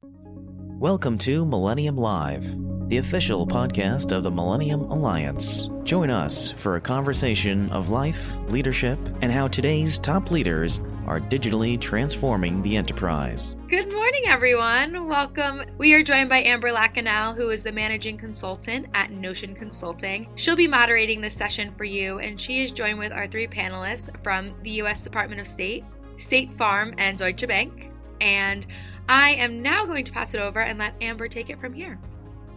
Welcome 0.00 1.18
to 1.18 1.44
Millennium 1.44 1.96
Live, 1.96 2.56
the 2.88 2.98
official 2.98 3.44
podcast 3.44 4.16
of 4.16 4.22
the 4.22 4.30
Millennium 4.30 4.82
Alliance. 4.82 5.68
Join 5.82 6.08
us 6.08 6.52
for 6.52 6.76
a 6.76 6.80
conversation 6.80 7.68
of 7.70 7.88
life, 7.88 8.36
leadership, 8.46 8.96
and 9.22 9.32
how 9.32 9.48
today's 9.48 9.98
top 9.98 10.30
leaders 10.30 10.78
are 11.08 11.18
digitally 11.18 11.80
transforming 11.80 12.62
the 12.62 12.76
enterprise. 12.76 13.56
Good 13.68 13.90
morning, 13.90 14.22
everyone. 14.28 15.08
Welcome. 15.08 15.64
We 15.78 15.94
are 15.94 16.04
joined 16.04 16.28
by 16.28 16.44
Amber 16.44 16.70
Lacanal, 16.70 17.34
who 17.34 17.50
is 17.50 17.64
the 17.64 17.72
managing 17.72 18.16
consultant 18.16 18.86
at 18.94 19.10
Notion 19.10 19.56
Consulting. 19.56 20.28
She'll 20.36 20.54
be 20.54 20.68
moderating 20.68 21.20
this 21.20 21.34
session 21.34 21.74
for 21.76 21.84
you, 21.84 22.20
and 22.20 22.40
she 22.40 22.62
is 22.62 22.70
joined 22.70 23.00
with 23.00 23.10
our 23.10 23.26
three 23.26 23.48
panelists 23.48 24.10
from 24.22 24.54
the 24.62 24.70
U.S. 24.70 25.00
Department 25.00 25.40
of 25.40 25.48
State, 25.48 25.84
State 26.18 26.56
Farm, 26.56 26.94
and 26.98 27.18
Deutsche 27.18 27.48
Bank. 27.48 27.90
And 28.20 28.66
I 29.08 29.30
am 29.30 29.62
now 29.62 29.86
going 29.86 30.04
to 30.04 30.12
pass 30.12 30.34
it 30.34 30.40
over 30.40 30.60
and 30.60 30.78
let 30.78 30.94
Amber 31.00 31.28
take 31.28 31.48
it 31.48 31.58
from 31.58 31.72
here. 31.72 31.98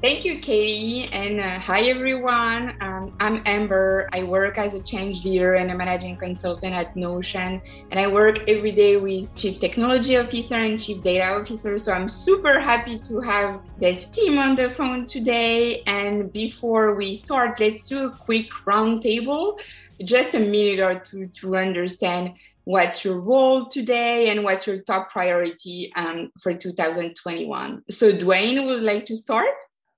Thank 0.02 0.26
you, 0.26 0.40
Katie, 0.40 1.04
and 1.14 1.40
uh, 1.40 1.60
hi 1.60 1.82
everyone. 1.84 2.76
Um, 2.82 3.16
I'm 3.20 3.44
Amber. 3.46 4.10
I 4.12 4.24
work 4.24 4.58
as 4.58 4.74
a 4.74 4.82
change 4.82 5.24
leader 5.24 5.54
and 5.54 5.70
a 5.70 5.76
managing 5.76 6.18
consultant 6.18 6.74
at 6.74 6.96
Notion, 6.96 7.62
and 7.92 8.00
I 8.00 8.08
work 8.08 8.50
every 8.50 8.72
day 8.72 8.98
with 8.98 9.34
Chief 9.36 9.60
Technology 9.60 10.18
Officer 10.18 10.56
and 10.56 10.82
Chief 10.82 11.04
Data 11.04 11.26
Officer. 11.26 11.78
So 11.78 11.94
I'm 11.94 12.10
super 12.10 12.60
happy 12.60 12.98
to 12.98 13.20
have 13.20 13.62
this 13.78 14.08
team 14.08 14.40
on 14.40 14.56
the 14.56 14.72
phone 14.72 15.06
today. 15.06 15.84
And 15.86 16.34
before 16.34 16.96
we 16.96 17.16
start, 17.16 17.60
let's 17.60 17.88
do 17.88 18.08
a 18.08 18.10
quick 18.10 18.50
roundtable, 18.66 19.62
just 20.04 20.34
a 20.34 20.40
minute 20.40 20.80
or 20.80 21.00
two 21.00 21.28
to 21.28 21.56
understand 21.56 22.34
what's 22.66 23.04
your 23.04 23.20
role 23.20 23.66
today 23.66 24.30
and 24.30 24.44
what's 24.44 24.68
your 24.68 24.82
top 24.84 25.10
priority 25.10 25.92
um, 25.96 26.32
for 26.42 26.54
2021. 26.54 27.84
So 27.90 28.12
Dwayne 28.12 28.66
would 28.66 28.84
like 28.84 29.06
to 29.08 29.16
start. 29.16 29.50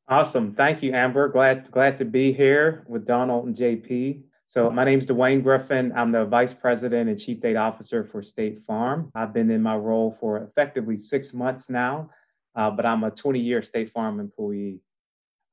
Awesome. 0.08 0.54
Thank 0.54 0.84
you, 0.84 0.94
Amber. 0.94 1.30
Glad 1.30 1.72
glad 1.72 1.98
to 1.98 2.06
be 2.06 2.34
here 2.34 2.84
with 2.88 3.06
Donald 3.06 3.46
and 3.48 3.56
JP. 3.56 4.24
So 4.48 4.70
my 4.70 4.84
name 4.84 5.00
is 5.00 5.08
Dwayne 5.08 5.42
Griffin. 5.42 5.94
I'm 5.96 6.12
the 6.12 6.26
Vice 6.26 6.54
President 6.54 7.10
and 7.10 7.20
Chief 7.20 7.42
Data 7.42 7.58
Officer 7.58 8.04
for 8.04 8.22
State 8.22 8.62
Farm. 8.68 9.12
I've 9.16 9.34
been 9.34 9.50
in 9.50 9.64
my 9.64 9.76
role 9.76 10.16
for 10.20 10.44
effectively 10.44 10.98
six 10.98 11.34
months 11.34 11.70
now, 11.70 12.12
uh, 12.56 12.70
but 12.70 12.86
I'm 12.86 13.04
a 13.04 13.12
20-year 13.12 13.64
State 13.64 13.90
Farm 13.90 14.20
employee. 14.20 14.82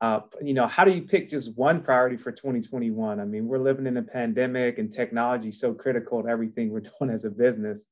Uh, 0.00 0.20
you 0.42 0.54
know, 0.54 0.66
how 0.66 0.84
do 0.84 0.92
you 0.92 1.02
pick 1.02 1.28
just 1.28 1.58
one 1.58 1.82
priority 1.82 2.16
for 2.16 2.32
2021? 2.32 3.20
I 3.20 3.24
mean, 3.24 3.46
we're 3.46 3.58
living 3.58 3.86
in 3.86 3.96
a 3.98 4.02
pandemic 4.02 4.78
and 4.78 4.90
technology 4.90 5.50
is 5.50 5.60
so 5.60 5.74
critical 5.74 6.22
to 6.22 6.28
everything 6.28 6.70
we're 6.70 6.80
doing 6.98 7.10
as 7.10 7.24
a 7.24 7.30
business. 7.30 7.86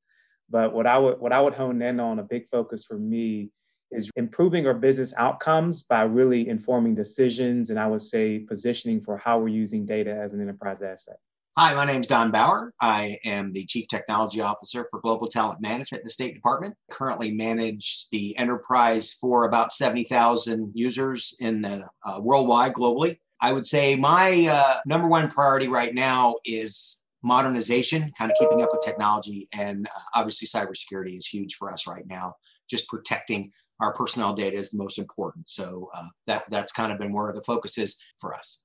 But 0.51 0.73
what 0.73 0.87
I 0.87 0.97
would 0.97 1.21
what 1.21 1.33
I 1.33 1.41
would 1.41 1.53
hone 1.53 1.83
in 1.83 2.01
on 2.01 2.19
a 2.19 2.23
big 2.23 2.49
focus 2.49 2.85
for 2.85 2.99
me 2.99 3.51
is 3.91 4.11
improving 4.17 4.67
our 4.67 4.75
business 4.75 5.15
outcomes 5.17 5.83
by 5.83 6.03
really 6.03 6.49
informing 6.49 6.95
decisions 6.95 7.71
and 7.71 7.79
I 7.79 7.87
would 7.87 8.03
say 8.03 8.39
positioning 8.39 9.03
for 9.03 9.17
how 9.17 9.39
we're 9.39 9.49
using 9.49 9.87
data 9.87 10.15
as 10.15 10.35
an 10.35 10.41
enterprise 10.41 10.83
asset. 10.83 11.19
Hi, 11.61 11.75
my 11.75 11.85
name 11.85 12.03
is 12.03 12.07
Don 12.07 12.31
Bauer. 12.31 12.73
I 12.81 13.19
am 13.25 13.51
the 13.51 13.65
Chief 13.65 13.89
Technology 13.89 14.41
Officer 14.41 14.87
for 14.93 15.01
Global 15.01 15.27
Talent 15.27 15.61
Management 15.61 16.03
at 16.03 16.05
the 16.05 16.11
State 16.11 16.33
Department. 16.33 16.77
Currently 16.89 17.33
manage 17.33 18.07
the 18.13 18.39
enterprise 18.39 19.15
for 19.15 19.43
about 19.43 19.73
70,000 19.73 20.71
users 20.73 21.35
in 21.41 21.63
the, 21.63 21.85
uh, 22.07 22.21
worldwide, 22.23 22.75
globally. 22.75 23.19
I 23.41 23.53
would 23.53 23.67
say 23.67 23.97
my 23.97 24.47
uh, 24.49 24.79
number 24.87 25.09
one 25.09 25.33
priority 25.33 25.67
right 25.67 25.93
now 25.93 26.37
is 26.45 27.05
modernization, 27.25 28.13
kind 28.17 28.31
of 28.31 28.37
keeping 28.39 28.63
up 28.63 28.69
with 28.71 28.83
technology, 28.85 29.49
and 29.53 29.89
uh, 29.89 30.01
obviously 30.15 30.47
cybersecurity 30.47 31.19
is 31.19 31.27
huge 31.27 31.57
for 31.57 31.73
us 31.73 31.89
right 31.89 32.07
now. 32.07 32.35
Just 32.71 32.87
protecting 32.87 33.51
our 33.81 33.93
personnel 33.95 34.33
data 34.33 34.57
is 34.57 34.71
the 34.71 34.79
most 34.79 34.97
important. 34.97 35.51
So 35.51 35.91
uh, 35.93 36.07
that 36.29 36.45
that's 36.51 36.71
kind 36.71 36.93
of 36.93 37.01
been 37.01 37.13
where 37.13 37.33
the 37.33 37.43
focus 37.43 37.79
is 37.79 37.97
for 38.21 38.33
us. 38.33 38.61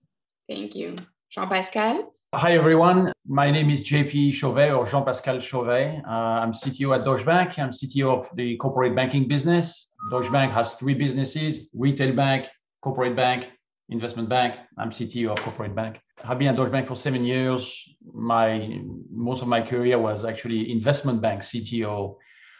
Thank 0.47 0.75
you, 0.75 0.97
Jean 1.31 1.49
Pascal. 1.49 2.13
Hi 2.35 2.53
everyone. 2.53 3.13
My 3.27 3.51
name 3.51 3.69
is 3.69 3.81
JP 3.81 4.33
Chauvet 4.33 4.71
or 4.71 4.87
Jean 4.87 5.05
Pascal 5.05 5.39
Chauvet. 5.39 6.03
Uh, 6.03 6.41
I'm 6.41 6.51
CTO 6.51 6.97
at 6.97 7.05
Deutsche 7.05 7.23
Bank. 7.23 7.59
I'm 7.59 7.69
CTO 7.69 8.21
of 8.21 8.35
the 8.35 8.57
corporate 8.57 8.95
banking 8.95 9.27
business. 9.27 9.91
Deutsche 10.09 10.31
Bank 10.31 10.51
has 10.51 10.73
three 10.73 10.95
businesses: 10.95 11.69
retail 11.75 12.15
bank, 12.15 12.47
corporate 12.81 13.15
bank, 13.15 13.51
investment 13.89 14.29
bank. 14.29 14.55
I'm 14.79 14.89
CTO 14.89 15.33
of 15.33 15.43
corporate 15.43 15.75
bank. 15.75 15.99
I've 16.23 16.39
been 16.39 16.47
at 16.47 16.55
Deutsche 16.55 16.71
Bank 16.71 16.87
for 16.87 16.95
seven 16.95 17.23
years. 17.23 17.71
My 18.11 18.79
most 19.11 19.43
of 19.43 19.47
my 19.47 19.61
career 19.61 19.99
was 19.99 20.25
actually 20.25 20.71
investment 20.71 21.21
bank 21.21 21.43
CTO, 21.43 22.15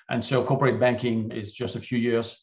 and 0.07 0.23
so 0.23 0.43
corporate 0.43 0.79
banking 0.79 1.31
is 1.31 1.51
just 1.51 1.75
a 1.75 1.81
few 1.81 1.97
years. 1.97 2.39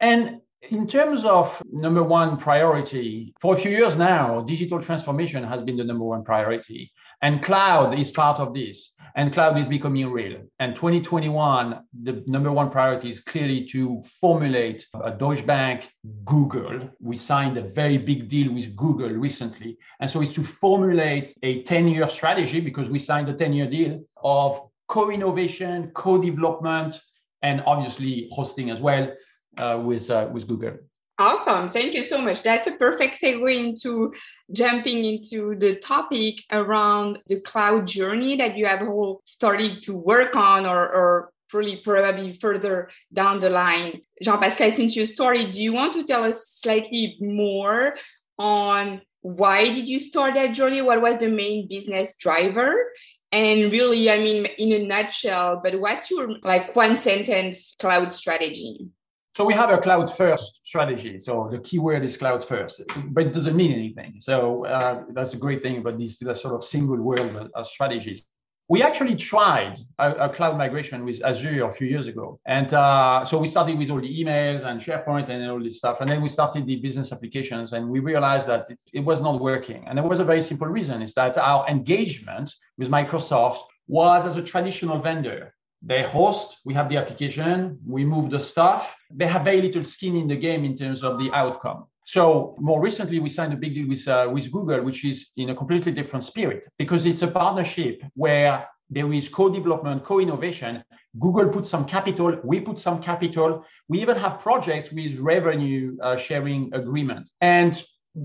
And 0.00 0.40
in 0.70 0.86
terms 0.86 1.24
of 1.24 1.62
number 1.70 2.02
one 2.02 2.36
priority, 2.36 3.34
for 3.40 3.54
a 3.54 3.56
few 3.56 3.70
years 3.70 3.96
now, 3.96 4.40
digital 4.42 4.80
transformation 4.80 5.44
has 5.44 5.62
been 5.62 5.76
the 5.76 5.84
number 5.84 6.04
one 6.04 6.24
priority. 6.24 6.92
And 7.22 7.42
cloud 7.42 7.98
is 7.98 8.12
part 8.12 8.38
of 8.38 8.52
this. 8.52 8.92
And 9.16 9.32
cloud 9.32 9.58
is 9.58 9.68
becoming 9.68 10.10
real. 10.10 10.42
And 10.58 10.74
2021, 10.74 11.80
the 12.02 12.22
number 12.26 12.52
one 12.52 12.70
priority 12.70 13.08
is 13.08 13.20
clearly 13.20 13.66
to 13.68 14.02
formulate 14.20 14.86
a 15.02 15.10
Deutsche 15.10 15.46
Bank 15.46 15.88
Google. 16.24 16.90
We 17.00 17.16
signed 17.16 17.56
a 17.56 17.62
very 17.62 17.96
big 17.96 18.28
deal 18.28 18.52
with 18.52 18.76
Google 18.76 19.10
recently. 19.10 19.78
And 20.00 20.10
so 20.10 20.20
it's 20.20 20.34
to 20.34 20.42
formulate 20.42 21.34
a 21.42 21.62
10 21.62 21.88
year 21.88 22.08
strategy 22.08 22.60
because 22.60 22.90
we 22.90 22.98
signed 22.98 23.28
a 23.28 23.34
10 23.34 23.52
year 23.52 23.70
deal 23.70 24.04
of 24.22 24.68
co 24.88 25.10
innovation, 25.10 25.92
co 25.94 26.20
development, 26.20 27.00
and 27.42 27.62
obviously 27.66 28.28
hosting 28.32 28.70
as 28.70 28.80
well 28.80 29.12
uh, 29.58 29.80
with 29.82 30.10
uh, 30.10 30.28
with 30.32 30.46
Google. 30.46 30.78
Awesome. 31.18 31.68
Thank 31.68 31.94
you 31.94 32.02
so 32.02 32.20
much. 32.20 32.42
That's 32.42 32.66
a 32.66 32.72
perfect 32.72 33.20
segue 33.22 33.54
into 33.54 34.12
jumping 34.52 35.04
into 35.04 35.54
the 35.54 35.76
topic 35.76 36.40
around 36.50 37.20
the 37.28 37.40
cloud 37.40 37.86
journey 37.86 38.36
that 38.36 38.58
you 38.58 38.66
have 38.66 38.82
all 38.82 39.22
started 39.24 39.80
to 39.84 39.96
work 39.96 40.34
on 40.34 40.66
or, 40.66 40.80
or 40.80 41.32
probably 41.48 41.76
probably 41.76 42.32
further 42.32 42.90
down 43.12 43.38
the 43.38 43.48
line. 43.48 44.00
Jean-Pascal, 44.22 44.72
since 44.72 44.96
you 44.96 45.06
started, 45.06 45.52
do 45.52 45.62
you 45.62 45.72
want 45.72 45.94
to 45.94 46.04
tell 46.04 46.24
us 46.24 46.48
slightly 46.48 47.16
more 47.20 47.96
on 48.36 49.00
why 49.20 49.72
did 49.72 49.88
you 49.88 50.00
start 50.00 50.34
that 50.34 50.52
journey? 50.52 50.82
What 50.82 51.00
was 51.00 51.18
the 51.18 51.28
main 51.28 51.68
business 51.68 52.16
driver? 52.16 52.90
And 53.30 53.70
really, 53.70 54.10
I 54.10 54.18
mean, 54.18 54.46
in 54.58 54.72
a 54.72 54.84
nutshell, 54.84 55.60
but 55.62 55.80
what's 55.80 56.10
your 56.10 56.38
like 56.42 56.74
one 56.74 56.96
sentence 56.96 57.76
cloud 57.78 58.12
strategy? 58.12 58.88
So 59.36 59.44
we 59.44 59.52
have 59.54 59.70
a 59.70 59.78
cloud 59.78 60.16
first 60.16 60.60
strategy. 60.62 61.18
So 61.18 61.48
the 61.50 61.58
keyword 61.58 62.04
is 62.04 62.16
cloud 62.16 62.44
first, 62.44 62.82
but 63.06 63.26
it 63.26 63.34
doesn't 63.34 63.56
mean 63.56 63.72
anything. 63.72 64.14
So 64.20 64.64
uh, 64.64 65.02
that's 65.10 65.34
a 65.34 65.36
great 65.36 65.60
thing 65.60 65.78
about 65.78 65.98
these, 65.98 66.18
sort 66.18 66.54
of 66.54 66.64
single 66.64 66.98
word 66.98 67.50
uh, 67.52 67.64
strategies. 67.64 68.24
We 68.68 68.82
actually 68.82 69.16
tried 69.16 69.80
a, 69.98 70.12
a, 70.12 70.28
cloud 70.28 70.56
migration 70.56 71.04
with 71.04 71.22
Azure 71.22 71.68
a 71.68 71.74
few 71.74 71.86
years 71.86 72.06
ago. 72.06 72.38
And 72.46 72.72
uh, 72.72 73.24
so 73.24 73.36
we 73.36 73.48
started 73.48 73.76
with 73.76 73.90
all 73.90 74.00
the 74.00 74.22
emails 74.22 74.64
and 74.64 74.80
SharePoint 74.80 75.28
and 75.28 75.50
all 75.50 75.62
this 75.62 75.78
stuff. 75.78 76.00
And 76.00 76.08
then 76.08 76.22
we 76.22 76.28
started 76.28 76.64
the 76.64 76.76
business 76.76 77.12
applications 77.12 77.72
and 77.72 77.90
we 77.90 77.98
realized 77.98 78.46
that 78.46 78.70
it, 78.70 78.80
it 78.94 79.00
was 79.00 79.20
not 79.20 79.40
working. 79.40 79.84
And 79.86 79.98
there 79.98 80.06
was 80.06 80.20
a 80.20 80.24
very 80.24 80.42
simple 80.42 80.68
reason 80.68 81.02
is 81.02 81.12
that 81.14 81.36
our 81.36 81.68
engagement 81.68 82.54
with 82.78 82.88
Microsoft 82.88 83.58
was 83.88 84.24
as 84.26 84.36
a 84.36 84.42
traditional 84.42 84.98
vendor 84.98 85.53
they 85.86 86.02
host, 86.02 86.56
we 86.64 86.72
have 86.74 86.88
the 86.88 86.96
application, 86.96 87.78
we 87.86 88.04
move 88.04 88.30
the 88.30 88.40
stuff. 88.40 88.96
They 89.10 89.26
have 89.26 89.44
very 89.44 89.60
little 89.60 89.84
skin 89.84 90.16
in 90.16 90.26
the 90.26 90.36
game 90.36 90.64
in 90.64 90.76
terms 90.76 91.02
of 91.02 91.18
the 91.18 91.30
outcome. 91.32 91.86
So 92.06 92.54
more 92.58 92.80
recently, 92.80 93.18
we 93.18 93.28
signed 93.28 93.52
a 93.52 93.56
big 93.56 93.74
deal 93.74 93.88
with, 93.88 94.06
uh, 94.08 94.28
with 94.32 94.50
Google, 94.50 94.82
which 94.82 95.04
is 95.04 95.30
in 95.36 95.50
a 95.50 95.54
completely 95.54 95.92
different 95.92 96.24
spirit 96.24 96.66
because 96.78 97.06
it's 97.06 97.22
a 97.22 97.28
partnership 97.28 98.02
where 98.14 98.66
there 98.90 99.10
is 99.12 99.28
co-development, 99.28 100.04
co-innovation. 100.04 100.84
Google 101.18 101.48
put 101.48 101.66
some 101.66 101.84
capital, 101.86 102.38
we 102.44 102.60
put 102.60 102.78
some 102.78 103.02
capital. 103.02 103.64
We 103.88 104.00
even 104.02 104.16
have 104.16 104.40
projects 104.40 104.90
with 104.90 105.18
revenue 105.18 105.96
uh, 106.02 106.16
sharing 106.16 106.72
agreement. 106.74 107.28
And 107.40 107.82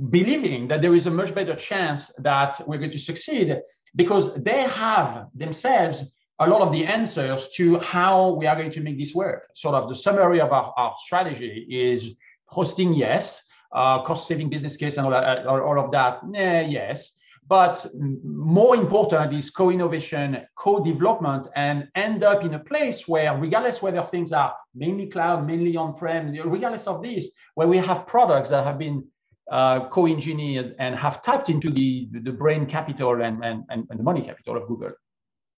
believing 0.09 0.67
that 0.67 0.81
there 0.81 0.93
is 0.93 1.07
a 1.07 1.11
much 1.11 1.33
better 1.33 1.55
chance 1.55 2.11
that 2.19 2.61
we're 2.67 2.77
going 2.77 2.91
to 2.91 2.99
succeed 2.99 3.57
because 3.95 4.33
they 4.35 4.61
have 4.63 5.27
themselves 5.33 6.03
a 6.39 6.47
lot 6.47 6.61
of 6.61 6.71
the 6.71 6.85
answers 6.85 7.49
to 7.49 7.77
how 7.79 8.29
we 8.31 8.47
are 8.47 8.55
going 8.55 8.71
to 8.71 8.79
make 8.79 8.97
this 8.97 9.13
work. 9.13 9.49
Sort 9.55 9.75
of 9.75 9.89
the 9.89 9.95
summary 9.95 10.39
of 10.39 10.51
our, 10.51 10.73
our 10.77 10.95
strategy 10.99 11.65
is 11.69 12.15
hosting, 12.45 12.93
yes, 12.93 13.43
uh, 13.73 14.01
cost 14.03 14.27
saving 14.27 14.49
business 14.49 14.77
case 14.77 14.97
and 14.97 15.05
all, 15.05 15.11
that, 15.11 15.45
all 15.45 15.79
of 15.79 15.91
that, 15.91 16.21
eh, 16.35 16.61
yes. 16.61 17.11
But 17.47 17.85
more 18.23 18.75
important 18.75 19.33
is 19.33 19.49
co 19.49 19.71
innovation, 19.71 20.45
co 20.55 20.83
development, 20.83 21.47
and 21.55 21.87
end 21.95 22.23
up 22.23 22.43
in 22.43 22.53
a 22.53 22.59
place 22.59 23.07
where, 23.07 23.35
regardless 23.35 23.81
whether 23.81 24.03
things 24.03 24.31
are 24.31 24.53
mainly 24.75 25.07
cloud, 25.07 25.47
mainly 25.47 25.75
on 25.75 25.95
prem, 25.95 26.31
regardless 26.31 26.85
of 26.85 27.01
this, 27.01 27.29
where 27.55 27.67
we 27.67 27.77
have 27.77 28.05
products 28.05 28.49
that 28.49 28.65
have 28.65 28.77
been 28.77 29.03
uh, 29.51 29.89
co 29.89 30.05
engineered 30.05 30.75
and 30.77 30.95
have 30.95 31.23
tapped 31.23 31.49
into 31.49 31.71
the, 31.71 32.07
the 32.21 32.31
brain 32.31 32.67
capital 32.67 33.19
and, 33.23 33.43
and, 33.43 33.63
and 33.69 33.87
the 33.89 34.03
money 34.03 34.21
capital 34.21 34.55
of 34.55 34.67
Google. 34.67 34.91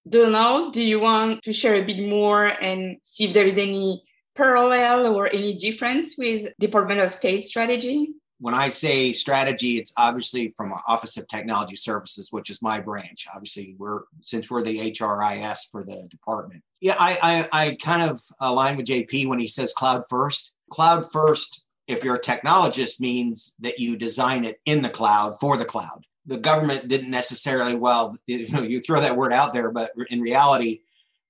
Donald, 0.08 0.74
do 0.74 0.84
you 0.84 1.00
want 1.00 1.44
to 1.44 1.54
share 1.54 1.76
a 1.76 1.86
bit 1.86 2.08
more 2.10 2.46
and 2.46 2.98
see 3.04 3.26
if 3.26 3.34
there 3.34 3.48
is 3.48 3.58
any 3.58 4.04
parallel 4.36 5.16
or 5.16 5.28
any 5.28 5.54
difference 5.54 6.18
with 6.18 6.52
Department 6.60 7.00
of 7.00 7.14
State 7.14 7.44
strategy? 7.44 8.14
when 8.42 8.56
I 8.56 8.70
say 8.70 9.14
strategy, 9.14 9.78
it's 9.78 9.94
obviously 9.98 10.52
from 10.58 10.74
Office 10.88 11.16
of 11.16 11.28
Technology 11.28 11.76
Services, 11.76 12.30
which 12.32 12.50
is 12.50 12.60
my 12.60 12.82
branch. 12.82 13.28
Obviously, 13.34 13.76
we're 13.78 14.02
since 14.22 14.50
we're 14.50 14.64
the 14.64 14.92
HRIS 14.92 15.70
for 15.72 15.84
the 15.84 16.08
department. 16.10 16.64
Yeah, 16.82 16.96
I, 17.00 17.48
I, 17.54 17.66
I 17.66 17.76
kind 17.76 18.10
of 18.10 18.20
align 18.40 18.78
with 18.78 18.88
JP 18.88 19.28
when 19.28 19.40
he 19.40 19.48
says 19.48 19.74
cloud 19.74 20.06
first. 20.10 20.56
Cloud 20.72 21.12
first, 21.12 21.64
if 21.86 22.04
you're 22.04 22.16
a 22.16 22.20
technologist, 22.20 23.00
means 23.00 23.54
that 23.60 23.78
you 23.78 23.96
design 23.96 24.44
it 24.44 24.60
in 24.66 24.82
the 24.82 24.90
cloud 24.90 25.40
for 25.40 25.56
the 25.56 25.66
cloud. 25.66 26.08
The 26.26 26.38
government 26.38 26.88
didn't 26.88 27.10
necessarily, 27.10 27.76
well, 27.76 28.18
you 28.28 28.48
know, 28.50 28.62
you 28.62 28.80
throw 28.80 29.02
that 29.02 29.18
word 29.18 29.34
out 29.34 29.54
there, 29.54 29.72
but 29.72 29.92
in 30.10 30.22
reality, 30.22 30.82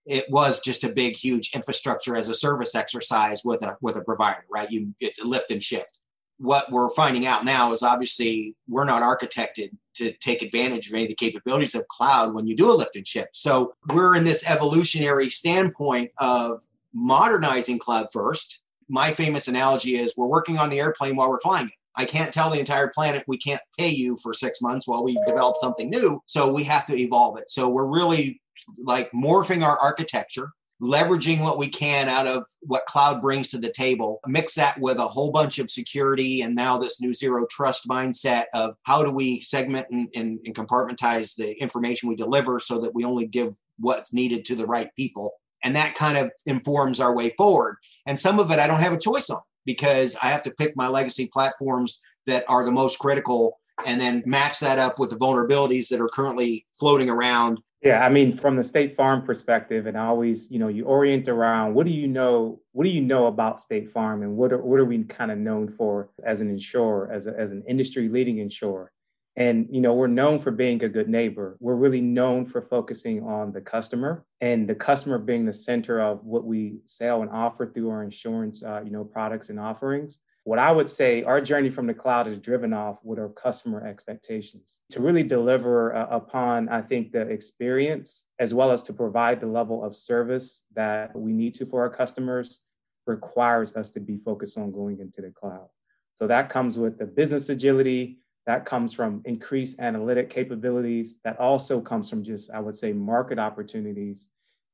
it 0.05 0.25
was 0.29 0.59
just 0.59 0.83
a 0.83 0.89
big, 0.89 1.15
huge 1.15 1.51
infrastructure 1.53 2.15
as 2.15 2.27
a 2.27 2.33
service 2.33 2.75
exercise 2.75 3.43
with 3.45 3.63
a 3.63 3.77
with 3.81 3.95
a 3.95 4.01
provider, 4.01 4.45
right? 4.49 4.69
You 4.69 4.93
it's 4.99 5.19
a 5.19 5.25
lift 5.25 5.51
and 5.51 5.63
shift 5.63 6.01
what 6.41 6.71
we're 6.71 6.89
finding 6.89 7.27
out 7.27 7.45
now 7.45 7.71
is 7.71 7.83
obviously 7.83 8.55
we're 8.67 8.83
not 8.83 9.03
architected 9.03 9.69
to 9.93 10.11
take 10.13 10.41
advantage 10.41 10.88
of 10.88 10.95
any 10.95 11.03
of 11.03 11.09
the 11.09 11.15
capabilities 11.15 11.75
of 11.75 11.88
cloud 11.88 12.33
when 12.33 12.47
you 12.47 12.55
do 12.55 12.71
a 12.71 12.73
lift 12.73 12.95
and 12.95 13.07
shift. 13.07 13.35
So 13.35 13.75
we're 13.89 14.15
in 14.15 14.23
this 14.23 14.43
evolutionary 14.49 15.29
standpoint 15.29 16.09
of 16.17 16.63
modernizing 16.93 17.77
cloud 17.77 18.07
first. 18.11 18.61
My 18.89 19.13
famous 19.13 19.47
analogy 19.47 19.97
is 19.97 20.17
we're 20.17 20.25
working 20.25 20.57
on 20.57 20.71
the 20.71 20.79
airplane 20.79 21.15
while 21.15 21.29
we're 21.29 21.39
flying 21.39 21.67
it. 21.67 21.73
I 21.97 22.05
can't 22.05 22.33
tell 22.33 22.49
the 22.49 22.59
entire 22.59 22.89
planet 22.89 23.23
we 23.27 23.38
can't 23.38 23.61
pay 23.77 23.89
you 23.89 24.17
for 24.23 24.33
six 24.33 24.61
months 24.61 24.88
while 24.88 25.03
we 25.03 25.19
develop 25.25 25.55
something 25.57 25.89
new. 25.89 26.21
So 26.25 26.51
we 26.51 26.63
have 26.63 26.85
to 26.88 26.97
evolve 26.97 27.38
it. 27.38 27.51
So 27.51 27.69
we're 27.69 27.91
really 27.91 28.41
like 28.83 29.11
morphing 29.11 29.63
our 29.63 29.77
architecture 29.79 30.51
leveraging 30.81 31.41
what 31.41 31.59
we 31.59 31.69
can 31.69 32.09
out 32.09 32.27
of 32.27 32.43
what 32.61 32.85
cloud 32.88 33.21
brings 33.21 33.49
to 33.49 33.59
the 33.59 33.71
table, 33.71 34.19
mix 34.25 34.55
that 34.55 34.79
with 34.79 34.97
a 34.97 35.07
whole 35.07 35.31
bunch 35.31 35.59
of 35.59 35.69
security 35.69 36.41
and 36.41 36.55
now 36.55 36.77
this 36.77 36.99
new 36.99 37.13
zero 37.13 37.45
trust 37.51 37.88
mindset 37.88 38.45
of 38.53 38.75
how 38.83 39.03
do 39.03 39.11
we 39.11 39.39
segment 39.41 39.85
and, 39.91 40.09
and, 40.15 40.39
and 40.43 40.55
compartmentize 40.55 41.35
the 41.35 41.51
information 41.61 42.09
we 42.09 42.15
deliver 42.15 42.59
so 42.59 42.81
that 42.81 42.95
we 42.95 43.05
only 43.05 43.27
give 43.27 43.55
what's 43.77 44.13
needed 44.13 44.43
to 44.43 44.55
the 44.55 44.65
right 44.65 44.89
people. 44.95 45.31
And 45.63 45.75
that 45.75 45.93
kind 45.93 46.17
of 46.17 46.31
informs 46.47 46.99
our 46.99 47.15
way 47.15 47.29
forward. 47.38 47.77
And 48.07 48.17
some 48.17 48.39
of 48.39 48.49
it 48.49 48.57
I 48.57 48.65
don't 48.65 48.79
have 48.79 48.93
a 48.93 48.99
choice 48.99 49.29
on 49.29 49.41
because 49.66 50.16
I 50.22 50.28
have 50.28 50.44
to 50.44 50.52
pick 50.52 50.75
my 50.75 50.88
legacy 50.88 51.28
platforms 51.28 52.02
that 52.25 52.46
are 52.48 52.66
the 52.66 52.72
most 52.72 53.00
critical 53.00 53.60
and 53.86 54.00
then 54.00 54.24
match 54.25 54.60
that 54.60 54.80
up 54.80 55.00
with 55.00 55.10
the 55.10 55.16
vulnerabilities 55.16 55.88
that 55.90 56.02
are 56.02 56.08
currently 56.08 56.66
floating 56.74 57.10
around. 57.10 57.60
Yeah, 57.81 58.06
I 58.06 58.10
mean, 58.10 58.38
from 58.38 58.56
the 58.56 58.63
State 58.63 58.96
Farm 58.96 59.24
perspective, 59.24 59.88
and 59.88 59.98
always, 59.98 60.52
you 60.52 60.60
know, 60.60 60.68
you 60.68 60.86
orient 60.86 61.28
around 61.28 61.74
what 61.74 61.88
do 61.88 61.92
you 61.92 62.08
know, 62.08 62.62
what 62.74 62.84
do 62.84 62.92
you 62.92 63.02
know 63.02 63.25
about 63.25 63.60
State 63.60 63.92
Farm, 63.92 64.22
and 64.22 64.38
what 64.38 64.54
are 64.54 64.62
what 64.62 64.80
are 64.80 64.86
we 64.86 65.04
kind 65.06 65.31
of 65.31 65.40
known 65.40 65.68
for 65.68 66.12
as 66.24 66.42
an 66.42 66.50
insurer, 66.50 67.12
as 67.12 67.25
a, 67.25 67.34
as 67.40 67.50
an 67.50 67.63
industry 67.68 68.08
leading 68.08 68.38
insurer, 68.38 68.92
and 69.36 69.68
you 69.72 69.81
know, 69.81 69.94
we're 69.94 70.07
known 70.07 70.39
for 70.39 70.51
being 70.51 70.83
a 70.83 70.89
good 70.89 71.10
neighbor. 71.10 71.57
We're 71.60 71.75
really 71.75 72.01
known 72.01 72.45
for 72.45 72.62
focusing 72.62 73.24
on 73.24 73.51
the 73.51 73.62
customer, 73.62 74.25
and 74.42 74.68
the 74.68 74.75
customer 74.75 75.18
being 75.18 75.45
the 75.45 75.54
center 75.54 76.01
of 76.01 76.24
what 76.24 76.45
we 76.45 76.80
sell 76.86 77.22
and 77.22 77.31
offer 77.31 77.66
through 77.66 77.89
our 77.89 78.04
insurance, 78.04 78.63
uh, 78.63 78.81
you 78.83 78.92
know, 78.92 79.04
products 79.04 79.50
and 79.50 79.60
offerings 79.60 80.22
what 80.44 80.60
I 80.60 80.72
would 80.72 80.89
say 80.89 81.24
our 81.24 81.39
journey 81.39 81.69
from 81.69 81.86
the 81.86 81.94
cloud 81.94 82.28
is 82.28 82.39
driven 82.39 82.74
off 82.74 82.98
with 83.04 83.19
our 83.19 83.30
customer 83.30 83.86
expectations 83.86 84.80
to 84.89 85.00
really 85.00 85.24
deliver 85.24 85.95
uh, 85.95 86.07
upon, 86.10 86.68
I 86.69 86.81
think, 86.81 87.12
the 87.12 87.22
experience 87.22 88.25
as 88.39 88.54
well 88.54 88.72
as 88.72 88.81
to 88.84 88.94
provide 88.94 89.39
the 89.39 89.48
level 89.48 89.84
of 89.84 89.95
service 89.95 90.66
that 90.75 91.16
we 91.16 91.31
need 91.31 91.54
to 91.56 91.66
for 91.66 91.81
our 91.81 91.89
customers 91.89 92.62
requires 93.06 93.75
us 93.75 93.89
to 93.92 94.00
be 94.00 94.18
focused 94.18 94.57
on 94.57 94.72
going 94.72 95.00
into 95.00 95.22
the 95.22 95.30
cloud. 95.30 95.68
So 96.13 96.27
that 96.27 96.50
comes 96.50 96.77
with 96.77 96.98
the 96.98 97.06
business 97.06 97.50
agility, 97.50 98.18
that 98.47 98.65
comes 98.65 98.93
from 98.93 99.21
increased 99.25 99.79
analytic 99.79 100.29
capabilities, 100.29 101.17
that 101.23 101.39
also 101.39 101.79
comes 101.79 102.09
from 102.09 102.23
just, 102.23 102.51
I 102.51 102.59
would 102.59 102.75
say, 102.75 102.91
market 102.93 103.39
opportunities. 103.39 104.27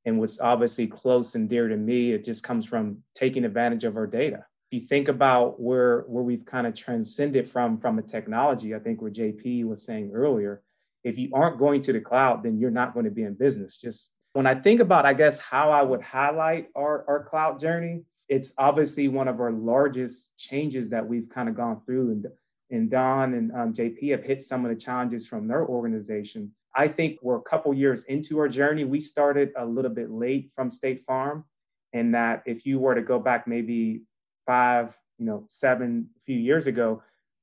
And 0.06 0.20
what's 0.20 0.40
obviously 0.40 0.88
close 0.88 1.36
and 1.36 1.50
dear 1.50 1.68
to 1.68 1.76
me, 1.76 2.14
it 2.14 2.24
just 2.24 2.44
comes 2.44 2.66
from 2.66 3.04
taking 3.14 3.44
advantage 3.44 3.84
of 3.84 3.98
our 3.98 4.08
data 4.08 4.46
If 4.72 4.82
you 4.82 4.88
think 4.88 5.10
about 5.10 5.60
where 5.60 6.02
where 6.08 6.24
we've 6.24 6.46
kind 6.46 6.66
of 6.66 6.76
transcended 6.76 7.50
from 7.50 7.78
from 7.78 8.00
a 8.00 8.02
technology, 8.02 8.74
I 8.74 8.80
think 8.80 9.02
what 9.02 9.14
JP 9.14 9.66
was 9.66 9.84
saying 9.84 10.12
earlier, 10.14 10.62
if 11.04 11.18
you 11.18 11.30
aren't 11.34 11.60
going 11.60 11.82
to 11.84 11.94
the 11.94 12.00
cloud, 12.00 12.44
then 12.44 12.58
you're 12.58 12.72
not 12.72 12.94
going 12.94 13.06
to 13.06 13.12
be 13.12 13.24
in 13.24 13.34
business. 13.34 13.78
Just 13.78 14.14
when 14.34 14.46
I 14.46 14.56
think 14.56 14.80
about, 14.80 15.06
I 15.06 15.14
guess, 15.14 15.40
how 15.40 15.72
I 15.72 15.82
would 15.82 16.02
highlight 16.02 16.70
our, 16.76 17.04
our 17.08 17.24
cloud 17.24 17.60
journey, 17.60 18.04
it's 18.30 18.54
obviously 18.58 19.08
one 19.08 19.28
of 19.28 19.40
our 19.40 19.52
largest 19.52 20.38
changes 20.38 20.90
that 20.92 21.08
we've 21.08 21.28
kind 21.30 21.50
of 21.50 21.56
gone 21.56 21.82
through. 21.86 22.12
And, 22.12 22.28
and 22.70 22.90
Don 22.90 23.34
and 23.34 23.52
um, 23.54 23.74
JP 23.74 24.12
have 24.12 24.24
hit 24.24 24.44
some 24.44 24.66
of 24.66 24.70
the 24.70 24.80
challenges 24.80 25.26
from 25.26 25.48
their 25.48 25.66
organization. 25.66 26.52
I 26.76 26.88
think 26.88 27.20
we're 27.22 27.38
a 27.38 27.42
couple 27.42 27.74
years 27.74 28.04
into 28.06 28.40
our 28.40 28.48
journey. 28.48 28.84
We 28.84 29.02
started 29.02 29.52
a 29.58 29.66
little 29.66 29.92
bit 29.92 30.12
late 30.12 30.52
from 30.54 30.70
State 30.70 31.02
Farm, 31.02 31.46
and 31.94 32.14
that 32.14 32.44
if 32.46 32.66
you 32.66 32.80
were 32.80 32.96
to 32.96 33.02
go 33.02 33.20
back 33.20 33.48
maybe 33.48 34.04
five, 34.46 34.98
you 35.18 35.26
know, 35.26 35.46
seven, 35.48 36.10
few 36.26 36.38
years 36.38 36.68
ago, 36.68 37.02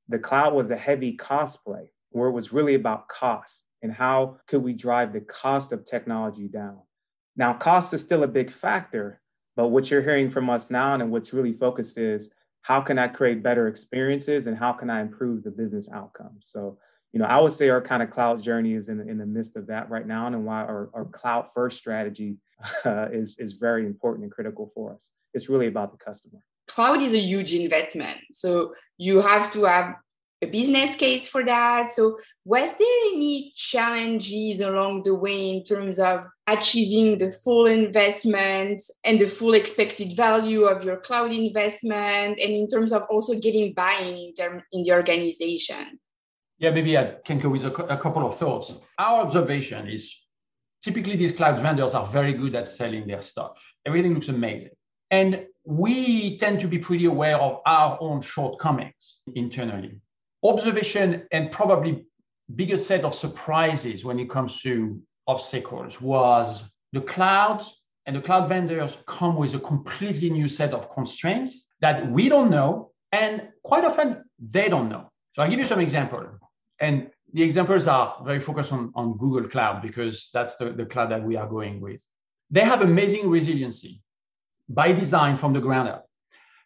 the 0.08 0.18
cloud 0.18 0.54
was 0.54 0.70
a 0.70 0.76
heavy 0.76 1.14
cost 1.14 1.64
play 1.64 1.90
where 2.10 2.28
it 2.28 2.32
was 2.32 2.52
really 2.52 2.74
about 2.74 3.08
cost 3.08 3.64
and 3.82 3.92
how 3.92 4.38
could 4.46 4.62
we 4.62 4.72
drive 4.72 5.12
the 5.12 5.20
cost 5.20 5.72
of 5.72 5.84
technology 5.84 6.48
down. 6.48 6.80
Now, 7.36 7.54
cost 7.54 7.92
is 7.92 8.00
still 8.00 8.22
a 8.22 8.28
big 8.28 8.50
factor, 8.50 9.20
but 9.56 9.68
what 9.68 9.90
you're 9.90 10.02
hearing 10.02 10.30
from 10.30 10.48
us 10.48 10.70
now 10.70 10.94
and 10.94 11.10
what's 11.10 11.32
really 11.32 11.52
focused 11.52 11.98
is 11.98 12.30
how 12.64 12.80
can 12.80 12.98
I 12.98 13.08
create 13.08 13.42
better 13.42 13.68
experiences 13.68 14.46
and 14.46 14.56
how 14.56 14.72
can 14.72 14.90
I 14.90 15.00
improve 15.00 15.42
the 15.44 15.50
business 15.50 15.88
outcomes? 15.90 16.46
So, 16.46 16.78
you 17.12 17.20
know, 17.20 17.26
I 17.26 17.40
would 17.40 17.52
say 17.52 17.68
our 17.68 17.80
kind 17.80 18.02
of 18.02 18.10
cloud 18.10 18.42
journey 18.42 18.74
is 18.74 18.88
in, 18.88 19.00
in 19.08 19.18
the 19.18 19.26
midst 19.26 19.56
of 19.56 19.66
that 19.68 19.88
right 19.88 20.06
now 20.06 20.26
and 20.26 20.44
why 20.44 20.62
our, 20.62 20.90
our 20.92 21.04
cloud 21.04 21.46
first 21.54 21.78
strategy 21.78 22.36
uh, 22.84 23.08
is, 23.12 23.38
is 23.38 23.52
very 23.54 23.86
important 23.86 24.24
and 24.24 24.32
critical 24.32 24.70
for 24.74 24.92
us. 24.92 25.12
It's 25.32 25.48
really 25.48 25.68
about 25.68 25.92
the 25.92 26.04
customer 26.04 26.40
cloud 26.66 27.02
is 27.02 27.14
a 27.14 27.20
huge 27.20 27.54
investment. 27.54 28.18
So 28.32 28.74
you 28.98 29.20
have 29.20 29.50
to 29.52 29.64
have 29.64 29.94
a 30.42 30.46
business 30.46 30.96
case 30.96 31.28
for 31.28 31.44
that. 31.44 31.90
So 31.90 32.18
was 32.44 32.70
there 32.78 33.12
any 33.12 33.52
challenges 33.54 34.60
along 34.60 35.04
the 35.04 35.14
way 35.14 35.50
in 35.50 35.64
terms 35.64 35.98
of 35.98 36.26
achieving 36.46 37.18
the 37.18 37.30
full 37.30 37.66
investment 37.66 38.82
and 39.04 39.18
the 39.18 39.26
full 39.26 39.54
expected 39.54 40.14
value 40.16 40.64
of 40.64 40.84
your 40.84 40.98
cloud 40.98 41.32
investment 41.32 42.38
and 42.38 42.50
in 42.50 42.68
terms 42.68 42.92
of 42.92 43.02
also 43.10 43.34
getting 43.38 43.72
buy-in 43.72 44.34
in, 44.72 44.82
the 44.82 44.92
organization? 44.92 45.98
Yeah, 46.58 46.70
maybe 46.70 46.96
I 46.98 47.16
can 47.24 47.40
go 47.40 47.48
with 47.48 47.64
a, 47.64 47.72
a 47.84 47.98
couple 47.98 48.26
of 48.26 48.38
thoughts. 48.38 48.72
Our 48.98 49.22
observation 49.22 49.88
is 49.88 50.14
typically 50.82 51.16
these 51.16 51.32
cloud 51.32 51.60
vendors 51.60 51.94
are 51.94 52.06
very 52.06 52.34
good 52.34 52.54
at 52.54 52.68
selling 52.68 53.06
their 53.06 53.22
stuff. 53.22 53.62
Everything 53.86 54.14
looks 54.14 54.28
amazing. 54.28 54.70
And 55.10 55.46
we 55.64 56.36
tend 56.38 56.60
to 56.60 56.68
be 56.68 56.78
pretty 56.78 57.06
aware 57.06 57.38
of 57.38 57.60
our 57.66 57.96
own 58.00 58.20
shortcomings 58.20 59.22
internally. 59.34 59.98
Observation 60.42 61.26
and 61.32 61.50
probably 61.50 62.04
biggest 62.54 62.86
set 62.86 63.04
of 63.04 63.14
surprises 63.14 64.04
when 64.04 64.18
it 64.18 64.28
comes 64.28 64.60
to 64.60 65.00
obstacles 65.26 66.00
was 66.00 66.64
the 66.92 67.00
cloud 67.00 67.64
and 68.06 68.16
the 68.16 68.20
cloud 68.20 68.48
vendors 68.48 68.98
come 69.06 69.36
with 69.36 69.54
a 69.54 69.58
completely 69.58 70.30
new 70.30 70.48
set 70.48 70.72
of 70.72 70.92
constraints 70.92 71.66
that 71.80 72.10
we 72.10 72.28
don't 72.28 72.50
know 72.50 72.92
and 73.12 73.48
quite 73.62 73.84
often 73.84 74.24
they 74.38 74.68
don't 74.68 74.88
know. 74.88 75.10
So 75.34 75.42
I'll 75.42 75.50
give 75.50 75.58
you 75.58 75.64
some 75.64 75.80
examples. 75.80 76.26
And 76.80 77.10
the 77.32 77.42
examples 77.42 77.86
are 77.86 78.20
very 78.24 78.40
focused 78.40 78.72
on, 78.72 78.92
on 78.94 79.16
Google 79.16 79.48
Cloud 79.48 79.82
because 79.82 80.30
that's 80.32 80.56
the, 80.56 80.70
the 80.70 80.84
cloud 80.84 81.10
that 81.10 81.22
we 81.22 81.36
are 81.36 81.48
going 81.48 81.80
with. 81.80 82.00
They 82.50 82.60
have 82.60 82.82
amazing 82.82 83.28
resiliency 83.28 84.02
by 84.68 84.92
design 84.92 85.36
from 85.36 85.52
the 85.52 85.60
ground 85.60 85.88
up. 85.88 86.06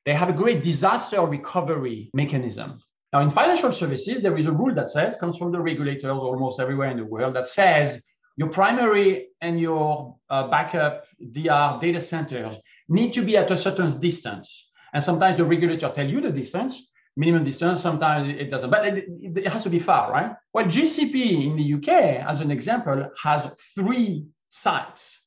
They 0.04 0.14
have 0.14 0.28
a 0.28 0.32
great 0.32 0.62
disaster 0.62 1.20
recovery 1.24 2.10
mechanism. 2.14 2.80
Now, 3.12 3.20
in 3.20 3.30
financial 3.30 3.72
services, 3.72 4.20
there 4.20 4.36
is 4.36 4.46
a 4.46 4.52
rule 4.52 4.74
that 4.74 4.90
says, 4.90 5.16
comes 5.16 5.38
from 5.38 5.52
the 5.52 5.60
regulators 5.60 6.04
almost 6.04 6.60
everywhere 6.60 6.90
in 6.90 6.98
the 6.98 7.04
world, 7.04 7.34
that 7.36 7.46
says 7.46 8.02
your 8.38 8.48
primary 8.48 9.28
and 9.42 9.60
your 9.60 10.16
uh, 10.30 10.48
backup 10.48 11.04
DR 11.32 11.78
data 11.80 12.00
centers 12.00 12.56
need 12.88 13.12
to 13.12 13.22
be 13.22 13.36
at 13.36 13.50
a 13.50 13.56
certain 13.56 13.90
distance. 14.00 14.70
And 14.94 15.02
sometimes 15.02 15.36
the 15.36 15.44
regulator 15.44 15.90
tell 15.94 16.08
you 16.08 16.20
the 16.22 16.30
distance, 16.30 16.88
minimum 17.16 17.44
distance, 17.44 17.82
sometimes 17.82 18.34
it 18.42 18.50
doesn't, 18.50 18.70
but 18.70 18.86
it, 18.86 19.04
it 19.36 19.48
has 19.48 19.62
to 19.64 19.70
be 19.70 19.78
far, 19.78 20.10
right? 20.10 20.32
Well, 20.54 20.64
GCP 20.64 21.44
in 21.46 21.56
the 21.56 21.74
UK, 21.74 21.90
as 22.26 22.40
an 22.40 22.50
example, 22.50 23.10
has 23.22 23.50
three 23.74 24.24
sites 24.48 25.18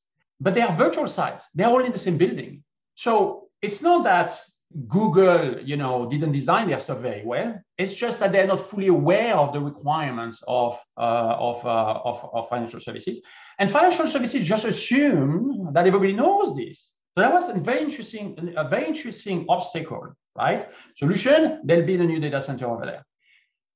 but 0.41 0.55
they 0.55 0.61
are 0.61 0.75
virtual 0.75 1.07
sites. 1.07 1.47
They're 1.53 1.67
all 1.67 1.85
in 1.85 1.91
the 1.91 1.99
same 1.99 2.17
building. 2.17 2.63
So 2.95 3.47
it's 3.61 3.81
not 3.81 4.03
that 4.03 4.41
Google, 4.87 5.59
you 5.61 5.75
know, 5.75 6.09
didn't 6.09 6.31
design 6.31 6.69
their 6.69 6.79
stuff 6.79 6.99
very 6.99 7.23
well. 7.25 7.59
It's 7.77 7.93
just 7.93 8.19
that 8.19 8.31
they're 8.31 8.47
not 8.47 8.69
fully 8.69 8.87
aware 8.87 9.35
of 9.35 9.53
the 9.53 9.59
requirements 9.59 10.41
of 10.47 10.79
uh, 10.97 11.35
of, 11.37 11.65
uh, 11.65 11.99
of, 12.05 12.29
of 12.33 12.49
financial 12.49 12.79
services. 12.79 13.19
And 13.59 13.69
financial 13.69 14.07
services 14.07 14.45
just 14.45 14.65
assume 14.65 15.71
that 15.73 15.85
everybody 15.85 16.13
knows 16.13 16.55
this. 16.55 16.91
So 17.17 17.21
that 17.23 17.33
was 17.33 17.49
a 17.49 17.59
very 17.59 17.81
interesting, 17.81 18.53
a 18.55 18.67
very 18.67 18.87
interesting 18.87 19.45
obstacle, 19.49 20.13
right? 20.35 20.69
Solution, 20.95 21.61
they'll 21.65 21.85
build 21.85 22.01
a 22.01 22.05
new 22.05 22.19
data 22.19 22.41
center 22.41 22.67
over 22.67 22.85
there. 22.85 23.05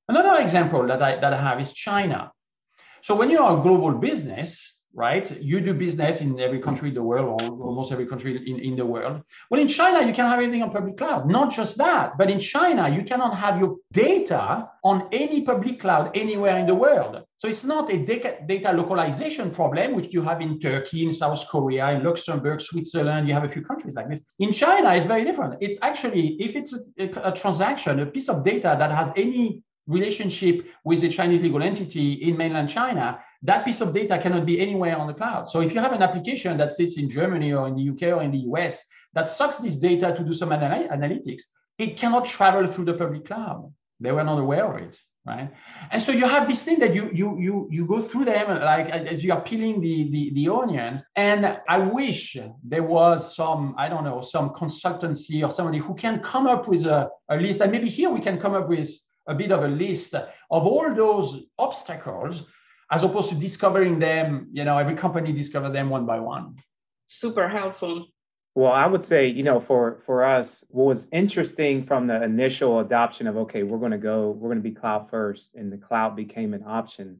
Another 0.07 0.41
example 0.41 0.87
that 0.87 1.01
I, 1.01 1.19
that 1.19 1.33
I 1.33 1.41
have 1.41 1.59
is 1.59 1.73
China. 1.73 2.31
So 3.01 3.15
when 3.15 3.29
you 3.29 3.39
are 3.41 3.59
a 3.59 3.61
global 3.61 3.91
business, 3.91 4.74
right? 4.95 5.29
You 5.41 5.59
do 5.59 5.73
business 5.73 6.21
in 6.21 6.39
every 6.39 6.61
country 6.61 6.89
in 6.89 6.95
the 6.95 7.03
world, 7.03 7.41
or 7.41 7.49
almost 7.67 7.91
every 7.91 8.07
country 8.07 8.37
in, 8.49 8.59
in 8.59 8.75
the 8.77 8.85
world. 8.85 9.21
Well, 9.51 9.59
in 9.59 9.67
China, 9.67 10.07
you 10.07 10.13
can 10.13 10.25
have 10.25 10.39
anything 10.39 10.63
on 10.63 10.71
public 10.71 10.97
cloud. 10.97 11.29
Not 11.29 11.51
just 11.51 11.77
that, 11.77 12.17
but 12.17 12.29
in 12.29 12.39
China, 12.39 12.89
you 12.89 13.03
cannot 13.03 13.35
have 13.35 13.59
your 13.59 13.75
data 13.91 14.69
on 14.83 15.07
any 15.11 15.43
public 15.43 15.81
cloud 15.81 16.11
anywhere 16.15 16.57
in 16.57 16.65
the 16.65 16.75
world. 16.75 17.23
So 17.37 17.49
it's 17.49 17.65
not 17.65 17.91
a 17.91 17.97
data 17.97 18.71
localization 18.71 19.51
problem, 19.51 19.95
which 19.95 20.13
you 20.13 20.21
have 20.21 20.39
in 20.41 20.59
Turkey, 20.59 21.03
in 21.03 21.11
South 21.13 21.45
Korea, 21.49 21.91
in 21.91 22.03
Luxembourg, 22.03 22.61
Switzerland. 22.61 23.27
You 23.27 23.33
have 23.33 23.43
a 23.43 23.49
few 23.49 23.63
countries 23.63 23.93
like 23.95 24.09
this. 24.09 24.21
In 24.39 24.53
China, 24.53 24.95
it's 24.95 25.05
very 25.05 25.25
different. 25.25 25.57
It's 25.59 25.77
actually, 25.81 26.37
if 26.39 26.55
it's 26.55 26.73
a, 26.73 26.79
a, 26.97 27.31
a 27.31 27.35
transaction, 27.35 27.99
a 27.99 28.05
piece 28.05 28.29
of 28.29 28.45
data 28.45 28.75
that 28.79 28.91
has 28.91 29.11
any 29.17 29.61
relationship 29.87 30.65
with 30.83 31.03
a 31.03 31.09
Chinese 31.09 31.41
legal 31.41 31.61
entity 31.61 32.13
in 32.13 32.37
mainland 32.37 32.69
China, 32.69 33.19
that 33.43 33.65
piece 33.65 33.81
of 33.81 33.93
data 33.93 34.17
cannot 34.17 34.45
be 34.45 34.59
anywhere 34.59 34.97
on 34.97 35.07
the 35.07 35.13
cloud. 35.13 35.49
So 35.49 35.61
if 35.61 35.73
you 35.73 35.79
have 35.79 35.93
an 35.93 36.01
application 36.01 36.57
that 36.57 36.71
sits 36.71 36.97
in 36.97 37.09
Germany 37.09 37.53
or 37.53 37.67
in 37.67 37.75
the 37.75 37.89
UK 37.89 38.17
or 38.17 38.23
in 38.23 38.31
the 38.31 38.43
US 38.51 38.83
that 39.13 39.29
sucks 39.29 39.57
this 39.57 39.75
data 39.75 40.13
to 40.17 40.23
do 40.23 40.33
some 40.33 40.51
anal- 40.51 40.89
analytics, 40.89 41.43
it 41.77 41.97
cannot 41.97 42.25
travel 42.25 42.67
through 42.67 42.85
the 42.85 42.93
public 42.93 43.25
cloud. 43.25 43.71
They 43.99 44.11
were 44.11 44.23
not 44.23 44.39
aware 44.39 44.65
of 44.65 44.81
it, 44.81 44.99
right? 45.25 45.51
And 45.91 46.01
so 46.01 46.11
you 46.11 46.27
have 46.27 46.47
this 46.47 46.63
thing 46.63 46.79
that 46.79 46.93
you 46.93 47.09
you 47.13 47.39
you 47.39 47.67
you 47.71 47.85
go 47.85 48.01
through 48.01 48.25
them 48.25 48.47
like 48.61 48.89
as 48.89 49.23
you 49.23 49.31
are 49.31 49.41
peeling 49.41 49.79
the 49.79 50.09
the, 50.09 50.31
the 50.33 50.49
onion. 50.49 51.03
And 51.15 51.59
I 51.69 51.77
wish 51.79 52.37
there 52.63 52.83
was 52.83 53.35
some 53.35 53.75
I 53.77 53.87
don't 53.87 54.03
know 54.03 54.21
some 54.21 54.49
consultancy 54.49 55.47
or 55.47 55.51
somebody 55.51 55.77
who 55.77 55.95
can 55.95 56.19
come 56.19 56.47
up 56.47 56.67
with 56.67 56.85
a, 56.85 57.09
a 57.29 57.37
list. 57.37 57.61
And 57.61 57.71
maybe 57.71 57.89
here 57.89 58.09
we 58.09 58.21
can 58.21 58.39
come 58.39 58.53
up 58.53 58.67
with 58.67 58.89
a 59.27 59.35
bit 59.35 59.51
of 59.51 59.63
a 59.63 59.67
list 59.67 60.13
of 60.15 60.27
all 60.49 60.93
those 60.93 61.43
obstacles 61.57 62.43
as 62.91 63.03
opposed 63.03 63.29
to 63.29 63.35
discovering 63.35 63.99
them 63.99 64.47
you 64.51 64.63
know 64.63 64.77
every 64.77 64.95
company 64.95 65.31
discover 65.33 65.69
them 65.69 65.89
one 65.89 66.05
by 66.05 66.19
one. 66.19 66.55
Super 67.07 67.47
helpful. 67.47 68.07
Well 68.53 68.71
i 68.71 68.85
would 68.85 69.03
say 69.05 69.27
you 69.27 69.43
know 69.43 69.59
for 69.59 70.01
for 70.05 70.23
us 70.23 70.63
what 70.69 70.85
was 70.85 71.07
interesting 71.11 71.85
from 71.85 72.07
the 72.07 72.23
initial 72.23 72.79
adoption 72.79 73.27
of 73.27 73.37
okay 73.37 73.63
we're 73.63 73.79
going 73.79 73.91
to 73.91 73.97
go 73.97 74.31
we're 74.31 74.49
going 74.49 74.63
to 74.63 74.69
be 74.69 74.75
cloud 74.75 75.09
first 75.09 75.55
and 75.55 75.71
the 75.71 75.77
cloud 75.77 76.15
became 76.15 76.53
an 76.53 76.63
option 76.65 77.19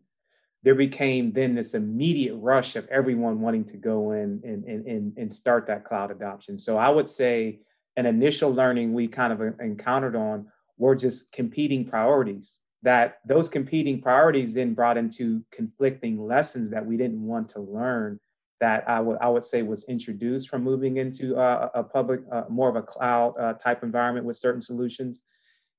there 0.66 0.76
became 0.76 1.32
then 1.32 1.54
this 1.54 1.76
immediate 1.76 2.36
rush 2.38 2.76
of 2.76 2.88
everyone 2.88 3.40
wanting 3.40 3.64
to 3.66 3.78
go 3.78 4.14
in 4.14 4.42
and, 4.44 4.64
and, 4.64 4.88
and, 4.88 5.16
and 5.16 5.32
start 5.32 5.68
that 5.68 5.86
cloud 5.86 6.10
adoption. 6.10 6.58
So 6.58 6.78
i 6.78 6.90
would 6.90 7.08
say 7.08 7.60
an 7.98 8.06
initial 8.06 8.52
learning 8.52 8.94
we 8.94 9.08
kind 9.08 9.32
of 9.32 9.60
encountered 9.60 10.16
on 10.16 10.48
were 10.78 10.96
just 10.96 11.32
competing 11.32 11.86
priorities 11.86 12.60
that 12.84 13.18
those 13.26 13.50
competing 13.50 14.00
priorities 14.00 14.54
then 14.54 14.74
brought 14.74 14.98
into 14.98 15.44
conflicting 15.52 16.24
lessons 16.24 16.70
that 16.70 16.86
we 16.86 16.96
didn't 16.96 17.22
want 17.22 17.50
to 17.50 17.60
learn 17.60 18.20
that 18.62 18.88
I 18.88 19.00
would 19.00 19.18
I 19.20 19.28
would 19.28 19.44
say 19.44 19.64
was 19.64 19.84
introduced 19.86 20.50
from 20.50 20.64
moving 20.64 20.98
into 20.98 21.36
a, 21.36 21.72
a 21.74 21.84
public 21.84 22.22
uh, 22.32 22.44
more 22.50 22.70
of 22.70 22.76
a 22.76 22.82
cloud 22.82 23.34
uh, 23.40 23.54
type 23.54 23.84
environment 23.84 24.26
with 24.26 24.38
certain 24.38 24.62
solutions, 24.62 25.24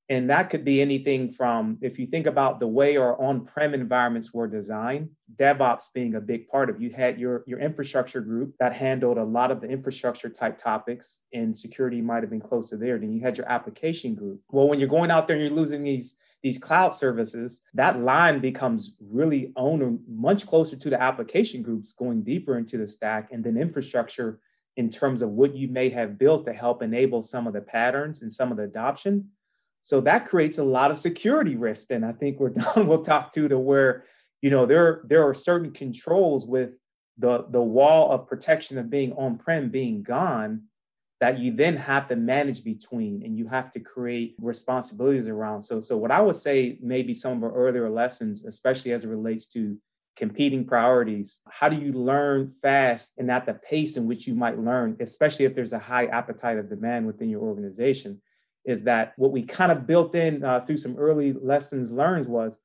and 0.08 0.30
that 0.30 0.50
could 0.50 0.64
be 0.64 0.80
anything 0.80 1.32
from 1.32 1.78
if 1.80 1.98
you 1.98 2.06
think 2.06 2.26
about 2.26 2.60
the 2.60 2.66
way 2.66 2.96
our 2.96 3.20
on-prem 3.20 3.74
environments 3.74 4.32
were 4.32 4.46
designed, 4.46 5.10
DevOps 5.36 5.92
being 5.92 6.14
a 6.14 6.20
big 6.20 6.48
part 6.48 6.70
of. 6.70 6.80
You 6.80 6.90
had 6.90 7.18
your 7.18 7.42
your 7.46 7.58
infrastructure 7.58 8.20
group 8.20 8.54
that 8.60 8.72
handled 8.72 9.18
a 9.18 9.24
lot 9.24 9.50
of 9.50 9.60
the 9.60 9.68
infrastructure 9.68 10.28
type 10.28 10.58
topics, 10.58 11.22
and 11.32 11.56
security 11.56 12.00
might 12.00 12.22
have 12.22 12.30
been 12.30 12.40
close 12.40 12.70
to 12.70 12.76
there. 12.76 12.98
Then 12.98 13.12
you 13.12 13.20
had 13.20 13.36
your 13.36 13.48
application 13.48 14.14
group. 14.14 14.40
Well, 14.50 14.68
when 14.68 14.78
you're 14.78 14.88
going 14.88 15.10
out 15.10 15.26
there 15.26 15.36
and 15.36 15.44
you're 15.44 15.54
losing 15.54 15.82
these 15.82 16.14
these 16.42 16.58
cloud 16.58 16.90
services, 16.90 17.62
that 17.74 17.98
line 17.98 18.38
becomes 18.38 18.94
really 19.00 19.52
owned 19.56 20.00
much 20.08 20.46
closer 20.46 20.76
to 20.76 20.90
the 20.90 21.02
application 21.02 21.62
groups 21.62 21.92
going 21.92 22.22
deeper 22.22 22.56
into 22.58 22.78
the 22.78 22.86
stack 22.86 23.32
and 23.32 23.42
then 23.42 23.56
infrastructure 23.56 24.38
in 24.76 24.90
terms 24.90 25.22
of 25.22 25.30
what 25.30 25.56
you 25.56 25.68
may 25.68 25.88
have 25.88 26.18
built 26.18 26.44
to 26.44 26.52
help 26.52 26.82
enable 26.82 27.22
some 27.22 27.46
of 27.46 27.54
the 27.54 27.60
patterns 27.60 28.22
and 28.22 28.30
some 28.30 28.50
of 28.50 28.58
the 28.58 28.64
adoption. 28.64 29.28
So 29.86 30.00
that 30.00 30.28
creates 30.28 30.58
a 30.58 30.64
lot 30.64 30.90
of 30.90 30.98
security 30.98 31.54
risk. 31.54 31.92
And 31.92 32.04
I 32.04 32.10
think 32.10 32.40
we're 32.40 32.48
done. 32.74 32.88
We'll 32.88 33.04
talk 33.04 33.30
to 33.34 33.46
to 33.46 33.56
where, 33.56 34.04
you 34.42 34.50
know, 34.50 34.66
there, 34.66 35.02
there 35.04 35.22
are 35.28 35.32
certain 35.32 35.70
controls 35.70 36.44
with 36.44 36.70
the, 37.18 37.46
the 37.50 37.62
wall 37.62 38.10
of 38.10 38.26
protection 38.26 38.78
of 38.78 38.90
being 38.90 39.12
on-prem 39.12 39.68
being 39.68 40.02
gone 40.02 40.62
that 41.20 41.38
you 41.38 41.52
then 41.52 41.76
have 41.76 42.08
to 42.08 42.16
manage 42.16 42.64
between 42.64 43.22
and 43.24 43.38
you 43.38 43.46
have 43.46 43.70
to 43.74 43.78
create 43.78 44.34
responsibilities 44.40 45.28
around. 45.28 45.62
So, 45.62 45.80
so 45.80 45.96
what 45.96 46.10
I 46.10 46.20
would 46.20 46.34
say 46.34 46.78
maybe 46.82 47.14
some 47.14 47.36
of 47.36 47.44
our 47.44 47.54
earlier 47.54 47.88
lessons, 47.88 48.44
especially 48.44 48.92
as 48.92 49.04
it 49.04 49.08
relates 49.08 49.46
to 49.50 49.78
competing 50.16 50.64
priorities, 50.64 51.42
how 51.48 51.68
do 51.68 51.76
you 51.76 51.92
learn 51.92 52.52
fast 52.60 53.12
and 53.18 53.30
at 53.30 53.46
the 53.46 53.54
pace 53.54 53.96
in 53.96 54.08
which 54.08 54.26
you 54.26 54.34
might 54.34 54.58
learn, 54.58 54.96
especially 54.98 55.44
if 55.44 55.54
there's 55.54 55.74
a 55.74 55.78
high 55.78 56.06
appetite 56.06 56.58
of 56.58 56.68
demand 56.68 57.06
within 57.06 57.30
your 57.30 57.42
organization, 57.42 58.20
is 58.66 58.82
that 58.82 59.14
what 59.16 59.32
we 59.32 59.42
kind 59.42 59.72
of 59.72 59.86
built 59.86 60.14
in 60.14 60.44
uh, 60.44 60.60
through 60.60 60.76
some 60.76 60.96
early 60.96 61.32
lessons 61.32 61.92
learned 61.92 62.26
was 62.26 62.58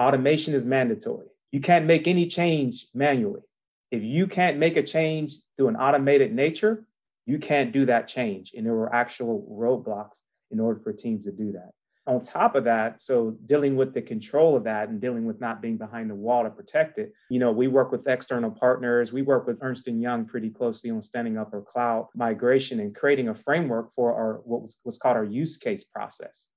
automation 0.00 0.54
is 0.54 0.64
mandatory. 0.64 1.26
You 1.50 1.60
can't 1.60 1.86
make 1.86 2.06
any 2.06 2.26
change 2.26 2.86
manually. 2.94 3.42
If 3.90 4.02
you 4.02 4.26
can't 4.26 4.58
make 4.58 4.76
a 4.76 4.82
change 4.82 5.34
through 5.56 5.68
an 5.68 5.76
automated 5.76 6.32
nature, 6.32 6.86
you 7.26 7.38
can't 7.38 7.72
do 7.72 7.86
that 7.86 8.06
change. 8.06 8.52
And 8.56 8.64
there 8.64 8.74
were 8.74 8.94
actual 8.94 9.46
roadblocks 9.50 10.22
in 10.50 10.60
order 10.60 10.78
for 10.80 10.92
teams 10.92 11.24
to 11.24 11.32
do 11.32 11.52
that. 11.52 11.72
On 12.08 12.22
top 12.22 12.56
of 12.56 12.64
that, 12.64 13.02
so 13.02 13.36
dealing 13.44 13.76
with 13.76 13.92
the 13.92 14.00
control 14.00 14.56
of 14.56 14.64
that 14.64 14.88
and 14.88 14.98
dealing 14.98 15.26
with 15.26 15.40
not 15.40 15.60
being 15.60 15.76
behind 15.76 16.08
the 16.08 16.14
wall 16.14 16.42
to 16.42 16.48
protect 16.48 16.98
it, 16.98 17.12
you 17.28 17.38
know, 17.38 17.52
we 17.52 17.68
work 17.68 17.92
with 17.92 18.08
external 18.08 18.50
partners. 18.50 19.12
We 19.12 19.20
work 19.20 19.46
with 19.46 19.58
Ernst 19.60 19.86
& 19.86 19.88
Young 19.88 20.24
pretty 20.24 20.48
closely 20.48 20.90
on 20.90 21.02
standing 21.02 21.36
up 21.36 21.52
our 21.52 21.60
cloud 21.60 22.08
migration 22.14 22.80
and 22.80 22.94
creating 22.94 23.28
a 23.28 23.34
framework 23.34 23.92
for 23.92 24.14
our 24.14 24.40
what 24.44 24.62
was, 24.62 24.78
was 24.84 24.96
called 24.96 25.18
our 25.18 25.24
use 25.24 25.58
case 25.58 25.84
process 25.84 26.48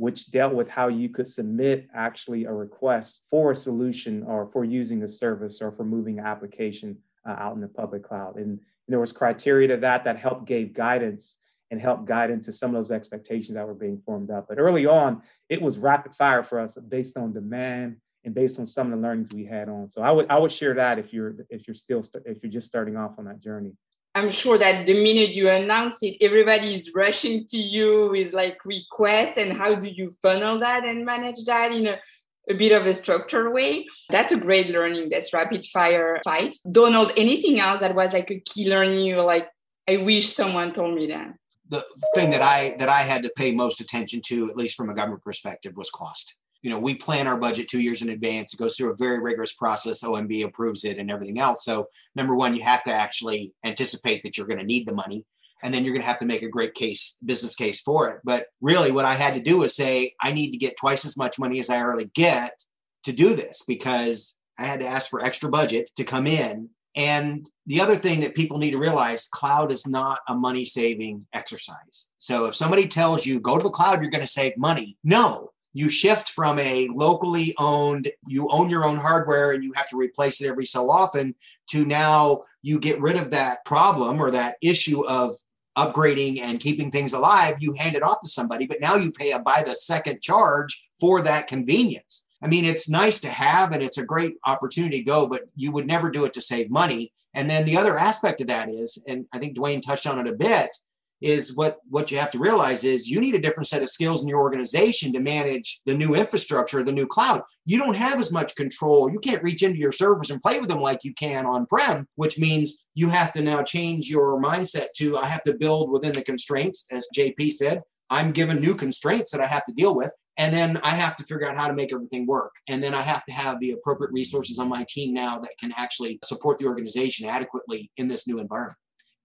which 0.00 0.30
dealt 0.30 0.54
with 0.54 0.66
how 0.66 0.88
you 0.88 1.10
could 1.10 1.28
submit 1.28 1.86
actually 1.94 2.46
a 2.46 2.52
request 2.52 3.26
for 3.30 3.50
a 3.50 3.56
solution 3.56 4.22
or 4.22 4.46
for 4.46 4.64
using 4.64 5.02
a 5.02 5.08
service 5.08 5.60
or 5.60 5.70
for 5.70 5.84
moving 5.84 6.18
an 6.18 6.24
application 6.24 6.96
uh, 7.28 7.32
out 7.32 7.54
in 7.54 7.60
the 7.60 7.68
public 7.68 8.02
cloud. 8.02 8.36
And 8.36 8.60
there 8.88 8.98
was 8.98 9.12
criteria 9.12 9.68
to 9.68 9.76
that 9.76 10.04
that 10.04 10.16
helped 10.16 10.46
gave 10.46 10.72
guidance 10.72 11.36
and 11.70 11.80
help 11.80 12.04
guide 12.04 12.30
into 12.30 12.52
some 12.52 12.70
of 12.70 12.74
those 12.74 12.90
expectations 12.90 13.54
that 13.54 13.66
were 13.66 13.74
being 13.74 14.00
formed 14.04 14.30
up. 14.30 14.46
But 14.48 14.58
early 14.58 14.86
on, 14.86 15.22
it 15.48 15.62
was 15.62 15.78
rapid 15.78 16.14
fire 16.14 16.42
for 16.42 16.58
us 16.58 16.76
based 16.76 17.16
on 17.16 17.32
demand 17.32 17.96
and 18.24 18.34
based 18.34 18.58
on 18.58 18.66
some 18.66 18.92
of 18.92 18.98
the 18.98 19.06
learnings 19.06 19.28
we 19.32 19.44
had 19.44 19.68
on. 19.68 19.88
So 19.88 20.02
I 20.02 20.10
would 20.10 20.26
I 20.30 20.38
would 20.38 20.52
share 20.52 20.74
that 20.74 20.98
if 20.98 21.12
you're 21.12 21.36
if 21.48 21.66
you're 21.66 21.74
still 21.74 22.04
if 22.24 22.42
you're 22.42 22.50
just 22.50 22.66
starting 22.68 22.96
off 22.96 23.18
on 23.18 23.24
that 23.26 23.40
journey. 23.40 23.72
I'm 24.16 24.30
sure 24.30 24.58
that 24.58 24.86
the 24.86 24.94
minute 24.94 25.30
you 25.30 25.48
announce 25.48 26.02
it, 26.02 26.16
everybody 26.20 26.74
is 26.74 26.92
rushing 26.92 27.46
to 27.46 27.56
you 27.56 28.08
with 28.10 28.32
like 28.32 28.58
requests 28.64 29.38
and 29.38 29.52
how 29.52 29.76
do 29.76 29.88
you 29.88 30.10
funnel 30.20 30.58
that 30.58 30.84
and 30.84 31.04
manage 31.04 31.44
that 31.44 31.70
in 31.70 31.86
a 31.86 32.00
a 32.48 32.54
bit 32.54 32.72
of 32.72 32.86
a 32.86 32.94
structured 32.94 33.52
way. 33.52 33.86
That's 34.08 34.32
a 34.32 34.36
great 34.36 34.68
learning, 34.70 35.08
this 35.08 35.32
rapid 35.32 35.64
fire 35.66 36.20
fight. 36.24 36.56
Donald, 36.70 37.12
anything 37.16 37.60
else 37.60 37.80
that 37.80 37.94
was 37.94 38.12
like 38.12 38.30
a 38.30 38.40
key 38.40 38.68
learning 38.68 39.04
you 39.04 39.20
like, 39.22 39.48
I 39.88 39.98
wish 39.98 40.34
someone 40.34 40.72
told 40.72 40.94
me 40.94 41.08
that? 41.08 41.34
The 41.70 41.84
thing 42.14 42.30
that 42.30 42.42
I 42.42 42.76
that 42.78 42.88
I 42.88 43.00
had 43.00 43.22
to 43.22 43.32
pay 43.36 43.52
most 43.52 43.80
attention 43.80 44.20
to, 44.26 44.50
at 44.50 44.56
least 44.56 44.76
from 44.76 44.90
a 44.90 44.94
government 44.94 45.22
perspective, 45.22 45.72
was 45.76 45.90
cost. 45.90 46.38
You 46.62 46.68
know, 46.68 46.78
we 46.78 46.94
plan 46.94 47.26
our 47.26 47.38
budget 47.38 47.68
two 47.68 47.80
years 47.80 48.02
in 48.02 48.10
advance. 48.10 48.52
It 48.52 48.58
goes 48.58 48.76
through 48.76 48.92
a 48.92 48.96
very 48.96 49.20
rigorous 49.20 49.54
process. 49.54 50.04
OMB 50.04 50.44
approves 50.44 50.84
it 50.84 50.98
and 50.98 51.10
everything 51.10 51.40
else. 51.40 51.64
So, 51.64 51.86
number 52.14 52.34
one, 52.34 52.54
you 52.54 52.62
have 52.62 52.82
to 52.84 52.92
actually 52.92 53.54
anticipate 53.64 54.22
that 54.22 54.36
you're 54.36 54.46
going 54.46 54.58
to 54.58 54.64
need 54.64 54.86
the 54.86 54.94
money 54.94 55.24
and 55.62 55.72
then 55.72 55.84
you're 55.84 55.92
going 55.92 56.02
to 56.02 56.08
have 56.08 56.18
to 56.18 56.26
make 56.26 56.42
a 56.42 56.48
great 56.48 56.74
case 56.74 57.16
business 57.24 57.54
case 57.54 57.80
for 57.80 58.10
it 58.10 58.20
but 58.24 58.46
really 58.60 58.90
what 58.90 59.04
i 59.04 59.14
had 59.14 59.34
to 59.34 59.40
do 59.40 59.58
was 59.58 59.74
say 59.74 60.14
i 60.20 60.32
need 60.32 60.50
to 60.52 60.58
get 60.58 60.76
twice 60.76 61.04
as 61.04 61.16
much 61.16 61.38
money 61.38 61.58
as 61.58 61.70
i 61.70 61.78
already 61.78 62.10
get 62.14 62.64
to 63.04 63.12
do 63.12 63.34
this 63.34 63.62
because 63.66 64.38
i 64.58 64.64
had 64.64 64.80
to 64.80 64.86
ask 64.86 65.10
for 65.10 65.20
extra 65.20 65.48
budget 65.48 65.90
to 65.96 66.04
come 66.04 66.26
in 66.26 66.68
and 66.96 67.48
the 67.66 67.80
other 67.80 67.94
thing 67.94 68.20
that 68.20 68.34
people 68.34 68.58
need 68.58 68.72
to 68.72 68.78
realize 68.78 69.28
cloud 69.28 69.72
is 69.72 69.86
not 69.86 70.20
a 70.28 70.34
money 70.34 70.64
saving 70.64 71.26
exercise 71.32 72.10
so 72.18 72.46
if 72.46 72.54
somebody 72.54 72.86
tells 72.86 73.24
you 73.24 73.40
go 73.40 73.56
to 73.56 73.62
the 73.62 73.70
cloud 73.70 74.00
you're 74.00 74.10
going 74.10 74.20
to 74.20 74.26
save 74.26 74.56
money 74.56 74.96
no 75.04 75.50
you 75.72 75.88
shift 75.88 76.30
from 76.30 76.58
a 76.58 76.88
locally 76.88 77.54
owned 77.58 78.10
you 78.26 78.48
own 78.50 78.68
your 78.68 78.84
own 78.84 78.96
hardware 78.96 79.52
and 79.52 79.62
you 79.62 79.72
have 79.74 79.88
to 79.88 79.96
replace 79.96 80.40
it 80.40 80.48
every 80.48 80.66
so 80.66 80.90
often 80.90 81.34
to 81.68 81.84
now 81.84 82.42
you 82.62 82.80
get 82.80 83.00
rid 83.00 83.16
of 83.16 83.30
that 83.30 83.64
problem 83.64 84.20
or 84.20 84.30
that 84.30 84.56
issue 84.60 85.06
of 85.06 85.36
upgrading 85.76 86.40
and 86.40 86.60
keeping 86.60 86.90
things 86.90 87.12
alive, 87.12 87.56
you 87.60 87.72
hand 87.72 87.96
it 87.96 88.02
off 88.02 88.20
to 88.22 88.28
somebody, 88.28 88.66
but 88.66 88.80
now 88.80 88.96
you 88.96 89.10
pay 89.12 89.32
a 89.32 89.38
by 89.38 89.62
the 89.62 89.74
second 89.74 90.20
charge 90.20 90.88
for 90.98 91.22
that 91.22 91.46
convenience. 91.46 92.26
I 92.42 92.48
mean, 92.48 92.64
it's 92.64 92.88
nice 92.88 93.20
to 93.20 93.30
have 93.30 93.72
and 93.72 93.82
it's 93.82 93.98
a 93.98 94.04
great 94.04 94.34
opportunity 94.46 94.98
to 94.98 95.04
go, 95.04 95.26
but 95.26 95.42
you 95.56 95.72
would 95.72 95.86
never 95.86 96.10
do 96.10 96.24
it 96.24 96.32
to 96.34 96.40
save 96.40 96.70
money. 96.70 97.12
And 97.34 97.48
then 97.48 97.64
the 97.64 97.76
other 97.76 97.98
aspect 97.98 98.40
of 98.40 98.48
that 98.48 98.68
is, 98.70 99.02
and 99.06 99.26
I 99.32 99.38
think 99.38 99.56
Dwayne 99.56 99.82
touched 99.82 100.06
on 100.06 100.18
it 100.18 100.26
a 100.26 100.34
bit, 100.34 100.74
is 101.20 101.54
what 101.54 101.78
what 101.88 102.10
you 102.10 102.18
have 102.18 102.30
to 102.30 102.38
realize 102.38 102.82
is 102.82 103.08
you 103.08 103.20
need 103.20 103.34
a 103.34 103.40
different 103.40 103.66
set 103.66 103.82
of 103.82 103.90
skills 103.90 104.22
in 104.22 104.28
your 104.28 104.40
organization 104.40 105.12
to 105.12 105.20
manage 105.20 105.80
the 105.84 105.94
new 105.94 106.14
infrastructure 106.14 106.82
the 106.82 106.92
new 106.92 107.06
cloud. 107.06 107.42
You 107.66 107.78
don't 107.78 107.94
have 107.94 108.18
as 108.18 108.32
much 108.32 108.56
control. 108.56 109.10
You 109.10 109.18
can't 109.18 109.42
reach 109.42 109.62
into 109.62 109.78
your 109.78 109.92
servers 109.92 110.30
and 110.30 110.40
play 110.40 110.58
with 110.58 110.68
them 110.68 110.80
like 110.80 111.04
you 111.04 111.12
can 111.14 111.44
on 111.44 111.66
prem 111.66 112.06
which 112.14 112.38
means 112.38 112.86
you 112.94 113.08
have 113.10 113.32
to 113.34 113.42
now 113.42 113.62
change 113.62 114.08
your 114.08 114.40
mindset 114.40 114.86
to 114.96 115.16
i 115.18 115.26
have 115.26 115.42
to 115.42 115.54
build 115.54 115.90
within 115.90 116.12
the 116.12 116.22
constraints 116.22 116.86
as 116.90 117.06
jp 117.16 117.52
said 117.52 117.82
i'm 118.08 118.32
given 118.32 118.60
new 118.60 118.74
constraints 118.74 119.30
that 119.30 119.40
i 119.40 119.46
have 119.46 119.64
to 119.64 119.72
deal 119.72 119.94
with 119.94 120.12
and 120.40 120.52
then 120.52 120.80
i 120.82 120.90
have 120.90 121.14
to 121.14 121.24
figure 121.24 121.48
out 121.48 121.56
how 121.56 121.68
to 121.68 121.74
make 121.74 121.92
everything 121.92 122.26
work 122.26 122.52
and 122.68 122.82
then 122.82 122.94
i 122.94 123.02
have 123.02 123.24
to 123.24 123.32
have 123.32 123.60
the 123.60 123.70
appropriate 123.72 124.12
resources 124.12 124.58
on 124.58 124.68
my 124.68 124.84
team 124.88 125.14
now 125.14 125.38
that 125.38 125.56
can 125.60 125.72
actually 125.76 126.18
support 126.24 126.58
the 126.58 126.66
organization 126.66 127.28
adequately 127.28 127.90
in 127.96 128.08
this 128.08 128.26
new 128.26 128.38
environment 128.38 128.78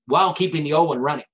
while 0.06 0.34
keeping 0.34 0.64
the 0.64 0.74
old 0.74 0.90
one 0.90 1.00
running 1.00 1.26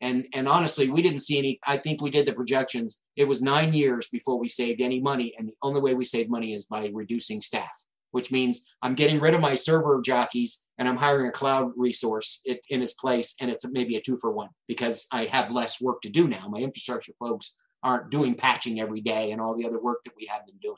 and 0.00 0.26
and 0.32 0.48
honestly, 0.48 0.88
we 0.88 1.02
didn't 1.02 1.20
see 1.20 1.38
any. 1.38 1.60
I 1.66 1.76
think 1.76 2.00
we 2.00 2.10
did 2.10 2.26
the 2.26 2.32
projections. 2.32 3.02
It 3.16 3.24
was 3.24 3.42
nine 3.42 3.74
years 3.74 4.08
before 4.10 4.38
we 4.38 4.48
saved 4.48 4.80
any 4.80 5.00
money, 5.00 5.34
and 5.38 5.48
the 5.48 5.54
only 5.62 5.80
way 5.80 5.94
we 5.94 6.04
save 6.04 6.30
money 6.30 6.54
is 6.54 6.66
by 6.66 6.90
reducing 6.92 7.42
staff, 7.42 7.84
which 8.12 8.32
means 8.32 8.66
I'm 8.80 8.94
getting 8.94 9.20
rid 9.20 9.34
of 9.34 9.42
my 9.42 9.54
server 9.54 10.00
jockeys 10.02 10.64
and 10.78 10.88
I'm 10.88 10.96
hiring 10.96 11.28
a 11.28 11.32
cloud 11.32 11.72
resource 11.76 12.42
in 12.46 12.82
its 12.82 12.94
place, 12.94 13.34
and 13.40 13.50
it's 13.50 13.66
maybe 13.70 13.96
a 13.96 14.00
two 14.00 14.16
for 14.16 14.32
one 14.32 14.48
because 14.66 15.06
I 15.12 15.26
have 15.26 15.52
less 15.52 15.82
work 15.82 16.00
to 16.02 16.10
do 16.10 16.26
now. 16.26 16.48
My 16.48 16.60
infrastructure 16.60 17.12
folks 17.18 17.56
aren't 17.82 18.10
doing 18.10 18.34
patching 18.34 18.80
every 18.80 19.00
day 19.00 19.32
and 19.32 19.40
all 19.40 19.56
the 19.56 19.66
other 19.66 19.80
work 19.80 19.98
that 20.04 20.12
we 20.16 20.26
have 20.26 20.44
been 20.46 20.58
doing. 20.58 20.76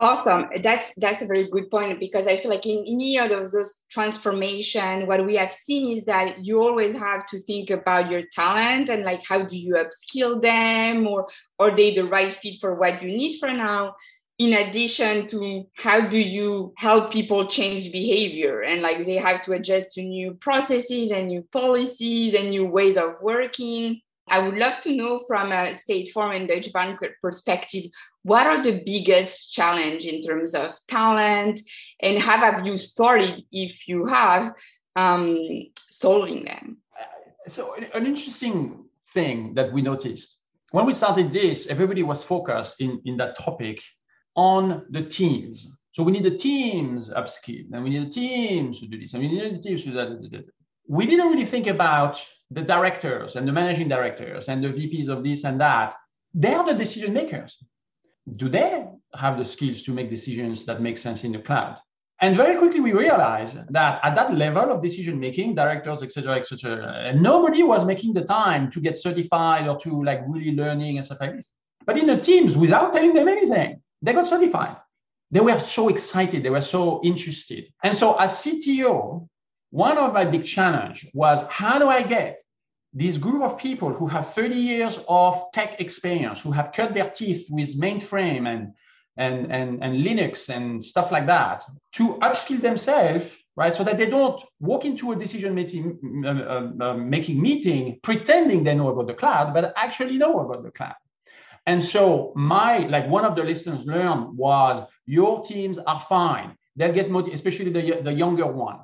Awesome. 0.00 0.46
That's 0.60 0.92
that's 0.96 1.22
a 1.22 1.26
very 1.26 1.48
good 1.48 1.70
point 1.70 2.00
because 2.00 2.26
I 2.26 2.36
feel 2.36 2.50
like 2.50 2.66
in 2.66 2.84
any 2.86 3.16
of 3.16 3.30
those 3.30 3.82
transformation, 3.90 5.06
what 5.06 5.24
we 5.24 5.36
have 5.36 5.52
seen 5.52 5.96
is 5.96 6.04
that 6.06 6.44
you 6.44 6.60
always 6.60 6.94
have 6.94 7.26
to 7.26 7.38
think 7.38 7.70
about 7.70 8.10
your 8.10 8.22
talent 8.32 8.88
and 8.88 9.04
like 9.04 9.24
how 9.24 9.44
do 9.44 9.56
you 9.56 9.76
upskill 9.76 10.42
them 10.42 11.06
or 11.06 11.28
are 11.60 11.74
they 11.74 11.94
the 11.94 12.04
right 12.04 12.34
fit 12.34 12.56
for 12.60 12.74
what 12.74 13.02
you 13.02 13.08
need 13.08 13.38
for 13.38 13.52
now? 13.52 13.94
In 14.38 14.54
addition 14.54 15.28
to 15.28 15.68
how 15.76 16.00
do 16.00 16.18
you 16.18 16.74
help 16.76 17.12
people 17.12 17.46
change 17.46 17.92
behavior 17.92 18.62
and 18.62 18.82
like 18.82 19.06
they 19.06 19.14
have 19.14 19.42
to 19.44 19.52
adjust 19.52 19.92
to 19.92 20.02
new 20.02 20.34
processes 20.34 21.12
and 21.12 21.28
new 21.28 21.46
policies 21.52 22.34
and 22.34 22.50
new 22.50 22.66
ways 22.66 22.96
of 22.96 23.22
working. 23.22 24.00
I 24.34 24.40
would 24.40 24.56
love 24.56 24.80
to 24.80 24.90
know 24.90 25.20
from 25.28 25.52
a 25.52 25.72
State 25.72 26.10
Farm 26.10 26.32
and 26.32 26.48
Deutsche 26.48 26.72
Bank 26.72 26.98
perspective, 27.22 27.84
what 28.24 28.48
are 28.48 28.60
the 28.60 28.82
biggest 28.84 29.52
challenge 29.52 30.06
in 30.06 30.20
terms 30.22 30.56
of 30.56 30.74
talent 30.88 31.60
and 32.00 32.20
how 32.20 32.38
have 32.38 32.66
you 32.66 32.76
started, 32.76 33.44
if 33.52 33.86
you 33.86 34.06
have, 34.06 34.52
um, 34.96 35.38
solving 35.78 36.44
them? 36.46 36.78
So 37.46 37.76
an 37.94 38.06
interesting 38.06 38.86
thing 39.12 39.54
that 39.54 39.72
we 39.72 39.82
noticed 39.82 40.38
when 40.72 40.84
we 40.84 40.94
started 40.94 41.30
this, 41.30 41.68
everybody 41.68 42.02
was 42.02 42.24
focused 42.24 42.80
in, 42.80 43.00
in 43.04 43.16
that 43.18 43.38
topic 43.38 43.80
on 44.34 44.84
the 44.90 45.02
teams. 45.02 45.68
So 45.92 46.02
we 46.02 46.10
need 46.10 46.24
the 46.24 46.36
teams 46.36 47.10
upskill, 47.10 47.72
and 47.72 47.84
we 47.84 47.90
need 47.90 48.06
the 48.08 48.10
teams 48.10 48.80
to 48.80 48.88
do 48.88 48.98
this, 48.98 49.12
and 49.14 49.22
we 49.22 49.28
need 49.28 49.54
the 49.54 49.62
teams 49.62 49.84
to 49.84 49.90
do 49.90 49.94
that. 49.94 50.44
We 50.88 51.06
didn't 51.06 51.28
really 51.28 51.44
think 51.44 51.68
about 51.68 52.20
the 52.50 52.62
directors 52.62 53.36
and 53.36 53.46
the 53.46 53.52
managing 53.52 53.88
directors 53.88 54.48
and 54.48 54.62
the 54.62 54.68
VPs 54.68 55.08
of 55.08 55.24
this 55.24 55.44
and 55.44 55.60
that, 55.60 55.94
they 56.34 56.54
are 56.54 56.64
the 56.64 56.74
decision 56.74 57.12
makers. 57.12 57.56
Do 58.36 58.48
they 58.48 58.86
have 59.14 59.38
the 59.38 59.44
skills 59.44 59.82
to 59.82 59.92
make 59.92 60.10
decisions 60.10 60.64
that 60.66 60.80
make 60.80 60.98
sense 60.98 61.24
in 61.24 61.32
the 61.32 61.38
cloud? 61.38 61.76
And 62.20 62.36
very 62.36 62.56
quickly 62.56 62.80
we 62.80 62.92
realized 62.92 63.58
that 63.70 64.00
at 64.02 64.14
that 64.14 64.34
level 64.34 64.70
of 64.70 64.82
decision 64.82 65.18
making, 65.18 65.54
directors, 65.54 66.02
et 66.02 66.12
cetera, 66.12 66.36
et 66.36 66.46
cetera, 66.46 67.12
nobody 67.14 67.62
was 67.62 67.84
making 67.84 68.12
the 68.14 68.24
time 68.24 68.70
to 68.70 68.80
get 68.80 68.96
certified 68.96 69.68
or 69.68 69.78
to 69.80 70.02
like 70.02 70.22
really 70.26 70.52
learning 70.52 70.96
and 70.96 71.04
stuff 71.04 71.18
like 71.20 71.34
this. 71.36 71.50
But 71.86 71.98
in 71.98 72.06
the 72.06 72.16
teams, 72.18 72.56
without 72.56 72.92
telling 72.92 73.14
them 73.14 73.28
anything, 73.28 73.82
they 74.00 74.12
got 74.12 74.26
certified. 74.26 74.76
They 75.30 75.40
were 75.40 75.58
so 75.58 75.88
excited, 75.88 76.42
they 76.42 76.50
were 76.50 76.62
so 76.62 77.00
interested. 77.02 77.68
And 77.82 77.94
so 77.94 78.14
as 78.14 78.32
CTO, 78.42 79.28
one 79.74 79.98
of 79.98 80.12
my 80.12 80.24
big 80.24 80.44
challenge 80.46 81.04
was 81.14 81.42
how 81.50 81.80
do 81.80 81.88
I 81.88 82.04
get 82.04 82.40
this 82.92 83.18
group 83.18 83.42
of 83.42 83.58
people 83.58 83.92
who 83.92 84.06
have 84.06 84.32
30 84.32 84.54
years 84.54 85.00
of 85.08 85.46
tech 85.52 85.80
experience, 85.80 86.40
who 86.40 86.52
have 86.52 86.70
cut 86.72 86.94
their 86.94 87.10
teeth 87.10 87.48
with 87.50 87.76
mainframe 87.76 88.46
and, 88.46 88.72
and, 89.16 89.50
and, 89.50 89.82
and 89.82 90.06
Linux 90.06 90.48
and 90.48 90.82
stuff 90.82 91.10
like 91.10 91.26
that, 91.26 91.64
to 91.94 92.14
upskill 92.22 92.62
themselves, 92.62 93.26
right? 93.56 93.74
So 93.74 93.82
that 93.82 93.98
they 93.98 94.08
don't 94.08 94.40
walk 94.60 94.84
into 94.84 95.10
a 95.10 95.16
decision 95.16 95.56
making, 95.56 95.98
uh, 96.24 96.28
uh, 96.28 96.70
uh, 96.80 96.94
making 96.94 97.42
meeting 97.42 97.98
pretending 98.04 98.62
they 98.62 98.76
know 98.76 98.90
about 98.90 99.08
the 99.08 99.14
cloud, 99.14 99.52
but 99.52 99.74
actually 99.76 100.18
know 100.18 100.38
about 100.38 100.62
the 100.62 100.70
cloud. 100.70 100.94
And 101.66 101.82
so 101.82 102.32
my, 102.36 102.78
like 102.78 103.08
one 103.08 103.24
of 103.24 103.34
the 103.34 103.42
lessons 103.42 103.84
learned 103.86 104.38
was 104.38 104.86
your 105.06 105.44
teams 105.44 105.78
are 105.78 106.00
fine. 106.08 106.56
They'll 106.76 106.92
get 106.92 107.10
motivated, 107.10 107.40
especially 107.40 107.72
the, 107.72 108.02
the 108.04 108.12
younger 108.12 108.46
one 108.46 108.78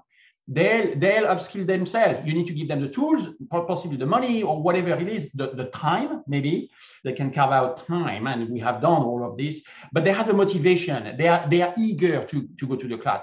they'll 0.49 0.99
they'll 0.99 1.27
upskill 1.27 1.67
themselves. 1.67 2.21
You 2.25 2.35
need 2.35 2.47
to 2.47 2.55
give 2.55 2.69
them 2.69 2.81
the 2.81 2.89
tools 2.89 3.29
possibly 3.51 3.97
the 3.97 4.07
money 4.07 4.43
or 4.43 4.63
whatever 4.63 4.91
it 4.91 5.09
is 5.09 5.31
the, 5.35 5.51
the 5.55 5.67
time 5.67 6.23
maybe. 6.27 6.71
They 7.05 7.13
can 7.13 7.31
carve 7.33 7.53
out 7.53 7.87
time 7.87 8.27
and 8.27 8.49
we 8.51 8.61
have 8.61 8.81
done 8.81 9.03
all 9.03 9.25
of 9.29 9.37
this. 9.37 9.63
But 9.93 10.05
they 10.05 10.13
have 10.13 10.27
the 10.27 10.35
motivation. 10.35 11.17
They 11.17 11.29
are 11.29 11.49
they 11.49 11.63
are 11.63 11.75
eager 11.79 12.25
to 12.27 12.49
to 12.59 12.67
go 12.67 12.77
to 12.77 12.89
the 12.89 12.99
cloud 12.99 13.23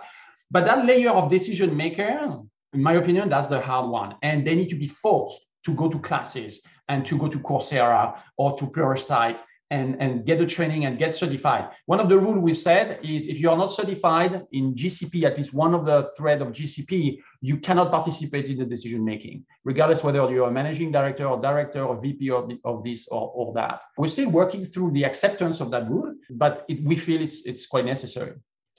but 0.49 0.65
that 0.65 0.85
layer 0.85 1.11
of 1.11 1.29
decision 1.29 1.75
maker 1.75 2.41
in 2.73 2.81
my 2.81 2.93
opinion 2.93 3.29
that's 3.29 3.47
the 3.47 3.61
hard 3.61 3.89
one. 3.89 4.15
And 4.23 4.45
they 4.45 4.55
need 4.55 4.69
to 4.69 4.75
be 4.75 4.87
forced 4.87 5.41
to 5.65 5.73
go 5.73 5.89
to 5.89 5.99
classes 5.99 6.61
and 6.89 7.05
to 7.05 7.17
go 7.17 7.27
to 7.27 7.39
coursera 7.39 8.19
or 8.37 8.57
to 8.57 8.65
pluralsight 8.67 9.41
and, 9.69 10.01
and 10.01 10.25
get 10.25 10.39
the 10.39 10.45
training 10.45 10.85
and 10.85 10.97
get 10.97 11.13
certified. 11.13 11.69
One 11.85 11.99
of 11.99 12.09
the 12.09 12.17
rules 12.17 12.37
we 12.37 12.53
said 12.53 12.99
is 13.03 13.27
if 13.27 13.39
you 13.39 13.49
are 13.49 13.57
not 13.57 13.73
certified 13.73 14.45
in 14.51 14.75
GCP, 14.75 15.23
at 15.23 15.37
least 15.37 15.53
one 15.53 15.73
of 15.73 15.85
the 15.85 16.11
thread 16.15 16.41
of 16.41 16.49
GCP, 16.49 17.19
you 17.41 17.57
cannot 17.57 17.91
participate 17.91 18.45
in 18.45 18.57
the 18.57 18.65
decision 18.65 19.03
making, 19.03 19.45
regardless 19.63 20.03
whether 20.03 20.19
you're 20.31 20.47
a 20.47 20.51
managing 20.51 20.91
director 20.91 21.25
or 21.27 21.41
director 21.41 21.83
or 21.83 21.99
VP 21.99 22.31
of, 22.31 22.49
the, 22.49 22.59
of 22.63 22.83
this 22.83 23.07
or, 23.09 23.31
or 23.33 23.53
that. 23.53 23.81
We're 23.97 24.07
still 24.07 24.29
working 24.29 24.65
through 24.65 24.91
the 24.91 25.03
acceptance 25.03 25.59
of 25.59 25.71
that 25.71 25.89
rule, 25.89 26.15
but 26.29 26.65
it, 26.67 26.83
we 26.83 26.95
feel 26.95 27.21
it's 27.21 27.41
it's 27.45 27.65
quite 27.65 27.85
necessary. 27.85 28.33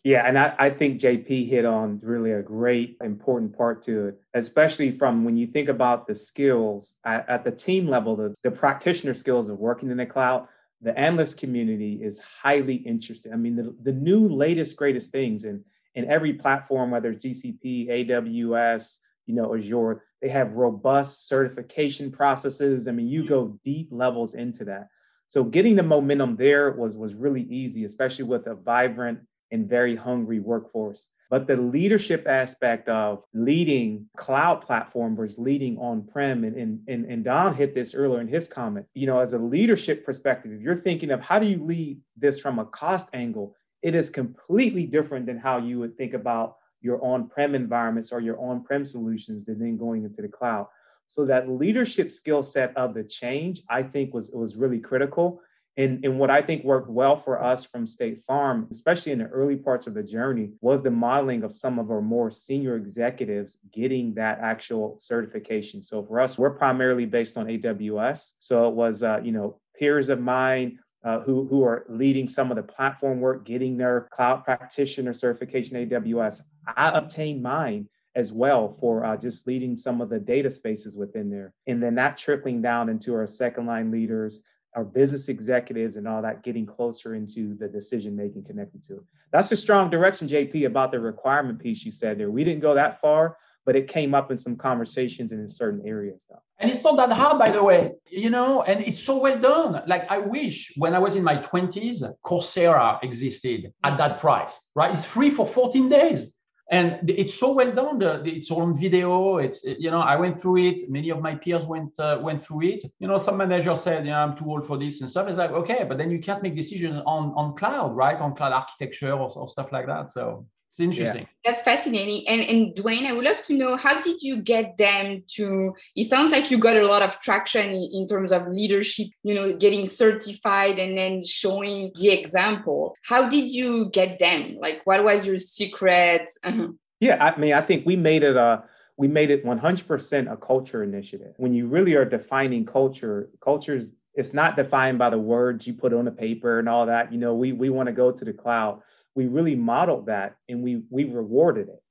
Yeah, 0.04 0.26
and 0.26 0.38
I, 0.38 0.54
I 0.58 0.70
think 0.70 1.00
JP 1.00 1.48
hit 1.48 1.64
on 1.64 1.98
really 2.02 2.32
a 2.32 2.42
great 2.42 2.96
important 3.02 3.56
part 3.56 3.82
to 3.82 4.08
it, 4.08 4.20
especially 4.32 4.92
from 4.92 5.24
when 5.24 5.36
you 5.36 5.48
think 5.48 5.68
about 5.68 6.06
the 6.06 6.14
skills 6.14 6.94
at, 7.04 7.28
at 7.28 7.44
the 7.44 7.50
team 7.50 7.88
level, 7.88 8.16
the, 8.16 8.34
the 8.44 8.50
practitioner 8.50 9.12
skills 9.12 9.48
of 9.48 9.58
working 9.58 9.90
in 9.90 9.96
the 9.96 10.06
cloud 10.06 10.46
the 10.80 10.96
analyst 10.98 11.38
community 11.38 12.00
is 12.02 12.20
highly 12.20 12.76
interested. 12.76 13.32
I 13.32 13.36
mean, 13.36 13.56
the, 13.56 13.74
the 13.82 13.92
new 13.92 14.28
latest, 14.28 14.76
greatest 14.76 15.10
things 15.10 15.44
in, 15.44 15.64
in 15.94 16.04
every 16.08 16.34
platform, 16.34 16.90
whether 16.90 17.10
it's 17.10 17.24
GCP, 17.24 17.88
AWS, 17.88 18.98
you 19.26 19.34
know, 19.34 19.54
Azure, 19.54 20.04
they 20.22 20.28
have 20.28 20.52
robust 20.52 21.28
certification 21.28 22.10
processes. 22.10 22.88
I 22.88 22.92
mean, 22.92 23.08
you 23.08 23.20
mm-hmm. 23.20 23.28
go 23.28 23.58
deep 23.64 23.88
levels 23.90 24.34
into 24.34 24.64
that. 24.66 24.88
So 25.26 25.44
getting 25.44 25.76
the 25.76 25.82
momentum 25.82 26.36
there 26.36 26.72
was 26.72 26.96
was 26.96 27.14
really 27.14 27.42
easy, 27.42 27.84
especially 27.84 28.24
with 28.24 28.46
a 28.46 28.54
vibrant 28.54 29.20
and 29.50 29.68
very 29.68 29.96
hungry 29.96 30.40
workforce. 30.40 31.08
But 31.30 31.46
the 31.46 31.56
leadership 31.56 32.26
aspect 32.26 32.88
of 32.88 33.22
leading 33.34 34.06
cloud 34.16 34.62
platform 34.62 35.14
versus 35.14 35.38
leading 35.38 35.76
on-prem, 35.78 36.44
and, 36.44 36.80
and, 36.88 37.04
and 37.04 37.24
Don 37.24 37.54
hit 37.54 37.74
this 37.74 37.94
earlier 37.94 38.20
in 38.20 38.28
his 38.28 38.48
comment, 38.48 38.86
you 38.94 39.06
know, 39.06 39.18
as 39.18 39.34
a 39.34 39.38
leadership 39.38 40.06
perspective, 40.06 40.52
if 40.52 40.62
you're 40.62 40.74
thinking 40.74 41.10
of 41.10 41.20
how 41.20 41.38
do 41.38 41.46
you 41.46 41.62
lead 41.62 42.00
this 42.16 42.40
from 42.40 42.58
a 42.58 42.64
cost 42.64 43.08
angle, 43.12 43.54
it 43.82 43.94
is 43.94 44.08
completely 44.08 44.86
different 44.86 45.26
than 45.26 45.38
how 45.38 45.58
you 45.58 45.78
would 45.78 45.96
think 45.98 46.14
about 46.14 46.56
your 46.80 47.04
on-prem 47.04 47.54
environments 47.54 48.10
or 48.10 48.20
your 48.20 48.40
on-prem 48.40 48.84
solutions 48.84 49.44
than 49.44 49.58
then 49.58 49.76
going 49.76 50.04
into 50.04 50.22
the 50.22 50.28
cloud. 50.28 50.66
So 51.06 51.24
that 51.26 51.48
leadership 51.48 52.12
skill 52.12 52.42
set 52.42 52.76
of 52.76 52.94
the 52.94 53.04
change, 53.04 53.62
I 53.68 53.82
think 53.82 54.12
was 54.12 54.30
was 54.30 54.56
really 54.56 54.78
critical. 54.78 55.40
And, 55.78 56.04
and 56.04 56.18
what 56.18 56.28
I 56.28 56.42
think 56.42 56.64
worked 56.64 56.90
well 56.90 57.16
for 57.16 57.40
us 57.40 57.64
from 57.64 57.86
State 57.86 58.20
Farm, 58.22 58.66
especially 58.72 59.12
in 59.12 59.20
the 59.20 59.28
early 59.28 59.54
parts 59.54 59.86
of 59.86 59.94
the 59.94 60.02
journey, 60.02 60.50
was 60.60 60.82
the 60.82 60.90
modeling 60.90 61.44
of 61.44 61.54
some 61.54 61.78
of 61.78 61.88
our 61.92 62.02
more 62.02 62.32
senior 62.32 62.74
executives 62.74 63.58
getting 63.72 64.12
that 64.14 64.40
actual 64.40 64.98
certification. 64.98 65.80
So 65.80 66.02
for 66.02 66.18
us, 66.18 66.36
we're 66.36 66.50
primarily 66.50 67.06
based 67.06 67.38
on 67.38 67.46
AWS. 67.46 68.32
So 68.40 68.68
it 68.68 68.74
was, 68.74 69.04
uh, 69.04 69.20
you 69.22 69.30
know, 69.30 69.60
peers 69.78 70.08
of 70.08 70.20
mine 70.20 70.80
uh, 71.04 71.20
who, 71.20 71.46
who 71.46 71.62
are 71.62 71.86
leading 71.88 72.26
some 72.26 72.50
of 72.50 72.56
the 72.56 72.62
platform 72.64 73.20
work, 73.20 73.44
getting 73.44 73.76
their 73.76 74.08
cloud 74.10 74.44
practitioner 74.44 75.14
certification 75.14 75.76
AWS. 75.88 76.42
I 76.76 76.98
obtained 76.98 77.40
mine 77.40 77.88
as 78.16 78.32
well 78.32 78.76
for 78.80 79.04
uh, 79.04 79.16
just 79.16 79.46
leading 79.46 79.76
some 79.76 80.00
of 80.00 80.08
the 80.08 80.18
data 80.18 80.50
spaces 80.50 80.96
within 80.96 81.30
there. 81.30 81.52
And 81.68 81.80
then 81.80 81.94
that 81.94 82.18
trickling 82.18 82.62
down 82.62 82.88
into 82.88 83.14
our 83.14 83.28
second 83.28 83.66
line 83.66 83.92
leaders, 83.92 84.42
our 84.78 84.84
business 84.84 85.28
executives 85.28 85.96
and 85.96 86.06
all 86.06 86.22
that 86.22 86.44
getting 86.44 86.64
closer 86.64 87.16
into 87.16 87.56
the 87.56 87.66
decision 87.66 88.14
making 88.14 88.44
connected 88.44 88.80
to 88.84 88.94
it. 88.94 89.02
That's 89.32 89.50
a 89.50 89.56
strong 89.56 89.90
direction, 89.90 90.28
JP, 90.28 90.66
about 90.66 90.92
the 90.92 91.00
requirement 91.00 91.58
piece 91.58 91.84
you 91.84 91.90
said 91.90 92.16
there. 92.16 92.30
We 92.30 92.44
didn't 92.44 92.60
go 92.60 92.74
that 92.74 93.00
far, 93.00 93.36
but 93.66 93.74
it 93.74 93.88
came 93.88 94.14
up 94.14 94.30
in 94.30 94.36
some 94.36 94.54
conversations 94.54 95.32
and 95.32 95.40
in 95.40 95.48
certain 95.48 95.84
areas 95.84 96.26
though. 96.30 96.40
And 96.60 96.70
it's 96.70 96.84
not 96.84 96.96
that 96.96 97.10
hard, 97.10 97.40
by 97.40 97.50
the 97.50 97.60
way, 97.60 97.94
you 98.08 98.30
know, 98.30 98.62
and 98.62 98.80
it's 98.86 99.02
so 99.02 99.18
well 99.18 99.40
done. 99.40 99.82
Like 99.88 100.08
I 100.08 100.18
wish 100.18 100.72
when 100.76 100.94
I 100.94 101.00
was 101.00 101.16
in 101.16 101.24
my 101.24 101.38
20s, 101.38 102.00
Coursera 102.24 103.02
existed 103.02 103.72
at 103.82 103.98
that 103.98 104.20
price, 104.20 104.56
right? 104.76 104.94
It's 104.94 105.04
free 105.04 105.30
for 105.30 105.44
14 105.44 105.88
days. 105.88 106.28
And 106.70 107.08
it's 107.08 107.34
so 107.34 107.52
well 107.52 107.72
done. 107.72 108.26
It's 108.26 108.50
on 108.50 108.76
video. 108.76 109.38
It's 109.38 109.64
you 109.64 109.90
know 109.90 110.00
I 110.00 110.16
went 110.16 110.40
through 110.40 110.58
it. 110.58 110.90
Many 110.90 111.08
of 111.10 111.22
my 111.22 111.34
peers 111.34 111.64
went 111.64 111.98
uh, 111.98 112.18
went 112.20 112.44
through 112.44 112.62
it. 112.64 112.84
You 112.98 113.08
know 113.08 113.16
some 113.16 113.38
managers 113.38 113.80
said, 113.82 114.04
yeah, 114.06 114.22
I'm 114.22 114.36
too 114.36 114.44
old 114.44 114.66
for 114.66 114.76
this 114.76 115.00
and 115.00 115.08
stuff. 115.08 115.28
It's 115.28 115.38
like 115.38 115.50
okay, 115.50 115.86
but 115.88 115.96
then 115.96 116.10
you 116.10 116.18
can't 116.18 116.42
make 116.42 116.54
decisions 116.54 117.00
on 117.06 117.32
on 117.36 117.56
cloud, 117.56 117.96
right? 117.96 118.18
On 118.18 118.34
cloud 118.34 118.52
architecture 118.52 119.12
or, 119.12 119.30
or 119.34 119.48
stuff 119.48 119.72
like 119.72 119.86
that. 119.86 120.10
So 120.10 120.46
it's 120.78 120.98
interesting. 120.98 121.22
Yeah. 121.22 121.28
That's 121.44 121.62
fascinating. 121.62 122.28
And 122.28 122.42
and 122.42 122.74
Dwayne, 122.74 123.06
I 123.06 123.12
would 123.12 123.24
love 123.24 123.42
to 123.44 123.54
know 123.54 123.76
how 123.76 124.00
did 124.00 124.22
you 124.22 124.36
get 124.36 124.76
them 124.76 125.24
to 125.34 125.74
it 125.96 126.08
sounds 126.08 126.30
like 126.30 126.50
you 126.50 126.58
got 126.58 126.76
a 126.76 126.86
lot 126.86 127.02
of 127.02 127.18
traction 127.20 127.70
in, 127.70 127.90
in 127.92 128.06
terms 128.06 128.32
of 128.32 128.46
leadership, 128.48 129.08
you 129.24 129.34
know, 129.34 129.52
getting 129.52 129.86
certified 129.86 130.78
and 130.78 130.96
then 130.96 131.24
showing 131.24 131.90
the 131.96 132.10
example. 132.10 132.94
How 133.04 133.28
did 133.28 133.50
you 133.50 133.90
get 133.90 134.18
them? 134.18 134.56
Like 134.60 134.82
what 134.84 135.02
was 135.02 135.26
your 135.26 135.36
secret? 135.36 136.30
Uh-huh. 136.44 136.68
Yeah, 137.00 137.24
I 137.24 137.38
mean, 137.38 137.54
I 137.54 137.60
think 137.60 137.86
we 137.86 137.96
made 137.96 138.22
it 138.22 138.36
a 138.36 138.62
we 138.96 139.08
made 139.08 139.30
it 139.30 139.44
100% 139.44 140.32
a 140.32 140.36
culture 140.36 140.82
initiative. 140.82 141.34
When 141.36 141.54
you 141.54 141.68
really 141.68 141.94
are 141.94 142.04
defining 142.04 142.66
culture, 142.66 143.30
cultures 143.40 143.94
it's 144.14 144.34
not 144.34 144.56
defined 144.56 144.98
by 144.98 145.10
the 145.10 145.18
words 145.18 145.64
you 145.64 145.74
put 145.74 145.92
on 145.92 146.04
the 146.04 146.10
paper 146.10 146.58
and 146.58 146.68
all 146.68 146.86
that. 146.86 147.12
You 147.12 147.18
know, 147.18 147.34
we 147.34 147.52
we 147.52 147.70
want 147.70 147.86
to 147.86 147.92
go 147.92 148.10
to 148.12 148.24
the 148.24 148.32
cloud 148.32 148.82
we 149.18 149.26
really 149.26 149.56
modeled 149.56 150.06
that 150.06 150.36
and 150.48 150.62
we 150.62 150.84
we 150.90 151.02
rewarded 151.02 151.68
it. 151.68 151.82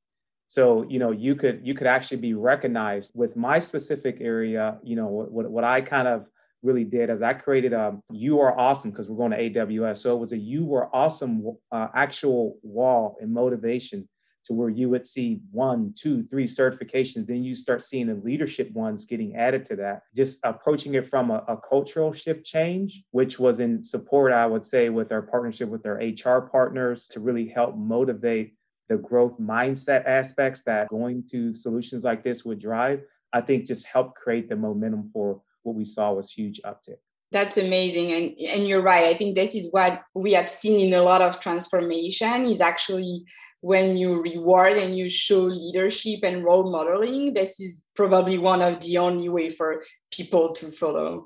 So 0.48 0.86
you 0.88 0.98
know 0.98 1.12
you 1.12 1.36
could 1.36 1.60
you 1.62 1.74
could 1.74 1.86
actually 1.86 2.20
be 2.20 2.34
recognized 2.34 3.12
with 3.16 3.36
my 3.36 3.60
specific 3.60 4.20
area 4.22 4.80
you 4.82 4.96
know 4.96 5.08
what, 5.08 5.52
what 5.52 5.66
i 5.66 5.82
kind 5.82 6.08
of 6.08 6.26
really 6.64 6.86
did 6.86 7.10
is 7.10 7.22
i 7.22 7.34
created 7.34 7.74
a 7.74 7.98
you 8.14 8.40
are 8.40 8.58
awesome 8.58 8.92
because 8.92 9.10
we're 9.10 9.18
going 9.18 9.32
to 9.32 9.50
aws 9.50 9.98
so 9.98 10.16
it 10.16 10.20
was 10.20 10.32
a 10.32 10.38
you 10.38 10.74
are 10.74 10.90
awesome 10.94 11.34
uh, 11.74 11.90
actual 11.94 12.58
wall 12.64 13.18
and 13.20 13.30
motivation 13.34 14.08
to 14.48 14.54
where 14.54 14.70
you 14.70 14.90
would 14.90 15.06
see 15.06 15.42
one, 15.52 15.94
two, 15.98 16.24
three 16.24 16.46
certifications. 16.46 17.28
Then 17.28 17.44
you 17.44 17.54
start 17.54 17.84
seeing 17.84 18.08
the 18.08 18.16
leadership 18.16 18.72
ones 18.72 19.06
getting 19.06 19.36
added 19.36 19.66
to 19.68 19.76
that. 19.78 20.04
Just 20.16 20.40
approaching 20.44 20.96
it 20.96 21.08
from 21.08 21.32
a, 21.32 21.44
a, 21.48 21.58
cultural 21.58 22.14
shift 22.14 22.46
change, 22.46 23.04
which 23.12 23.40
was 23.40 23.60
in 23.60 23.84
support, 23.84 24.32
I 24.32 24.46
would 24.46 24.64
say, 24.64 24.90
with 24.90 25.12
our 25.12 25.22
partnership 25.22 25.70
with 25.70 25.86
our 25.86 25.96
HR 25.96 26.42
partners 26.42 27.08
to 27.10 27.20
really 27.20 27.48
help 27.48 27.76
motivate 27.76 28.56
the 28.88 28.98
growth 28.98 29.38
mindset 29.38 30.06
aspects 30.06 30.64
that 30.64 30.88
going 30.88 31.24
to 31.32 31.54
solutions 31.54 32.06
like 32.06 32.24
this 32.24 32.46
would 32.46 32.60
drive. 32.60 33.02
I 33.34 33.42
think 33.42 33.66
just 33.66 33.86
help 33.86 34.16
create 34.16 34.48
the 34.48 34.56
momentum 34.56 35.10
for 35.12 35.42
what 35.64 35.76
we 35.76 35.84
saw 35.84 36.14
was 36.14 36.32
huge 36.32 36.62
uptick. 36.64 37.00
That's 37.32 37.58
amazing. 37.58 38.12
And, 38.14 38.38
and 38.40 38.68
you're 38.68 38.82
right. 38.82 39.06
I 39.06 39.14
think 39.14 39.36
this 39.36 39.54
is 39.54 39.68
what 39.72 40.02
we 40.14 40.32
have 40.34 40.50
seen 40.50 40.80
in 40.80 40.94
a 40.94 41.04
lot 41.04 41.22
of 41.22 41.42
transformation 41.42 42.46
is 42.46 42.62
actually 42.62 43.26
when 43.60 43.98
you 43.98 44.22
reward 44.22 44.78
and 44.78 44.98
you 44.98 45.10
show 45.10 45.42
leadership 45.42 46.22
and 46.24 46.46
role 46.46 46.72
modeling, 46.72 47.34
this 47.34 47.60
is 47.60 47.84
probably 47.96 48.38
one 48.38 48.62
of 48.62 48.80
the 48.80 48.98
only 48.98 49.28
way 49.28 49.50
for 49.50 49.84
people 50.10 50.54
to 50.54 50.72
follow. 50.72 51.26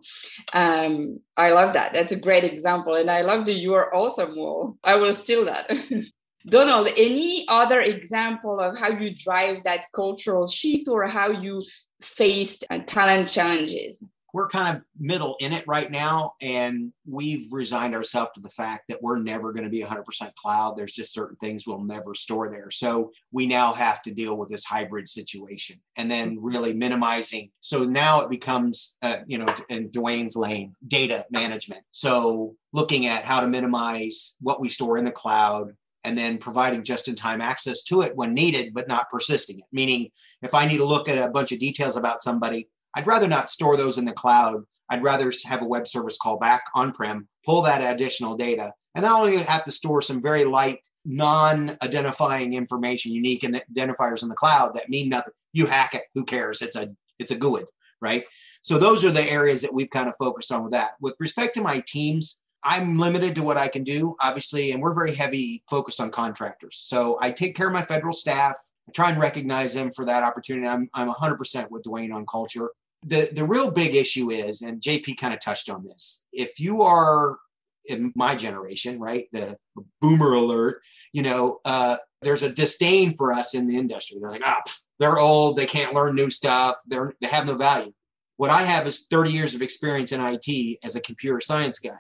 Um, 0.54 1.20
I 1.38 1.52
love 1.52 1.74
that. 1.74 1.94
That's 1.94 2.12
a 2.12 2.20
great 2.20 2.46
example. 2.46 2.96
And 2.96 3.12
I 3.12 3.22
love 3.22 3.46
the 3.46 3.54
you 3.54 3.76
are 3.76 3.94
awesome 3.94 4.36
wall. 4.36 4.78
I 4.84 4.96
will 4.96 5.14
steal 5.14 5.46
that. 5.46 5.70
Donald, 6.48 6.88
any 6.98 7.46
other 7.48 7.82
example 7.82 8.60
of 8.60 8.76
how 8.76 8.90
you 8.90 9.14
drive 9.14 9.64
that 9.64 9.86
cultural 9.94 10.48
shift 10.48 10.88
or 10.88 11.06
how 11.06 11.30
you 11.30 11.60
faced 12.02 12.64
uh, 12.72 12.80
talent 12.88 13.28
challenges? 13.28 14.04
We're 14.34 14.48
kind 14.48 14.76
of 14.76 14.84
middle 15.00 15.36
in 15.40 15.54
it 15.54 15.66
right 15.68 15.92
now 15.92 16.34
and 16.42 16.92
we've 17.06 17.52
resigned 17.52 17.96
ourselves 17.96 18.32
to 18.36 18.42
the 18.42 18.50
fact 18.50 18.84
that 18.90 19.02
we're 19.02 19.20
never 19.20 19.52
going 19.52 19.64
to 19.64 19.70
be 19.70 19.82
100% 19.82 20.36
cloud. 20.36 20.76
There's 20.76 20.94
just 20.94 21.14
certain 21.14 21.36
things 21.38 21.66
we'll 21.66 21.84
never 21.84 22.14
store 22.16 22.50
there. 22.50 22.72
So 22.72 23.12
we 23.32 23.48
now 23.48 23.74
have 23.74 24.02
to 24.04 24.12
deal 24.12 24.38
with 24.38 24.50
this 24.50 24.66
hybrid 24.66 25.10
situation 25.10 25.78
and 25.98 26.10
then 26.10 26.38
really 26.42 26.74
minimizing. 26.74 27.52
So 27.60 27.84
now 27.84 28.22
it 28.22 28.30
becomes 28.30 28.98
uh, 29.02 29.20
you 29.28 29.38
know 29.38 29.54
in 29.70 29.90
dwayne's 29.90 30.36
lane 30.36 30.76
data 30.88 31.26
management. 31.32 31.84
So 31.92 32.56
looking 32.74 33.08
at 33.08 33.24
how 33.24 33.42
to 33.42 33.48
minimize 33.48 34.38
what 34.42 34.62
we 34.62 34.70
store 34.70 34.98
in 34.98 35.06
the 35.06 35.12
cloud 35.12 35.76
and 36.04 36.18
then 36.18 36.38
providing 36.38 36.84
just 36.84 37.08
in 37.08 37.16
time 37.16 37.42
access 37.42 37.84
to 37.84 38.02
it 38.02 38.16
when 38.16 38.34
needed, 38.34 38.74
but 38.74 38.88
not 38.88 39.10
persisting 39.10 39.60
it. 39.60 39.66
Meaning, 39.72 40.10
if 40.42 40.54
I 40.54 40.66
need 40.66 40.78
to 40.78 40.86
look 40.86 41.08
at 41.08 41.18
a 41.18 41.32
bunch 41.32 41.52
of 41.52 41.60
details 41.60 41.96
about 41.96 42.24
somebody, 42.24 42.70
I'd 42.96 43.08
rather 43.08 43.28
not 43.28 43.50
store 43.50 43.78
those 43.78 43.98
in 43.98 44.06
the 44.06 44.14
cloud. 44.14 44.64
I'd 44.90 45.04
rather 45.04 45.32
have 45.46 45.62
a 45.62 45.68
web 45.68 45.88
service 45.88 46.18
call 46.22 46.38
back 46.38 46.64
on 46.76 46.92
prem, 46.92 47.28
pull 47.46 47.62
that 47.62 47.80
additional 47.80 48.36
data, 48.36 48.74
and 48.94 49.04
not 49.04 49.22
only 49.22 49.38
have 49.38 49.64
to 49.64 49.72
store 49.72 50.02
some 50.02 50.22
very 50.22 50.44
light, 50.44 50.80
non 51.06 51.78
identifying 51.82 52.54
information, 52.54 53.14
unique 53.14 53.44
identifiers 53.44 54.22
in 54.22 54.30
the 54.30 54.36
cloud 54.36 54.76
that 54.76 54.90
mean 54.90 55.10
nothing. 55.10 55.34
You 55.54 55.66
hack 55.66 55.96
it, 55.96 56.04
who 56.14 56.26
cares? 56.26 56.62
It's 56.62 56.76
a 56.76 56.94
it's 57.20 57.32
a 57.32 57.38
GUID, 57.38 57.66
right? 58.02 58.26
So 58.64 58.78
those 58.78 59.06
are 59.06 59.12
the 59.12 59.24
areas 59.24 59.62
that 59.62 59.74
we've 59.74 59.90
kind 59.90 60.10
of 60.10 60.16
focused 60.20 60.52
on 60.52 60.64
with 60.64 60.74
that. 60.74 60.92
With 61.00 61.16
respect 61.20 61.56
to 61.56 61.62
my 61.62 61.84
teams, 61.88 62.44
I'm 62.64 62.98
limited 62.98 63.34
to 63.36 63.44
what 63.44 63.58
I 63.58 63.68
can 63.68 63.84
do, 63.84 64.16
obviously, 64.20 64.72
and 64.72 64.82
we're 64.82 64.94
very 64.94 65.16
heavy 65.16 65.64
focused 65.70 66.00
on 66.00 66.12
contractors. 66.12 66.78
So 66.84 67.18
I 67.22 67.32
take 67.32 67.56
care 67.56 67.68
of 67.68 67.74
my 67.74 67.84
federal 67.84 68.14
staff. 68.14 68.56
I 68.88 68.92
try 68.92 69.10
and 69.10 69.20
recognize 69.20 69.74
them 69.74 69.92
for 69.92 70.06
that 70.06 70.24
opportunity. 70.24 70.68
I'm, 70.68 70.90
I'm 70.94 71.12
100% 71.12 71.72
with 71.72 71.84
Dwayne 71.84 72.14
on 72.14 72.26
culture 72.26 72.70
the 73.04 73.30
the 73.34 73.44
real 73.44 73.72
big 73.72 73.96
issue 73.96 74.30
is 74.32 74.62
and 74.62 74.82
jp 74.82 75.18
kind 75.18 75.34
of 75.34 75.40
touched 75.40 75.70
on 75.70 75.84
this 75.84 76.26
if 76.32 76.60
you 76.60 76.82
are 76.84 77.38
in 77.86 78.14
my 78.16 78.36
generation 78.36 79.00
right 79.00 79.28
the 79.32 79.58
boomer 80.00 80.34
alert 80.34 80.82
you 81.14 81.24
know 81.24 81.60
uh, 81.66 81.98
there's 82.22 82.44
a 82.44 82.50
disdain 82.50 83.14
for 83.14 83.34
us 83.34 83.54
in 83.56 83.68
the 83.68 83.78
industry. 83.78 84.18
They're 84.20 84.32
like 84.32 84.44
ah 84.46 84.62
oh, 84.66 84.72
they're 85.00 85.20
old 85.20 85.58
they 85.58 85.66
can't 85.66 85.94
learn 85.94 86.16
new 86.16 86.30
stuff 86.30 86.76
they're 86.88 87.14
they 87.22 87.28
have 87.28 87.46
no 87.46 87.56
value. 87.56 87.94
What 88.38 88.50
i 88.50 88.64
have 88.64 88.88
is 88.88 89.08
30 89.10 89.32
years 89.32 89.54
of 89.54 89.62
experience 89.62 90.12
in 90.12 90.22
it 90.22 90.80
as 90.84 90.96
a 90.96 91.02
computer 91.02 91.42
science 91.42 91.80
guy. 91.80 92.00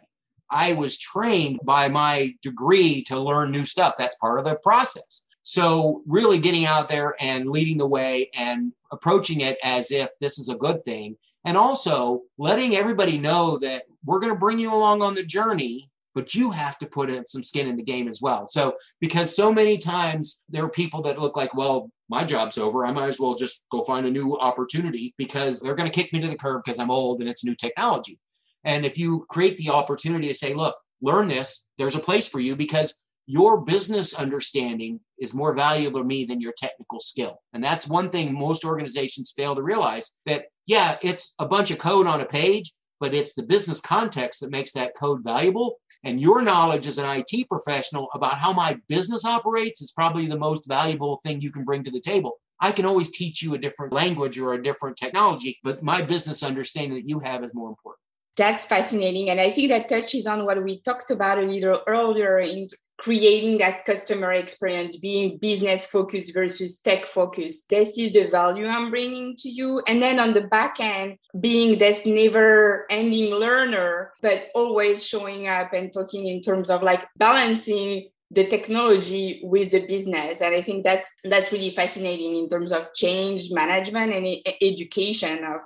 I 0.50 0.74
was 0.74 1.00
trained 1.00 1.60
by 1.64 1.88
my 1.88 2.34
degree 2.44 3.04
to 3.04 3.20
learn 3.20 3.52
new 3.52 3.66
stuff. 3.66 3.96
That's 3.98 4.16
part 4.18 4.38
of 4.40 4.46
the 4.46 4.56
process 4.56 5.26
so, 5.52 6.02
really 6.08 6.40
getting 6.40 6.64
out 6.64 6.88
there 6.88 7.14
and 7.20 7.50
leading 7.50 7.78
the 7.78 7.86
way 7.86 8.30
and 8.34 8.72
approaching 8.94 9.42
it 9.42 9.58
as 9.62 9.92
if 9.92 10.10
this 10.22 10.40
is 10.40 10.48
a 10.48 10.56
good 10.56 10.82
thing. 10.82 11.18
And 11.44 11.58
also 11.58 12.22
letting 12.38 12.78
everybody 12.78 13.18
know 13.18 13.58
that 13.58 13.84
we're 14.06 14.22
going 14.22 14.32
to 14.32 14.40
bring 14.40 14.60
you 14.60 14.74
along 14.74 15.02
on 15.02 15.14
the 15.14 15.26
journey, 15.26 15.92
but 16.16 16.34
you 16.34 16.52
have 16.52 16.78
to 16.78 16.86
put 16.86 17.10
in 17.10 17.28
some 17.28 17.44
skin 17.44 17.68
in 17.68 17.76
the 17.76 17.84
game 17.84 18.08
as 18.08 18.22
well. 18.22 18.48
So, 18.48 18.78
because 19.02 19.36
so 19.36 19.52
many 19.52 19.78
times 19.78 20.46
there 20.48 20.64
are 20.64 20.70
people 20.70 21.02
that 21.02 21.20
look 21.20 21.36
like, 21.36 21.54
well, 21.54 21.92
my 22.08 22.24
job's 22.24 22.58
over. 22.58 22.86
I 22.86 22.94
might 22.94 23.10
as 23.10 23.20
well 23.20 23.36
just 23.36 23.66
go 23.74 23.84
find 23.84 24.06
a 24.06 24.10
new 24.10 24.38
opportunity 24.40 25.14
because 25.18 25.60
they're 25.60 25.76
going 25.76 25.92
to 25.92 26.02
kick 26.02 26.14
me 26.14 26.22
to 26.22 26.30
the 26.30 26.38
curb 26.38 26.62
because 26.64 26.80
I'm 26.80 26.90
old 26.90 27.20
and 27.20 27.30
it's 27.30 27.44
new 27.44 27.56
technology. 27.56 28.18
And 28.64 28.86
if 28.86 28.98
you 28.98 29.26
create 29.28 29.58
the 29.58 29.72
opportunity 29.72 30.30
to 30.30 30.34
say, 30.34 30.54
look, 30.54 30.78
learn 31.02 31.28
this, 31.28 31.68
there's 31.78 31.96
a 31.96 32.00
place 32.00 32.26
for 32.26 32.40
you 32.40 32.56
because 32.56 33.04
your 33.32 33.62
business 33.62 34.14
understanding 34.14 35.00
is 35.18 35.34
more 35.34 35.54
valuable 35.54 36.02
to 36.02 36.06
me 36.06 36.26
than 36.26 36.42
your 36.42 36.52
technical 36.58 37.00
skill. 37.00 37.42
And 37.54 37.64
that's 37.64 37.88
one 37.88 38.10
thing 38.10 38.34
most 38.34 38.66
organizations 38.66 39.32
fail 39.34 39.56
to 39.56 39.64
realize 39.64 40.18
that, 40.26 40.48
yeah, 40.66 40.98
it's 41.02 41.34
a 41.40 41.48
bunch 41.48 41.72
of 41.72 41.78
code 41.78 42.08
on 42.08 42.20
a 42.20 42.26
page, 42.26 42.74
but 43.00 43.14
it's 43.14 43.34
the 43.34 43.44
business 43.44 43.80
context 43.80 44.42
that 44.42 44.52
makes 44.52 44.74
that 44.74 44.98
code 45.00 45.24
valuable. 45.24 45.78
And 46.04 46.20
your 46.20 46.42
knowledge 46.42 46.88
as 46.88 46.98
an 46.98 47.06
IT 47.06 47.48
professional 47.48 48.10
about 48.14 48.34
how 48.34 48.52
my 48.52 48.78
business 48.90 49.24
operates 49.24 49.82
is 49.82 49.92
probably 49.92 50.28
the 50.28 50.38
most 50.38 50.68
valuable 50.68 51.16
thing 51.24 51.40
you 51.40 51.54
can 51.54 51.64
bring 51.64 51.86
to 51.86 51.92
the 51.92 52.02
table. 52.02 52.34
I 52.60 52.74
can 52.74 52.86
always 52.86 53.12
teach 53.12 53.42
you 53.42 53.54
a 53.54 53.58
different 53.58 53.94
language 53.94 54.38
or 54.40 54.56
a 54.56 54.62
different 54.62 54.98
technology, 54.98 55.58
but 55.64 55.82
my 55.82 56.02
business 56.02 56.44
understanding 56.44 56.96
that 56.96 57.08
you 57.08 57.20
have 57.20 57.46
is 57.46 57.54
more 57.54 57.70
important. 57.70 58.02
That's 58.36 58.66
fascinating. 58.66 59.30
And 59.30 59.40
I 59.40 59.52
think 59.52 59.70
that 59.70 59.88
touches 59.88 60.26
on 60.28 60.46
what 60.46 60.62
we 60.64 60.82
talked 60.82 61.12
about 61.12 61.38
a 61.38 61.42
little 61.42 61.82
earlier 61.88 62.40
in 62.40 62.68
creating 63.02 63.58
that 63.58 63.84
customer 63.84 64.32
experience, 64.32 64.96
being 64.96 65.40
business 65.40 65.88
focused 65.88 66.36
versus 66.36 66.80
tech 66.82 67.08
focused. 67.08 67.68
This 67.68 67.98
is 67.98 68.14
the 68.14 68.28
value 68.28 68.68
I'm 68.68 68.92
bringing 68.92 69.36
to 69.38 69.50
you. 69.50 69.82
And 69.88 70.00
then 70.00 70.20
on 70.20 70.34
the 70.34 70.42
back 70.42 70.80
end, 70.80 71.18
being 71.40 71.80
this 71.80 72.06
never 72.06 72.86
ending 72.92 73.34
learner, 73.34 74.14
but 74.22 74.50
always 74.54 75.04
showing 75.04 75.48
up 75.48 75.74
and 75.74 75.92
talking 75.92 76.28
in 76.28 76.42
terms 76.42 76.70
of 76.70 76.84
like 76.84 77.08
balancing 77.18 78.10
the 78.30 78.46
technology 78.46 79.42
with 79.44 79.72
the 79.72 79.86
business 79.88 80.40
and 80.40 80.56
i 80.56 80.62
think 80.62 80.86
that's 80.86 81.10
that's 81.26 81.52
really 81.52 81.70
fascinating 81.70 82.38
in 82.38 82.48
terms 82.48 82.72
of 82.72 82.94
change 82.94 83.52
management 83.52 84.14
and 84.14 84.26
education 84.62 85.44
of 85.44 85.60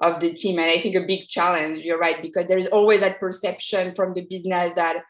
of 0.00 0.20
the 0.20 0.32
team 0.32 0.60
and 0.60 0.70
i 0.70 0.80
think 0.80 0.94
a 0.94 1.04
big 1.04 1.26
challenge 1.26 1.80
you're 1.84 1.98
right 1.98 2.22
because 2.22 2.46
there's 2.46 2.68
always 2.68 3.00
that 3.00 3.18
perception 3.18 3.92
from 3.96 4.14
the 4.14 4.24
business 4.30 4.72
that 4.74 5.02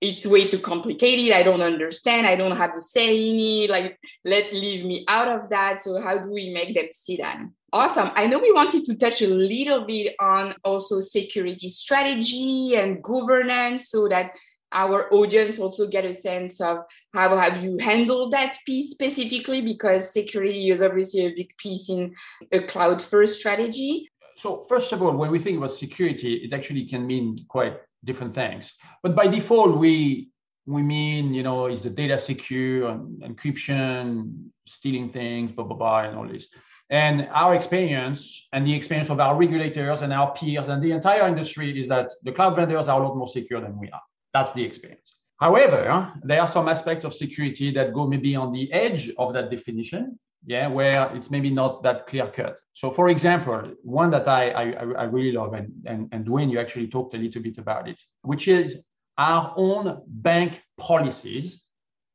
it's 0.00 0.26
way 0.26 0.46
too 0.48 0.58
complicated. 0.58 1.34
I 1.34 1.42
don't 1.42 1.62
understand. 1.62 2.26
I 2.26 2.36
don't 2.36 2.56
have 2.56 2.76
a 2.76 2.80
say 2.80 3.30
in 3.30 3.38
it. 3.38 3.70
Like, 3.70 3.98
let 4.24 4.52
leave 4.52 4.84
me 4.84 5.04
out 5.08 5.28
of 5.28 5.48
that. 5.50 5.82
So 5.82 6.00
how 6.00 6.18
do 6.18 6.32
we 6.32 6.50
make 6.50 6.74
them 6.74 6.88
see 6.92 7.16
that? 7.16 7.40
Awesome. 7.72 8.10
I 8.14 8.26
know 8.26 8.38
we 8.38 8.52
wanted 8.52 8.84
to 8.84 8.96
touch 8.96 9.22
a 9.22 9.26
little 9.26 9.86
bit 9.86 10.14
on 10.20 10.54
also 10.64 11.00
security 11.00 11.68
strategy 11.68 12.74
and 12.76 13.02
governance 13.02 13.90
so 13.90 14.08
that 14.08 14.32
our 14.72 15.12
audience 15.12 15.58
also 15.58 15.86
get 15.86 16.04
a 16.04 16.12
sense 16.12 16.60
of 16.60 16.78
how 17.14 17.36
have 17.36 17.62
you 17.62 17.78
handled 17.78 18.32
that 18.32 18.56
piece 18.66 18.90
specifically 18.90 19.62
because 19.62 20.12
security 20.12 20.70
is 20.70 20.82
obviously 20.82 21.26
a 21.26 21.34
big 21.34 21.56
piece 21.56 21.88
in 21.88 22.14
a 22.52 22.60
cloud 22.60 23.00
first 23.00 23.38
strategy 23.38 24.10
so 24.36 24.66
first 24.68 24.92
of 24.92 25.02
all 25.02 25.16
when 25.16 25.30
we 25.30 25.38
think 25.38 25.56
about 25.56 25.70
security 25.70 26.34
it 26.34 26.52
actually 26.52 26.84
can 26.84 27.06
mean 27.06 27.38
quite 27.48 27.76
different 28.04 28.34
things. 28.34 28.72
But 29.02 29.14
by 29.14 29.26
default 29.26 29.76
we 29.76 30.30
we 30.66 30.82
mean 30.82 31.32
you 31.32 31.42
know 31.42 31.66
is 31.66 31.82
the 31.82 31.90
data 31.90 32.18
secure 32.18 32.88
and 32.88 33.22
encryption 33.22 34.48
stealing 34.66 35.10
things 35.10 35.52
blah 35.52 35.64
blah 35.64 35.76
blah 35.76 36.00
and 36.00 36.16
all 36.16 36.28
this. 36.28 36.48
And 36.90 37.28
our 37.32 37.54
experience 37.54 38.46
and 38.52 38.66
the 38.66 38.74
experience 38.74 39.10
of 39.10 39.18
our 39.18 39.36
regulators 39.36 40.02
and 40.02 40.12
our 40.12 40.32
peers 40.34 40.68
and 40.68 40.82
the 40.82 40.92
entire 40.92 41.26
industry 41.26 41.80
is 41.80 41.88
that 41.88 42.12
the 42.22 42.32
cloud 42.32 42.54
vendors 42.54 42.88
are 42.88 43.00
a 43.00 43.06
lot 43.06 43.16
more 43.16 43.28
secure 43.28 43.60
than 43.60 43.76
we 43.78 43.90
are. 43.90 44.02
That's 44.32 44.52
the 44.52 44.62
experience. 44.62 45.16
However, 45.38 46.12
there 46.22 46.40
are 46.40 46.48
some 46.48 46.68
aspects 46.68 47.04
of 47.04 47.12
security 47.12 47.70
that 47.72 47.92
go 47.92 48.06
maybe 48.06 48.36
on 48.36 48.52
the 48.52 48.72
edge 48.72 49.10
of 49.18 49.34
that 49.34 49.50
definition, 49.50 50.18
yeah, 50.44 50.68
where 50.68 51.10
it's 51.14 51.30
maybe 51.30 51.50
not 51.50 51.82
that 51.82 52.06
clear 52.06 52.28
cut. 52.28 52.58
So, 52.74 52.90
for 52.90 53.08
example, 53.08 53.72
one 53.82 54.10
that 54.10 54.28
I, 54.28 54.50
I, 54.50 54.70
I 54.72 55.04
really 55.04 55.32
love, 55.32 55.54
and, 55.54 55.72
and, 55.86 56.08
and 56.12 56.26
Dwayne, 56.26 56.50
you 56.50 56.60
actually 56.60 56.88
talked 56.88 57.14
a 57.14 57.18
little 57.18 57.42
bit 57.42 57.58
about 57.58 57.88
it, 57.88 58.00
which 58.22 58.48
is 58.48 58.84
our 59.18 59.54
own 59.56 60.02
bank 60.06 60.62
policies, 60.78 61.64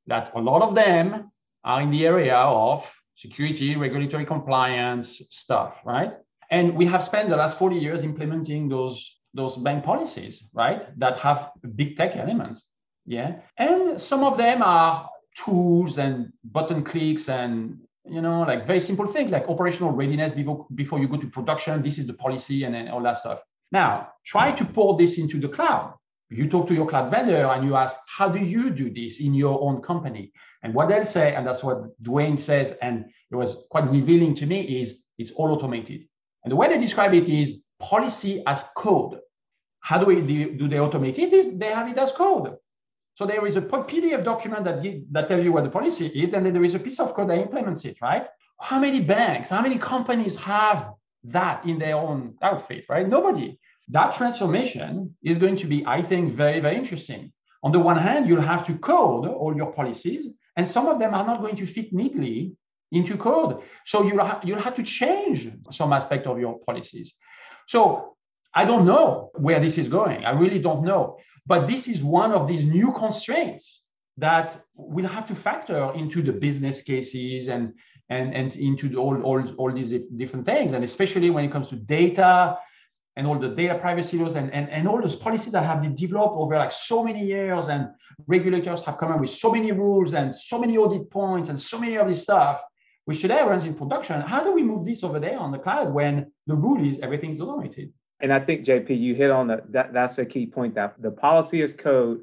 that 0.08 0.32
a 0.36 0.40
lot 0.40 0.62
of 0.62 0.76
them 0.76 1.32
are 1.64 1.82
in 1.82 1.92
the 1.92 2.06
area 2.06 2.36
of 2.36 2.90
security, 3.16 3.76
regulatory 3.76 4.26
compliance 4.26 5.22
stuff, 5.30 5.80
right? 5.86 6.14
And 6.50 6.76
we 6.76 6.86
have 6.88 7.04
spent 7.04 7.30
the 7.30 7.38
last 7.38 7.58
40 7.58 7.78
years 7.78 8.04
implementing 8.04 8.68
those 8.68 9.18
those 9.34 9.56
bank 9.56 9.86
policies, 9.86 10.50
right? 10.54 10.88
That 11.00 11.18
have 11.20 11.52
big 11.76 11.96
tech 11.96 12.18
elements. 12.18 12.64
Yeah. 13.06 13.40
And 13.58 14.00
some 14.00 14.24
of 14.26 14.38
them 14.38 14.62
are 14.62 15.10
tools 15.38 15.98
and 15.98 16.34
button 16.44 16.84
clicks 16.84 17.30
and 17.30 17.78
you 18.06 18.22
know, 18.22 18.42
like 18.42 18.66
very 18.66 18.80
simple 18.80 19.08
things 19.08 19.32
like 19.32 19.48
operational 19.48 19.92
readiness 19.92 20.32
before 20.32 20.66
before 20.76 21.00
you 21.00 21.08
go 21.08 21.18
to 21.18 21.28
production. 21.28 21.82
This 21.82 21.98
is 21.98 22.08
the 22.08 22.14
policy 22.14 22.64
and, 22.64 22.76
and 22.76 22.90
all 22.90 23.02
that 23.04 23.20
stuff. 23.20 23.40
Now, 23.72 24.10
try 24.26 24.52
to 24.52 24.66
pour 24.66 24.98
this 24.98 25.18
into 25.18 25.40
the 25.40 25.48
cloud. 25.48 25.94
You 26.30 26.50
talk 26.50 26.68
to 26.70 26.74
your 26.74 26.88
cloud 26.88 27.12
vendor 27.12 27.46
and 27.46 27.66
you 27.66 27.76
ask, 27.76 27.96
how 28.08 28.30
do 28.30 28.40
you 28.40 28.70
do 28.70 28.90
this 28.90 29.20
in 29.20 29.34
your 29.34 29.62
own 29.62 29.82
company? 29.82 30.32
And 30.64 30.74
what 30.74 30.88
they'll 30.88 31.06
say, 31.06 31.36
and 31.36 31.46
that's 31.46 31.64
what 31.64 32.02
Dwayne 32.02 32.40
says, 32.40 32.74
and 32.82 33.06
it 33.32 33.36
was 33.36 33.66
quite 33.70 33.90
revealing 33.90 34.36
to 34.36 34.46
me, 34.46 34.80
is 34.82 35.04
it's 35.18 35.32
all 35.32 35.52
automated. 35.52 36.02
And 36.44 36.52
the 36.52 36.56
way 36.56 36.70
they 36.70 36.80
describe 36.80 37.14
it 37.14 37.28
is 37.28 37.64
policy 37.80 38.44
as 38.48 38.68
code. 38.78 39.20
How 39.82 39.98
do, 39.98 40.06
we, 40.06 40.22
do 40.22 40.68
they 40.68 40.78
automate 40.78 41.20
it? 41.20 41.34
Is 41.34 41.58
they 41.58 41.68
have 41.68 41.90
it 41.90 41.98
as 41.98 42.12
code. 42.12 42.56
So 43.22 43.28
there 43.28 43.46
is 43.46 43.56
a 43.56 43.62
PDF 43.62 44.24
document 44.24 44.64
that, 44.64 44.82
give, 44.82 45.04
that 45.12 45.28
tells 45.28 45.44
you 45.44 45.52
what 45.52 45.64
the 45.64 45.70
policy 45.70 46.08
is, 46.08 46.34
and 46.34 46.44
then 46.44 46.54
there 46.54 46.64
is 46.64 46.74
a 46.74 46.80
piece 46.80 47.00
of 47.00 47.14
code 47.14 47.30
that 47.30 47.38
implements 47.38 47.86
it, 47.86 48.02
right? 48.02 48.26
How 48.60 48.80
many 48.80 49.00
banks, 49.00 49.48
how 49.50 49.62
many 49.62 49.78
companies 49.78 50.36
have 50.38 50.90
that 51.26 51.64
in 51.64 51.78
their 51.78 51.98
own 51.98 52.34
outfit, 52.42 52.86
right? 52.90 53.08
Nobody. 53.08 53.60
That 53.90 54.16
transformation 54.16 55.16
is 55.24 55.38
going 55.38 55.56
to 55.58 55.68
be, 55.68 55.86
I 55.86 56.02
think, 56.02 56.34
very, 56.34 56.62
very 56.62 56.76
interesting. 56.76 57.32
On 57.62 57.72
the 57.72 57.78
one 57.78 58.00
hand, 58.00 58.28
you'll 58.28 58.42
have 58.42 58.66
to 58.66 58.74
code 58.80 59.28
all 59.28 59.56
your 59.56 59.72
policies, 59.72 60.30
and 60.58 60.68
some 60.68 60.88
of 60.88 60.98
them 60.98 61.14
are 61.14 61.24
not 61.24 61.42
going 61.42 61.58
to 61.58 61.68
fit 61.68 61.94
neatly 61.94 62.56
into 62.92 63.18
code. 63.18 63.62
So 63.86 64.02
you'll, 64.02 64.26
ha- 64.26 64.42
you'll 64.44 64.66
have 64.68 64.74
to 64.78 64.84
change 64.84 65.48
some 65.70 65.94
aspect 65.94 66.26
of 66.26 66.40
your 66.40 66.58
policies. 66.66 67.14
So 67.68 68.16
I 68.54 68.66
don't 68.66 68.86
know 68.86 69.30
where 69.36 69.60
this 69.60 69.78
is 69.78 69.88
going. 69.88 70.26
I 70.26 70.32
really 70.32 70.60
don't 70.60 70.84
know. 70.84 71.20
But 71.52 71.68
this 71.68 71.90
is 71.90 72.02
one 72.02 72.32
of 72.32 72.48
these 72.48 72.64
new 72.64 72.94
constraints 72.94 73.82
that 74.16 74.64
we'll 74.74 75.14
have 75.18 75.28
to 75.28 75.36
factor 75.36 75.92
into 75.94 76.22
the 76.22 76.32
business 76.32 76.82
cases 76.82 77.50
and 77.50 77.74
and, 78.10 78.34
and 78.34 78.56
into 78.56 78.96
all, 78.96 79.22
all, 79.22 79.42
all 79.56 79.70
these 79.70 79.92
different 80.16 80.46
things. 80.46 80.72
And 80.72 80.86
especially 80.86 81.30
when 81.30 81.44
it 81.44 81.52
comes 81.52 81.68
to 81.68 81.76
data 81.76 82.58
and 83.18 83.28
all 83.28 83.38
the 83.38 83.50
data 83.50 83.76
privacy 83.80 84.18
laws 84.18 84.38
and, 84.38 84.50
and, 84.54 84.70
and 84.70 84.88
all 84.88 85.02
those 85.02 85.18
policies 85.18 85.52
that 85.52 85.66
have 85.66 85.82
been 85.82 85.94
developed 85.94 86.36
over 86.38 86.56
like 86.56 86.72
so 86.72 87.04
many 87.04 87.26
years 87.26 87.68
and 87.68 87.90
regulators 88.28 88.84
have 88.84 88.98
come 88.98 89.12
up 89.12 89.20
with 89.20 89.32
so 89.32 89.52
many 89.52 89.74
rules 89.74 90.14
and 90.14 90.34
so 90.34 90.58
many 90.58 90.78
audit 90.78 91.10
points 91.12 91.50
and 91.50 91.60
so 91.60 91.78
many 91.78 91.98
of 91.98 92.08
this 92.08 92.24
stuff 92.24 92.62
which 93.04 93.20
today 93.20 93.42
runs 93.44 93.66
in 93.66 93.74
production. 93.74 94.22
How 94.22 94.42
do 94.42 94.54
we 94.54 94.64
move 94.64 94.86
this 94.86 95.04
over 95.04 95.20
there 95.20 95.38
on 95.38 95.52
the 95.52 95.60
cloud 95.60 95.94
when 95.94 96.32
the 96.48 96.56
rule 96.56 96.82
is 96.88 97.00
everything's 97.00 97.42
automated? 97.42 97.92
And 98.22 98.34
I 98.34 98.40
think 98.40 98.66
JP, 98.66 99.00
you 99.00 99.16
hit 99.16 99.32
on 99.32 99.48
the, 99.48 99.64
that. 99.70 99.94
That's 99.94 100.18
a 100.18 100.26
key 100.26 100.46
point. 100.46 100.76
That 100.76 101.02
the 101.02 101.12
policy 101.12 101.62
is 101.62 101.74
code, 101.74 102.22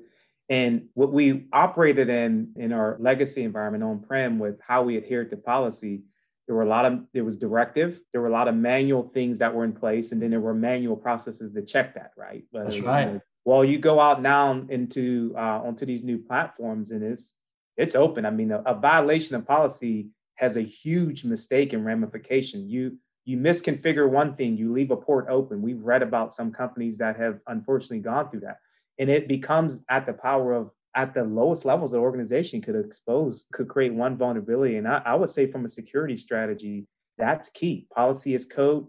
and 0.49 0.89
what 0.95 1.13
we 1.13 1.47
operated 1.53 2.09
in 2.09 2.53
in 2.57 2.73
our 2.73 2.97
legacy 3.01 3.43
environment 3.43 3.85
on 3.85 4.01
prem 4.01 4.39
with 4.39 4.61
how 4.61 4.83
we 4.83 4.97
adhered 4.97 5.31
to 5.31 5.37
policy. 5.37 6.03
There 6.47 6.57
were 6.57 6.63
a 6.63 6.67
lot 6.67 6.87
of 6.87 7.05
there 7.13 7.25
was 7.25 7.37
directive. 7.37 8.01
There 8.13 8.23
were 8.23 8.29
a 8.29 8.33
lot 8.33 8.49
of 8.49 8.55
manual 8.55 9.03
things 9.03 9.39
that 9.39 9.55
were 9.55 9.65
in 9.65 9.73
place, 9.73 10.13
and 10.13 10.23
then 10.23 10.31
there 10.31 10.41
were 10.41 10.55
manual 10.55 10.97
processes 10.97 11.53
to 11.53 11.63
check 11.63 11.95
that. 11.95 12.13
Right. 12.17 12.45
But, 12.51 12.71
That's 12.71 12.81
right. 12.81 13.07
You 13.07 13.13
know, 13.15 13.21
well, 13.45 13.65
you 13.65 13.79
go 13.79 14.01
out 14.01 14.21
now 14.23 14.65
into 14.69 15.35
uh, 15.37 15.63
onto 15.65 15.87
these 15.87 16.05
new 16.05 16.19
platforms, 16.19 16.91
and 16.91 17.03
it's 17.03 17.39
it's 17.77 17.95
open. 17.95 18.27
I 18.27 18.31
mean, 18.31 18.51
a, 18.51 18.63
a 18.67 18.75
violation 18.75 19.37
of 19.37 19.47
policy 19.47 20.11
has 20.35 20.57
a 20.57 20.63
huge 20.63 21.25
mistake 21.25 21.73
and 21.73 21.85
ramification. 21.85 22.69
You 22.69 22.99
you 23.29 23.37
misconfigure 23.37 24.09
one 24.09 24.35
thing, 24.37 24.57
you 24.57 24.73
leave 24.73 24.91
a 24.91 24.97
port 24.97 25.27
open. 25.29 25.61
We've 25.61 25.83
read 25.83 26.03
about 26.03 26.33
some 26.33 26.51
companies 26.51 26.97
that 26.97 27.14
have 27.19 27.41
unfortunately 27.47 27.99
gone 27.99 28.31
through 28.31 28.41
that. 28.41 28.57
And 28.99 29.11
it 29.11 29.29
becomes 29.29 29.83
at 29.91 30.07
the 30.07 30.14
power 30.14 30.55
of 30.55 30.71
at 30.95 31.12
the 31.12 31.25
lowest 31.25 31.67
levels 31.67 31.93
of 31.93 32.01
organization 32.01 32.62
could 32.62 32.75
expose, 32.75 33.45
could 33.53 33.69
create 33.69 33.93
one 33.93 34.17
vulnerability. 34.17 34.79
And 34.79 34.88
I, 34.88 35.03
I 35.05 35.14
would 35.14 35.29
say 35.29 35.47
from 35.47 35.67
a 35.67 35.69
security 35.69 36.17
strategy, 36.17 36.87
that's 37.19 37.51
key. 37.51 37.87
Policy 37.95 38.35
is 38.35 38.47
code. 38.47 38.87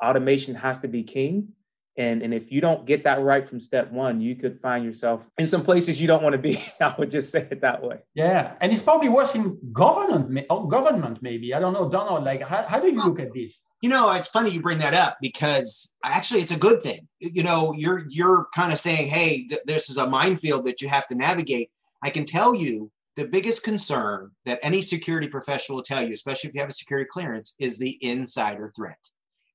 Automation 0.00 0.54
has 0.54 0.78
to 0.78 0.88
be 0.88 1.02
king. 1.02 1.48
And, 1.96 2.22
and 2.22 2.32
if 2.32 2.50
you 2.50 2.60
don't 2.60 2.86
get 2.86 3.04
that 3.04 3.20
right 3.20 3.46
from 3.46 3.60
step 3.60 3.90
one, 3.90 4.20
you 4.20 4.36
could 4.36 4.60
find 4.60 4.84
yourself 4.84 5.22
in 5.38 5.46
some 5.46 5.62
places 5.62 6.00
you 6.00 6.06
don't 6.06 6.22
want 6.22 6.32
to 6.32 6.38
be. 6.38 6.62
I 6.80 6.94
would 6.98 7.10
just 7.10 7.30
say 7.30 7.46
it 7.50 7.60
that 7.60 7.82
way. 7.82 7.98
Yeah. 8.14 8.54
And 8.60 8.72
it's 8.72 8.82
probably 8.82 9.08
worse 9.08 9.34
in 9.34 9.58
government, 9.72 10.46
oh, 10.50 10.66
government 10.66 11.18
maybe. 11.20 11.52
I 11.52 11.60
don't 11.60 11.72
know. 11.72 11.90
Donald, 11.90 12.24
like, 12.24 12.42
how, 12.42 12.64
how 12.66 12.80
do 12.80 12.86
you 12.86 13.00
look 13.00 13.18
at 13.18 13.34
this? 13.34 13.60
You 13.82 13.90
know, 13.90 14.10
it's 14.12 14.28
funny 14.28 14.50
you 14.50 14.62
bring 14.62 14.78
that 14.78 14.94
up 14.94 15.18
because 15.20 15.94
actually 16.04 16.40
it's 16.40 16.50
a 16.50 16.56
good 16.56 16.82
thing. 16.82 17.08
You 17.18 17.42
know, 17.42 17.74
you're 17.76 18.04
you're 18.08 18.46
kind 18.54 18.72
of 18.72 18.78
saying, 18.78 19.08
hey, 19.08 19.46
th- 19.46 19.62
this 19.66 19.90
is 19.90 19.96
a 19.96 20.06
minefield 20.06 20.66
that 20.66 20.80
you 20.80 20.88
have 20.88 21.08
to 21.08 21.14
navigate. 21.14 21.70
I 22.02 22.10
can 22.10 22.24
tell 22.24 22.54
you 22.54 22.90
the 23.16 23.26
biggest 23.26 23.64
concern 23.64 24.30
that 24.46 24.60
any 24.62 24.82
security 24.82 25.28
professional 25.28 25.76
will 25.76 25.82
tell 25.82 26.06
you, 26.06 26.12
especially 26.12 26.48
if 26.48 26.54
you 26.54 26.60
have 26.60 26.70
a 26.70 26.74
security 26.74 27.08
clearance, 27.10 27.54
is 27.58 27.78
the 27.78 27.98
insider 28.00 28.72
threat. 28.76 28.98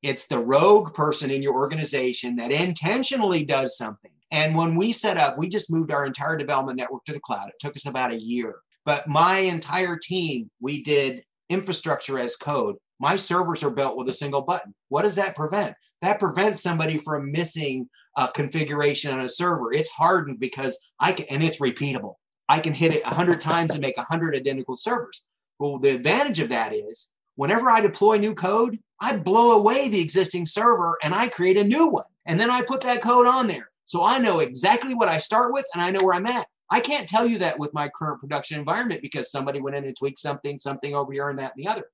It's 0.05 0.27
the 0.27 0.37
rogue 0.37 0.93
person 0.93 1.31
in 1.31 1.41
your 1.41 1.55
organization 1.55 2.35
that 2.35 2.51
intentionally 2.51 3.43
does 3.43 3.75
something. 3.75 4.11
And 4.29 4.55
when 4.55 4.75
we 4.75 4.91
set 4.91 5.17
up, 5.17 5.35
we 5.35 5.49
just 5.49 5.71
moved 5.71 5.91
our 5.91 6.05
entire 6.05 6.37
development 6.37 6.77
network 6.77 7.03
to 7.05 7.13
the 7.13 7.19
cloud. 7.19 7.49
It 7.49 7.55
took 7.59 7.75
us 7.75 7.87
about 7.87 8.11
a 8.11 8.21
year. 8.21 8.57
But 8.85 9.07
my 9.07 9.39
entire 9.39 9.97
team, 9.97 10.51
we 10.61 10.83
did 10.83 11.23
infrastructure 11.49 12.19
as 12.19 12.35
code. 12.35 12.75
My 12.99 13.15
servers 13.15 13.63
are 13.63 13.73
built 13.73 13.97
with 13.97 14.07
a 14.09 14.13
single 14.13 14.43
button. 14.43 14.75
What 14.89 15.01
does 15.01 15.15
that 15.15 15.35
prevent? 15.35 15.73
That 16.03 16.19
prevents 16.19 16.61
somebody 16.61 16.99
from 16.99 17.31
missing 17.31 17.89
a 18.15 18.27
configuration 18.27 19.11
on 19.11 19.25
a 19.25 19.29
server. 19.29 19.73
It's 19.73 19.89
hardened 19.89 20.39
because 20.39 20.77
I 20.99 21.13
can, 21.13 21.25
and 21.31 21.41
it's 21.41 21.59
repeatable. 21.59 22.13
I 22.47 22.59
can 22.59 22.75
hit 22.75 22.93
it 22.93 23.03
100 23.05 23.41
times 23.41 23.71
and 23.71 23.81
make 23.81 23.97
100 23.97 24.35
identical 24.35 24.77
servers. 24.77 25.25
Well, 25.57 25.79
the 25.79 25.95
advantage 25.95 26.41
of 26.41 26.49
that 26.49 26.75
is 26.75 27.09
whenever 27.35 27.69
I 27.69 27.81
deploy 27.81 28.17
new 28.17 28.33
code, 28.33 28.79
I 28.99 29.17
blow 29.17 29.51
away 29.51 29.89
the 29.89 29.99
existing 29.99 30.45
server 30.45 30.97
and 31.03 31.13
I 31.13 31.27
create 31.27 31.57
a 31.57 31.63
new 31.63 31.87
one. 31.87 32.05
And 32.25 32.39
then 32.39 32.49
I 32.49 32.61
put 32.61 32.81
that 32.81 33.01
code 33.01 33.27
on 33.27 33.47
there. 33.47 33.69
So 33.85 34.03
I 34.03 34.17
know 34.17 34.39
exactly 34.39 34.95
what 34.95 35.09
I 35.09 35.19
start 35.19 35.53
with 35.53 35.65
and 35.73 35.81
I 35.81 35.91
know 35.91 36.03
where 36.03 36.15
I'm 36.15 36.25
at. 36.25 36.47
I 36.71 36.79
can't 36.79 37.07
tell 37.07 37.25
you 37.27 37.37
that 37.39 37.59
with 37.59 37.73
my 37.73 37.89
current 37.89 38.19
production 38.19 38.57
environment 38.57 39.01
because 39.01 39.29
somebody 39.29 39.61
went 39.61 39.75
in 39.75 39.85
and 39.85 39.95
tweaked 39.95 40.17
something, 40.17 40.57
something 40.57 40.95
over 40.95 41.13
here 41.13 41.29
and 41.29 41.37
that 41.37 41.53
and 41.55 41.63
the 41.63 41.69
other. 41.69 41.85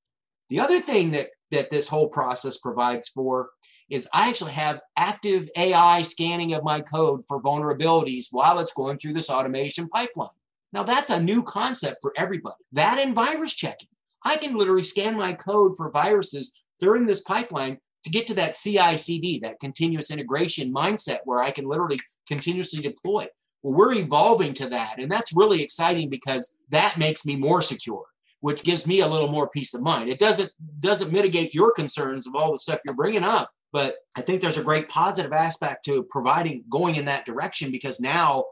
The 0.50 0.60
other 0.60 0.80
thing 0.80 1.12
that, 1.12 1.30
that 1.52 1.70
this 1.70 1.88
whole 1.88 2.08
process 2.08 2.58
provides 2.58 3.10
for 3.10 3.50
is 3.90 4.08
I 4.14 4.30
actually 4.30 4.54
have 4.54 4.80
active 4.96 5.50
AI 5.58 6.02
scanning 6.04 6.54
of 6.54 6.64
my 6.64 6.80
code 6.80 7.22
for 7.28 7.42
vulnerabilities 7.42 8.28
while 8.32 8.60
it's 8.60 8.74
going 8.74 8.98
through 8.98 9.14
this 9.14 9.30
automation 9.30 9.90
pipeline. 9.90 10.30
Now 10.72 10.84
that's 10.84 11.10
a 11.10 11.22
new 11.22 11.44
concept 11.44 11.98
for 12.02 12.14
everybody. 12.16 12.56
That 12.72 13.00
and 13.00 13.14
virus 13.14 13.54
checking. 13.54 13.90
I 14.24 14.38
can 14.38 14.56
literally 14.56 14.84
scan 14.84 15.16
my 15.18 15.34
code 15.34 15.76
for 15.76 15.92
viruses 15.92 16.64
during 16.80 17.06
this 17.06 17.22
pipeline 17.22 17.78
to 18.04 18.10
get 18.10 18.28
to 18.28 18.34
that 18.36 18.56
CI 18.56 18.98
CD, 18.98 19.40
that 19.40 19.60
continuous 19.60 20.12
integration 20.12 20.74
mindset 20.74 21.20
where 21.26 21.42
I 21.42 21.52
can 21.52 21.66
literally 21.66 22.00
continuously 22.28 22.82
deploy. 22.82 23.28
Well, 23.62 23.76
we're 23.76 23.94
evolving 23.94 24.54
to 24.56 24.70
that. 24.70 24.98
And 24.98 25.12
that's 25.12 25.36
really 25.36 25.62
exciting 25.62 26.10
because 26.10 26.54
that 26.70 26.98
makes 26.98 27.26
me 27.26 27.36
more 27.36 27.62
secure, 27.62 28.06
which 28.40 28.64
gives 28.64 28.88
me 28.88 29.02
a 29.02 29.08
little 29.08 29.28
more 29.28 29.50
peace 29.50 29.74
of 29.74 29.82
mind. 29.82 30.10
It 30.10 30.20
doesn't 30.20 30.52
doesn't 30.80 31.12
mitigate 31.12 31.54
your 31.54 31.72
concerns 31.72 32.26
of 32.26 32.36
all 32.36 32.52
the 32.52 32.58
stuff 32.58 32.80
you're 32.86 32.96
bringing 32.96 33.24
up, 33.24 33.52
but 33.72 33.96
I 34.16 34.22
think 34.22 34.42
there's 34.42 34.58
a 34.58 34.64
great 34.64 34.90
positive 34.90 35.32
aspect 35.32 35.86
to 35.86 36.04
providing 36.10 36.64
going 36.70 36.96
in 36.96 37.06
that 37.06 37.26
direction 37.26 37.72
because 37.72 38.00
now 38.00 38.46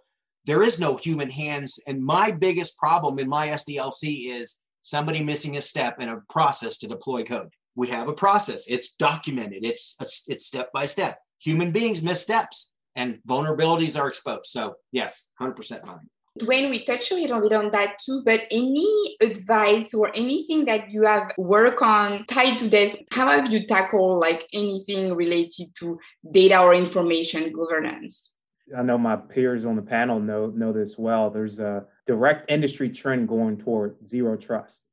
there 0.45 0.61
is 0.61 0.79
no 0.79 0.95
human 0.95 1.29
hands. 1.29 1.79
And 1.87 2.03
my 2.03 2.31
biggest 2.31 2.77
problem 2.77 3.19
in 3.19 3.27
my 3.27 3.47
SDLC 3.47 4.39
is 4.39 4.57
somebody 4.81 5.23
missing 5.23 5.57
a 5.57 5.61
step 5.61 5.99
in 5.99 6.09
a 6.09 6.21
process 6.29 6.77
to 6.79 6.87
deploy 6.87 7.23
code. 7.23 7.49
We 7.75 7.87
have 7.89 8.07
a 8.07 8.13
process. 8.13 8.65
It's 8.67 8.93
documented. 8.95 9.65
It's 9.65 9.95
it's 10.27 10.45
step 10.45 10.71
by 10.73 10.85
step. 10.85 11.19
Human 11.41 11.71
beings 11.71 12.01
miss 12.01 12.21
steps 12.21 12.71
and 12.95 13.19
vulnerabilities 13.27 13.99
are 13.99 14.07
exposed. 14.07 14.47
So 14.47 14.75
yes, 14.91 15.31
100% 15.41 15.85
fine. 15.85 15.99
When 16.45 16.69
we 16.69 16.83
touch 16.83 17.11
a 17.11 17.15
little 17.15 17.41
bit 17.41 17.53
on 17.53 17.71
that 17.71 17.97
too, 17.97 18.21
but 18.25 18.43
any 18.51 19.17
advice 19.21 19.93
or 19.93 20.15
anything 20.15 20.65
that 20.65 20.89
you 20.89 21.03
have 21.03 21.31
work 21.37 21.81
on 21.81 22.25
tied 22.25 22.57
to 22.59 22.69
this, 22.69 23.01
how 23.11 23.27
have 23.31 23.51
you 23.51 23.65
tackled 23.65 24.19
like 24.19 24.47
anything 24.53 25.15
related 25.15 25.75
to 25.79 25.99
data 26.31 26.61
or 26.61 26.73
information 26.73 27.51
governance? 27.51 28.35
I 28.77 28.83
know 28.83 28.97
my 28.97 29.15
peers 29.15 29.65
on 29.65 29.75
the 29.75 29.81
panel 29.81 30.19
know 30.19 30.47
know 30.47 30.71
this 30.71 30.97
well. 30.97 31.29
There's 31.29 31.59
a 31.59 31.85
direct 32.09 32.49
industry 32.49 32.89
trend 32.89 33.27
going 33.27 33.55
toward 33.55 33.95
zero 34.07 34.35
trust, 34.35 34.87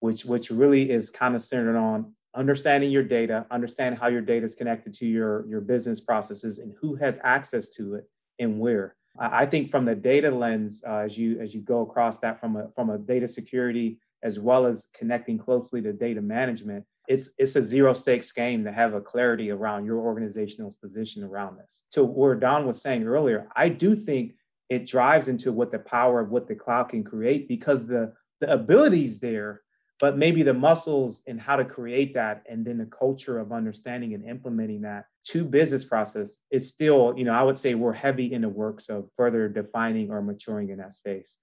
which 0.00 0.26
which 0.26 0.50
really 0.50 0.90
is 0.90 1.08
kind 1.08 1.34
of 1.34 1.40
centered 1.40 1.78
on 1.78 2.12
understanding 2.34 2.90
your 2.90 3.02
data, 3.02 3.46
understand 3.50 3.96
how 3.96 4.08
your 4.08 4.20
data 4.20 4.44
is 4.44 4.54
connected 4.54 4.92
to 4.92 5.06
your 5.06 5.46
your 5.48 5.62
business 5.62 5.98
processes, 5.98 6.58
and 6.58 6.74
who 6.78 6.94
has 6.94 7.18
access 7.24 7.70
to 7.70 7.94
it 7.94 8.04
and 8.38 8.60
where. 8.60 8.96
I 9.18 9.46
think 9.46 9.70
from 9.70 9.86
the 9.86 9.94
data 9.94 10.30
lens, 10.30 10.84
uh, 10.86 10.98
as 10.98 11.16
you 11.16 11.40
as 11.40 11.54
you 11.54 11.62
go 11.62 11.80
across 11.80 12.18
that 12.18 12.38
from 12.38 12.56
a 12.56 12.68
from 12.74 12.90
a 12.90 12.98
data 12.98 13.28
security 13.28 13.98
as 14.22 14.38
well 14.38 14.66
as 14.66 14.88
connecting 14.94 15.38
closely 15.38 15.80
to 15.80 15.94
data 15.94 16.20
management, 16.20 16.84
it's 17.08 17.32
it's 17.38 17.56
a 17.56 17.62
zero 17.62 17.94
stakes 17.94 18.30
game 18.30 18.62
to 18.64 18.72
have 18.72 18.92
a 18.92 19.00
clarity 19.00 19.50
around 19.50 19.86
your 19.86 20.00
organizational 20.00 20.70
position 20.82 21.24
around 21.24 21.56
this. 21.56 21.86
To 21.92 22.04
where 22.04 22.34
Don 22.34 22.66
was 22.66 22.82
saying 22.82 23.06
earlier, 23.06 23.48
I 23.56 23.70
do 23.70 23.96
think 23.96 24.34
it 24.72 24.86
drives 24.86 25.28
into 25.28 25.52
what 25.52 25.70
the 25.70 25.78
power 25.78 26.20
of 26.20 26.30
what 26.30 26.48
the 26.48 26.54
cloud 26.54 26.84
can 26.84 27.04
create 27.04 27.48
because 27.48 27.86
the 27.86 28.12
the 28.40 28.52
abilities 28.52 29.20
there, 29.20 29.62
but 30.00 30.18
maybe 30.18 30.42
the 30.42 30.54
muscles 30.54 31.22
and 31.28 31.40
how 31.40 31.54
to 31.54 31.64
create 31.64 32.12
that 32.14 32.42
and 32.48 32.64
then 32.64 32.78
the 32.78 32.86
culture 32.86 33.38
of 33.38 33.52
understanding 33.52 34.14
and 34.14 34.24
implementing 34.24 34.80
that 34.80 35.04
to 35.24 35.44
business 35.44 35.84
process 35.84 36.40
is 36.50 36.68
still, 36.68 37.14
you 37.16 37.24
know, 37.24 37.32
I 37.32 37.42
would 37.44 37.56
say 37.56 37.76
we're 37.76 37.92
heavy 37.92 38.32
in 38.32 38.42
the 38.42 38.48
works 38.48 38.88
of 38.88 39.08
further 39.16 39.48
defining 39.48 40.10
or 40.10 40.20
maturing 40.22 40.70
in 40.70 40.78
that 40.78 40.92
space 40.94 41.38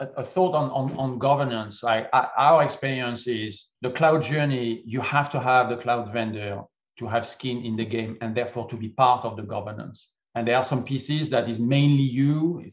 a, 0.00 0.06
a 0.16 0.24
thought 0.24 0.54
on, 0.54 0.70
on, 0.70 0.96
on 0.98 1.18
governance. 1.18 1.82
Like 1.82 2.08
our 2.12 2.62
experience 2.62 3.26
is 3.26 3.70
the 3.80 3.90
cloud 3.90 4.22
journey, 4.22 4.82
you 4.84 5.00
have 5.00 5.30
to 5.30 5.40
have 5.40 5.68
the 5.68 5.76
cloud 5.76 6.12
vendor 6.12 6.62
to 6.98 7.06
have 7.06 7.26
skin 7.26 7.64
in 7.64 7.76
the 7.76 7.84
game 7.84 8.18
and 8.20 8.34
therefore 8.34 8.68
to 8.70 8.76
be 8.76 8.88
part 8.88 9.24
of 9.24 9.36
the 9.36 9.42
governance. 9.42 10.08
And 10.34 10.46
there 10.46 10.56
are 10.56 10.64
some 10.64 10.84
pieces 10.84 11.28
that 11.30 11.48
is 11.48 11.58
mainly 11.58 12.02
you, 12.02 12.64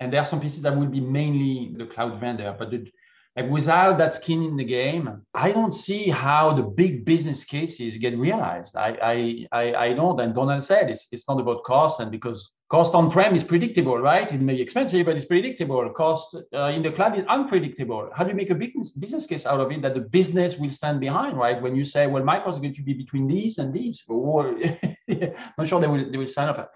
and 0.00 0.12
there 0.12 0.20
are 0.20 0.24
some 0.24 0.40
pieces 0.40 0.62
that 0.62 0.76
will 0.76 0.86
be 0.86 1.00
mainly 1.00 1.74
the 1.76 1.86
cloud 1.86 2.20
vendor. 2.20 2.54
But 2.58 2.70
the, 2.70 2.90
like 3.36 3.50
without 3.50 3.98
that 3.98 4.14
skin 4.14 4.42
in 4.42 4.56
the 4.56 4.64
game, 4.64 5.22
I 5.34 5.52
don't 5.52 5.72
see 5.72 6.08
how 6.08 6.52
the 6.52 6.62
big 6.62 7.04
business 7.04 7.44
cases 7.44 7.98
get 7.98 8.16
realized. 8.18 8.76
I 8.76 8.98
I 9.02 9.46
I, 9.52 9.74
I 9.74 9.92
don't. 9.94 10.20
And 10.20 10.34
Donald 10.34 10.64
said 10.64 10.90
it's 10.90 11.08
it's 11.12 11.28
not 11.28 11.40
about 11.40 11.64
cost, 11.64 12.00
and 12.00 12.10
because 12.10 12.52
Cost 12.72 12.94
on-prem 12.94 13.34
is 13.34 13.44
predictable, 13.44 13.98
right? 13.98 14.32
It 14.32 14.40
may 14.40 14.54
be 14.54 14.62
expensive, 14.62 15.04
but 15.04 15.14
it's 15.14 15.26
predictable. 15.26 15.86
Cost 15.90 16.34
uh, 16.54 16.72
in 16.74 16.82
the 16.82 16.90
cloud 16.90 17.18
is 17.18 17.26
unpredictable. 17.26 18.08
How 18.14 18.24
do 18.24 18.30
you 18.30 18.34
make 18.34 18.48
a 18.48 18.54
business, 18.54 18.92
business 18.92 19.26
case 19.26 19.44
out 19.44 19.60
of 19.60 19.70
it 19.70 19.82
that 19.82 19.92
the 19.92 20.00
business 20.00 20.56
will 20.56 20.70
stand 20.70 20.98
behind, 20.98 21.36
right? 21.36 21.60
When 21.60 21.76
you 21.76 21.84
say, 21.84 22.06
well, 22.06 22.24
my 22.24 22.38
cost 22.40 22.56
is 22.56 22.60
going 22.62 22.74
to 22.76 22.82
be 22.82 22.94
between 22.94 23.28
these 23.28 23.58
and 23.58 23.74
these, 23.74 24.02
or 24.08 24.56
I'm 25.10 25.34
not 25.58 25.68
sure 25.68 25.82
they 25.82 25.86
will, 25.86 26.10
they 26.10 26.16
will 26.16 26.26
sign 26.26 26.48
up. 26.48 26.72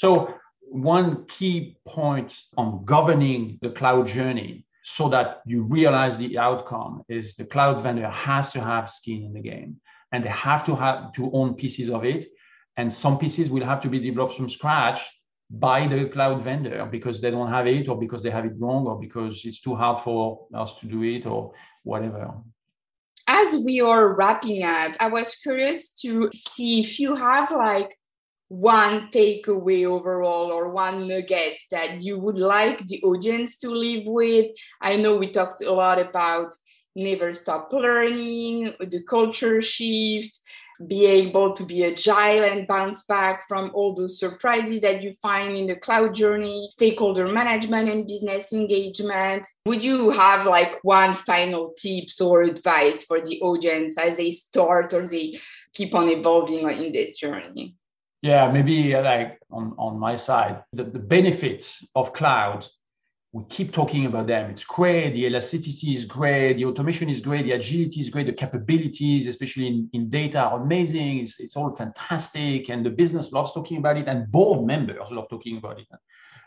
So 0.00 0.32
one 0.60 1.26
key 1.26 1.76
point 1.86 2.34
on 2.56 2.86
governing 2.86 3.58
the 3.60 3.68
cloud 3.68 4.06
journey 4.06 4.64
so 4.82 5.10
that 5.10 5.42
you 5.44 5.62
realize 5.62 6.16
the 6.16 6.38
outcome 6.38 7.02
is 7.10 7.34
the 7.34 7.44
cloud 7.44 7.82
vendor 7.82 8.08
has 8.08 8.50
to 8.52 8.62
have 8.62 8.88
skin 8.88 9.24
in 9.24 9.34
the 9.34 9.42
game 9.42 9.78
and 10.12 10.24
they 10.24 10.30
have 10.30 10.64
to 10.64 10.74
have 10.74 11.12
to 11.12 11.30
own 11.32 11.52
pieces 11.52 11.90
of 11.90 12.06
it 12.06 12.28
and 12.78 12.90
some 12.90 13.18
pieces 13.18 13.50
will 13.50 13.62
have 13.62 13.82
to 13.82 13.90
be 13.90 13.98
developed 13.98 14.38
from 14.38 14.48
scratch 14.48 15.02
by 15.50 15.86
the 15.86 16.08
cloud 16.08 16.42
vendor 16.44 16.88
because 16.90 17.20
they 17.20 17.30
don't 17.30 17.50
have 17.50 17.66
it 17.66 17.86
or 17.86 17.98
because 17.98 18.22
they 18.22 18.30
have 18.30 18.46
it 18.46 18.54
wrong 18.58 18.86
or 18.86 18.98
because 18.98 19.42
it's 19.44 19.60
too 19.60 19.74
hard 19.74 20.02
for 20.02 20.46
us 20.54 20.72
to 20.80 20.86
do 20.86 21.02
it 21.02 21.26
or 21.26 21.52
whatever. 21.82 22.32
As 23.26 23.62
we 23.66 23.82
are 23.82 24.14
wrapping 24.14 24.62
up, 24.62 24.92
I 24.98 25.08
was 25.08 25.34
curious 25.34 25.90
to 26.02 26.30
see 26.32 26.80
if 26.80 26.98
you 26.98 27.14
have 27.14 27.50
like 27.50 27.94
one 28.50 29.08
takeaway 29.12 29.86
overall 29.86 30.50
or 30.50 30.70
one 30.70 31.06
nugget 31.06 31.56
that 31.70 32.02
you 32.02 32.18
would 32.18 32.34
like 32.34 32.84
the 32.88 33.00
audience 33.04 33.58
to 33.58 33.70
live 33.70 34.02
with. 34.06 34.46
I 34.80 34.96
know 34.96 35.16
we 35.16 35.30
talked 35.30 35.62
a 35.62 35.72
lot 35.72 36.00
about 36.00 36.52
never 36.96 37.32
stop 37.32 37.72
learning, 37.72 38.74
the 38.80 39.04
culture 39.04 39.62
shift, 39.62 40.40
be 40.88 41.06
able 41.06 41.52
to 41.52 41.64
be 41.64 41.84
agile 41.84 42.42
and 42.42 42.66
bounce 42.66 43.04
back 43.04 43.46
from 43.46 43.70
all 43.72 43.94
those 43.94 44.18
surprises 44.18 44.80
that 44.80 45.00
you 45.00 45.12
find 45.22 45.56
in 45.56 45.68
the 45.68 45.76
cloud 45.76 46.12
journey, 46.12 46.68
stakeholder 46.72 47.28
management 47.28 47.88
and 47.88 48.04
business 48.04 48.52
engagement. 48.52 49.46
Would 49.64 49.84
you 49.84 50.10
have 50.10 50.44
like 50.44 50.82
one 50.82 51.14
final 51.14 51.72
tips 51.78 52.20
or 52.20 52.42
advice 52.42 53.04
for 53.04 53.20
the 53.20 53.40
audience 53.42 53.96
as 53.96 54.16
they 54.16 54.32
start 54.32 54.92
or 54.92 55.06
they 55.06 55.38
keep 55.72 55.94
on 55.94 56.08
evolving 56.08 56.68
in 56.68 56.92
this 56.92 57.16
journey? 57.16 57.76
Yeah, 58.22 58.50
maybe 58.50 58.94
uh, 58.94 59.02
like 59.02 59.38
on, 59.50 59.74
on 59.78 59.98
my 59.98 60.16
side, 60.16 60.62
the, 60.72 60.84
the 60.84 60.98
benefits 60.98 61.86
of 61.94 62.12
cloud 62.12 62.66
we 63.32 63.44
keep 63.48 63.72
talking 63.72 64.06
about 64.06 64.26
them. 64.26 64.50
It's 64.50 64.64
great. 64.64 65.12
The 65.12 65.26
elasticity 65.26 65.94
is 65.94 66.04
great. 66.04 66.54
The 66.54 66.64
automation 66.64 67.08
is 67.08 67.20
great. 67.20 67.44
The 67.44 67.52
agility 67.52 68.00
is 68.00 68.10
great. 68.10 68.26
The 68.26 68.32
capabilities, 68.32 69.28
especially 69.28 69.68
in, 69.68 69.88
in 69.92 70.10
data, 70.10 70.40
are 70.40 70.60
amazing. 70.60 71.20
It's, 71.20 71.38
it's 71.38 71.56
all 71.56 71.74
fantastic. 71.76 72.70
And 72.70 72.84
the 72.84 72.90
business 72.90 73.30
loves 73.30 73.52
talking 73.52 73.78
about 73.78 73.96
it. 73.98 74.08
And 74.08 74.30
board 74.32 74.66
members 74.66 75.10
love 75.12 75.28
talking 75.30 75.58
about 75.58 75.78
it 75.78 75.86
and, 75.92 76.00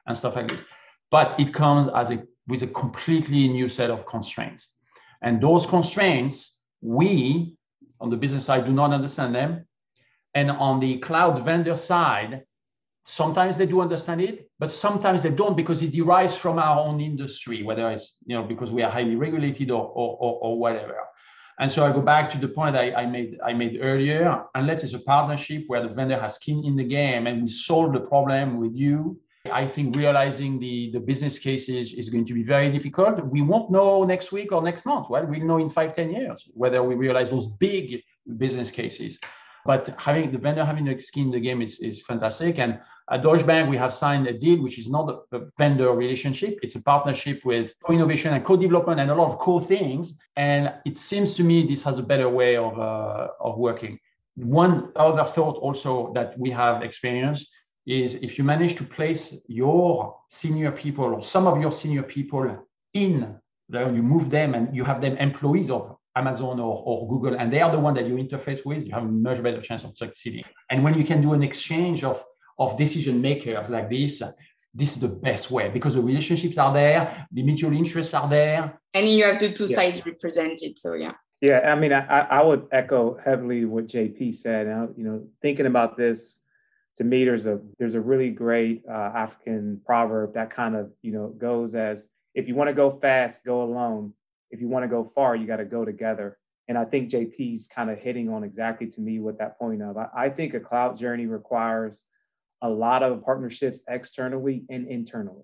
and 0.07 0.17
stuff 0.17 0.35
like 0.35 0.49
this. 0.49 0.61
But 1.09 1.39
it 1.39 1.53
comes 1.53 1.89
as 1.95 2.11
a, 2.11 2.23
with 2.47 2.63
a 2.63 2.67
completely 2.67 3.47
new 3.47 3.69
set 3.69 3.89
of 3.89 4.05
constraints. 4.05 4.67
And 5.21 5.41
those 5.41 5.65
constraints, 5.65 6.57
we 6.81 7.55
on 8.01 8.09
the 8.09 8.17
business 8.17 8.43
side 8.43 8.65
do 8.65 8.73
not 8.73 8.91
understand 8.91 9.33
them. 9.33 9.65
And 10.35 10.49
on 10.51 10.79
the 10.79 10.97
cloud 10.99 11.45
vendor 11.45 11.75
side, 11.75 12.43
sometimes 13.05 13.57
they 13.57 13.65
do 13.65 13.81
understand 13.81 14.21
it 14.21 14.49
but 14.63 14.71
sometimes 14.71 15.21
they 15.21 15.29
don't 15.29 15.57
because 15.57 15.81
it 15.81 15.91
derives 15.91 16.37
from 16.37 16.57
our 16.57 16.79
own 16.79 17.01
industry 17.01 17.63
whether 17.63 17.91
it's 17.91 18.15
you 18.25 18.33
know 18.33 18.43
because 18.43 18.71
we 18.71 18.81
are 18.81 18.89
highly 18.89 19.15
regulated 19.15 19.69
or 19.69 19.85
or, 19.87 20.17
or, 20.21 20.33
or 20.41 20.59
whatever. 20.59 20.95
And 21.59 21.69
so 21.69 21.85
i 21.85 21.91
go 21.91 22.01
back 22.01 22.29
to 22.31 22.37
the 22.37 22.47
point 22.47 22.75
I, 22.77 22.93
I, 22.93 23.05
made 23.05 23.37
i 23.45 23.51
made 23.53 23.79
earlier. 23.81 24.43
Unless 24.55 24.85
it's 24.85 24.93
a 24.93 24.99
partnership 24.99 25.65
where 25.67 25.81
the 25.85 25.93
vendor 25.93 26.17
has 26.17 26.35
skin 26.35 26.63
in 26.63 26.77
the 26.77 26.87
game 26.99 27.27
and 27.27 27.43
we 27.43 27.49
solve 27.49 27.91
the 27.91 27.99
problem 28.13 28.57
with 28.61 28.73
you 28.73 29.19
i 29.61 29.67
think 29.67 29.87
realizing 30.03 30.51
the 30.65 30.75
the 30.95 31.01
business 31.11 31.35
cases 31.37 31.85
is 32.01 32.07
going 32.13 32.25
to 32.31 32.35
be 32.39 32.43
very 32.55 32.69
difficult. 32.77 33.15
We 33.35 33.41
won't 33.41 33.69
know 33.69 34.05
next 34.13 34.31
week 34.31 34.49
or 34.53 34.61
next 34.69 34.85
month. 34.85 35.05
Well 35.09 35.25
we'll 35.25 35.49
know 35.51 35.59
in 35.65 35.69
five 35.69 35.91
ten 35.99 36.09
years 36.17 36.37
whether 36.61 36.81
we 36.89 36.93
realize 37.05 37.29
those 37.29 37.47
big 37.67 38.01
business 38.43 38.71
cases 38.71 39.19
but 39.65 39.93
having 39.97 40.31
the 40.31 40.37
vendor 40.37 40.65
having 40.65 40.87
a 40.87 41.01
skin 41.01 41.25
in 41.25 41.31
the 41.31 41.39
game 41.39 41.61
is, 41.61 41.79
is 41.79 42.01
fantastic 42.01 42.59
and 42.59 42.79
at 43.11 43.21
Deutsche 43.21 43.45
Bank, 43.45 43.69
we 43.69 43.77
have 43.77 43.93
signed 43.93 44.27
a 44.27 44.33
deal 44.33 44.61
which 44.61 44.79
is 44.79 44.87
not 44.87 45.25
a 45.33 45.41
vendor 45.57 45.91
relationship. 45.91 46.57
It's 46.63 46.75
a 46.75 46.81
partnership 46.81 47.43
with 47.43 47.73
co-innovation 47.85 48.33
and 48.33 48.45
co-development 48.45 48.99
and 49.01 49.11
a 49.11 49.15
lot 49.15 49.31
of 49.31 49.39
cool 49.39 49.59
things. 49.59 50.13
And 50.37 50.73
it 50.85 50.97
seems 50.97 51.33
to 51.35 51.43
me 51.43 51.67
this 51.67 51.83
has 51.83 51.99
a 51.99 52.03
better 52.03 52.29
way 52.29 52.55
of, 52.55 52.79
uh, 52.79 53.27
of 53.41 53.57
working. 53.57 53.99
One 54.35 54.91
other 54.95 55.25
thought 55.25 55.57
also 55.57 56.13
that 56.13 56.39
we 56.39 56.49
have 56.51 56.81
experienced 56.81 57.51
is 57.85 58.15
if 58.15 58.37
you 58.37 58.45
manage 58.45 58.75
to 58.77 58.85
place 58.85 59.43
your 59.47 60.17
senior 60.29 60.71
people 60.71 61.05
or 61.05 61.25
some 61.25 61.45
of 61.45 61.59
your 61.59 61.73
senior 61.73 62.03
people 62.03 62.65
in 62.93 63.37
there, 63.67 63.93
you 63.93 64.01
move 64.01 64.29
them 64.29 64.55
and 64.55 64.73
you 64.73 64.85
have 64.85 65.01
them 65.01 65.17
employees 65.17 65.69
of 65.69 65.97
Amazon 66.15 66.59
or, 66.59 66.83
or 66.85 67.07
Google, 67.07 67.35
and 67.39 67.51
they 67.51 67.61
are 67.61 67.71
the 67.71 67.79
one 67.79 67.93
that 67.95 68.05
you 68.05 68.15
interface 68.15 68.65
with, 68.65 68.85
you 68.85 68.93
have 68.93 69.03
a 69.03 69.07
much 69.07 69.41
better 69.41 69.61
chance 69.61 69.83
of 69.83 69.97
succeeding. 69.97 70.43
And 70.69 70.83
when 70.83 70.93
you 70.93 71.03
can 71.03 71.21
do 71.21 71.33
an 71.33 71.43
exchange 71.43 72.03
of 72.03 72.23
of 72.59 72.77
decision 72.77 73.19
makers 73.19 73.67
like 73.69 73.89
this, 73.89 74.21
this 74.75 74.91
is 74.91 74.99
the 74.99 75.07
best 75.07 75.49
way 75.49 75.69
because 75.69 75.95
the 75.95 76.01
relationships 76.01 76.57
are 76.57 76.73
there, 76.73 77.27
the 77.31 77.41
mutual 77.41 77.73
interests 77.73 78.13
are 78.13 78.29
there. 78.29 78.79
And 78.93 79.07
you 79.07 79.23
have 79.25 79.39
the 79.39 79.51
two 79.51 79.65
yeah. 79.65 79.75
sides 79.75 80.05
represented. 80.05 80.77
So 80.77 80.93
yeah. 80.93 81.13
Yeah, 81.41 81.59
I 81.69 81.75
mean, 81.75 81.91
I, 81.91 82.21
I 82.21 82.41
would 82.41 82.67
echo 82.71 83.17
heavily 83.23 83.65
what 83.65 83.87
JP 83.87 84.33
said. 84.33 84.67
Now, 84.67 84.87
you 84.95 85.03
know, 85.03 85.27
thinking 85.41 85.65
about 85.65 85.97
this 85.97 86.39
to 86.97 87.03
me, 87.03 87.25
there's 87.25 87.47
a 87.47 87.59
there's 87.79 87.95
a 87.95 88.01
really 88.01 88.29
great 88.29 88.83
uh, 88.89 89.11
African 89.13 89.81
proverb 89.85 90.35
that 90.35 90.51
kind 90.51 90.75
of 90.75 90.91
you 91.01 91.11
know 91.11 91.27
goes 91.29 91.75
as 91.75 92.07
if 92.33 92.47
you 92.47 92.55
want 92.55 92.69
to 92.69 92.73
go 92.73 92.91
fast, 92.91 93.43
go 93.43 93.63
alone. 93.63 94.13
If 94.53 94.61
you 94.61 94.69
want 94.69 94.83
to 94.83 94.87
go 94.87 95.03
far, 95.03 95.35
you 95.35 95.47
got 95.47 95.57
to 95.57 95.65
go 95.65 95.83
together. 95.83 96.37
And 96.67 96.77
I 96.77 96.85
think 96.85 97.09
JP's 97.09 97.67
kind 97.67 97.89
of 97.89 97.97
hitting 97.97 98.29
on 98.29 98.43
exactly 98.43 98.87
to 98.87 99.01
me 99.01 99.19
what 99.19 99.39
that 99.39 99.57
point 99.57 99.81
of. 99.81 99.97
I, 99.97 100.07
I 100.15 100.29
think 100.29 100.53
a 100.53 100.59
cloud 100.59 100.95
journey 100.95 101.25
requires 101.25 102.05
a 102.61 102.69
lot 102.69 103.01
of 103.01 103.25
partnerships 103.25 103.81
externally 103.87 104.63
and 104.69 104.87
internally. 104.87 105.43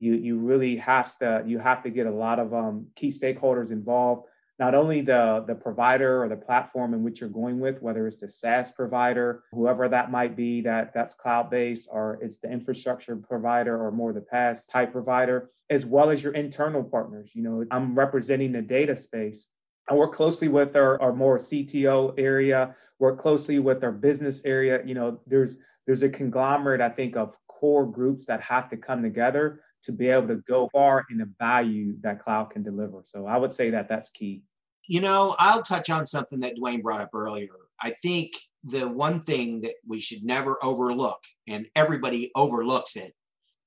You 0.00 0.14
you 0.14 0.38
really 0.38 0.76
have 0.76 1.16
to 1.18 1.44
you 1.46 1.58
have 1.58 1.82
to 1.82 1.90
get 1.90 2.06
a 2.06 2.10
lot 2.10 2.38
of 2.38 2.54
um, 2.54 2.86
key 2.96 3.08
stakeholders 3.08 3.70
involved 3.70 4.26
not 4.60 4.74
only 4.74 5.00
the, 5.00 5.42
the 5.46 5.54
provider 5.54 6.22
or 6.22 6.28
the 6.28 6.36
platform 6.36 6.92
in 6.92 7.02
which 7.02 7.20
you're 7.20 7.30
going 7.30 7.58
with, 7.58 7.80
whether 7.80 8.06
it's 8.06 8.18
the 8.18 8.28
SaaS 8.28 8.70
provider, 8.70 9.42
whoever 9.52 9.88
that 9.88 10.10
might 10.10 10.36
be, 10.36 10.60
that 10.60 10.92
that's 10.92 11.14
cloud-based, 11.14 11.88
or 11.90 12.18
it's 12.20 12.38
the 12.38 12.52
infrastructure 12.52 13.16
provider 13.16 13.82
or 13.82 13.90
more 13.90 14.12
the 14.12 14.20
PaaS 14.20 14.70
type 14.70 14.92
provider, 14.92 15.50
as 15.70 15.86
well 15.86 16.10
as 16.10 16.22
your 16.22 16.34
internal 16.34 16.84
partners. 16.84 17.30
You 17.34 17.42
know, 17.42 17.64
I'm 17.70 17.98
representing 17.98 18.52
the 18.52 18.60
data 18.60 18.94
space. 18.94 19.48
I 19.88 19.94
work 19.94 20.12
closely 20.12 20.48
with 20.48 20.76
our, 20.76 21.00
our 21.00 21.14
more 21.14 21.38
CTO 21.38 22.12
area, 22.18 22.76
work 22.98 23.18
closely 23.18 23.60
with 23.60 23.82
our 23.82 23.92
business 23.92 24.44
area. 24.44 24.82
You 24.84 24.94
know, 24.94 25.20
there's 25.26 25.58
there's 25.86 26.02
a 26.02 26.10
conglomerate, 26.10 26.82
I 26.82 26.90
think, 26.90 27.16
of 27.16 27.34
core 27.48 27.86
groups 27.86 28.26
that 28.26 28.42
have 28.42 28.68
to 28.68 28.76
come 28.76 29.02
together 29.02 29.62
to 29.84 29.92
be 29.92 30.08
able 30.08 30.28
to 30.28 30.36
go 30.36 30.68
far 30.68 31.06
in 31.10 31.16
the 31.16 31.30
value 31.38 31.94
that 32.02 32.22
cloud 32.22 32.50
can 32.50 32.62
deliver. 32.62 33.00
So 33.04 33.26
I 33.26 33.38
would 33.38 33.52
say 33.52 33.70
that 33.70 33.88
that's 33.88 34.10
key. 34.10 34.42
You 34.90 35.00
know, 35.00 35.36
I'll 35.38 35.62
touch 35.62 35.88
on 35.88 36.04
something 36.04 36.40
that 36.40 36.56
Dwayne 36.56 36.82
brought 36.82 37.00
up 37.00 37.14
earlier. 37.14 37.54
I 37.80 37.92
think 38.02 38.32
the 38.64 38.88
one 38.88 39.22
thing 39.22 39.60
that 39.60 39.74
we 39.86 40.00
should 40.00 40.24
never 40.24 40.58
overlook, 40.64 41.20
and 41.46 41.68
everybody 41.76 42.32
overlooks 42.34 42.96
it, 42.96 43.12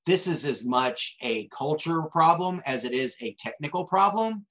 this 0.06 0.28
is 0.28 0.44
as 0.44 0.66
much 0.66 1.16
a 1.22 1.48
culture 1.48 2.02
problem 2.12 2.62
as 2.66 2.84
it 2.84 2.92
is 2.92 3.16
a 3.22 3.38
technical 3.40 3.86
problem. 3.86 4.46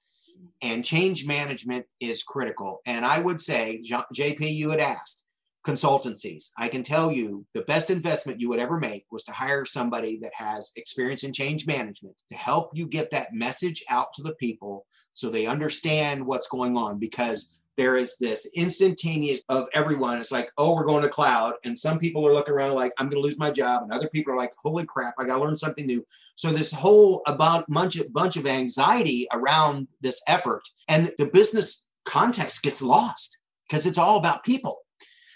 And 0.63 0.83
change 0.83 1.27
management 1.27 1.85
is 1.99 2.23
critical. 2.23 2.79
And 2.87 3.05
I 3.05 3.19
would 3.19 3.39
say, 3.39 3.83
JP, 3.87 4.39
you 4.39 4.71
had 4.71 4.79
asked 4.79 5.25
consultancies. 5.65 6.49
I 6.57 6.67
can 6.67 6.83
tell 6.83 7.11
you 7.11 7.45
the 7.53 7.61
best 7.61 7.89
investment 7.89 8.39
you 8.39 8.49
would 8.49 8.59
ever 8.59 8.79
make 8.79 9.05
was 9.11 9.23
to 9.25 9.31
hire 9.31 9.65
somebody 9.65 10.17
that 10.21 10.33
has 10.35 10.71
experience 10.75 11.23
in 11.23 11.33
change 11.33 11.65
management 11.65 12.15
to 12.29 12.35
help 12.35 12.71
you 12.73 12.85
get 12.85 13.11
that 13.11 13.33
message 13.33 13.83
out 13.89 14.13
to 14.15 14.23
the 14.23 14.35
people 14.35 14.85
so 15.13 15.29
they 15.29 15.45
understand 15.45 16.25
what's 16.25 16.47
going 16.47 16.75
on 16.75 16.99
because 16.99 17.55
there 17.77 17.97
is 17.97 18.17
this 18.17 18.47
instantaneous 18.55 19.41
of 19.49 19.67
everyone. 19.73 20.19
It's 20.19 20.31
like, 20.31 20.51
oh, 20.57 20.75
we're 20.75 20.85
going 20.85 21.03
to 21.03 21.09
cloud. 21.09 21.55
And 21.63 21.77
some 21.77 21.97
people 21.97 22.27
are 22.27 22.33
looking 22.33 22.53
around 22.53 22.75
like, 22.75 22.91
I'm 22.99 23.09
going 23.09 23.21
to 23.21 23.25
lose 23.25 23.39
my 23.39 23.49
job. 23.49 23.83
And 23.83 23.91
other 23.91 24.09
people 24.09 24.33
are 24.33 24.37
like, 24.37 24.51
holy 24.61 24.85
crap, 24.85 25.15
I 25.17 25.25
got 25.25 25.37
to 25.37 25.43
learn 25.43 25.57
something 25.57 25.85
new. 25.85 26.05
So 26.35 26.51
this 26.51 26.71
whole 26.71 27.23
about 27.25 27.65
bunch 27.69 27.95
of, 27.95 28.13
bunch 28.13 28.37
of 28.37 28.45
anxiety 28.45 29.27
around 29.31 29.87
this 30.01 30.21
effort 30.27 30.61
and 30.87 31.11
the 31.17 31.25
business 31.25 31.89
context 32.05 32.61
gets 32.61 32.81
lost 32.81 33.39
because 33.67 33.87
it's 33.87 33.97
all 33.97 34.17
about 34.17 34.43
people. 34.43 34.79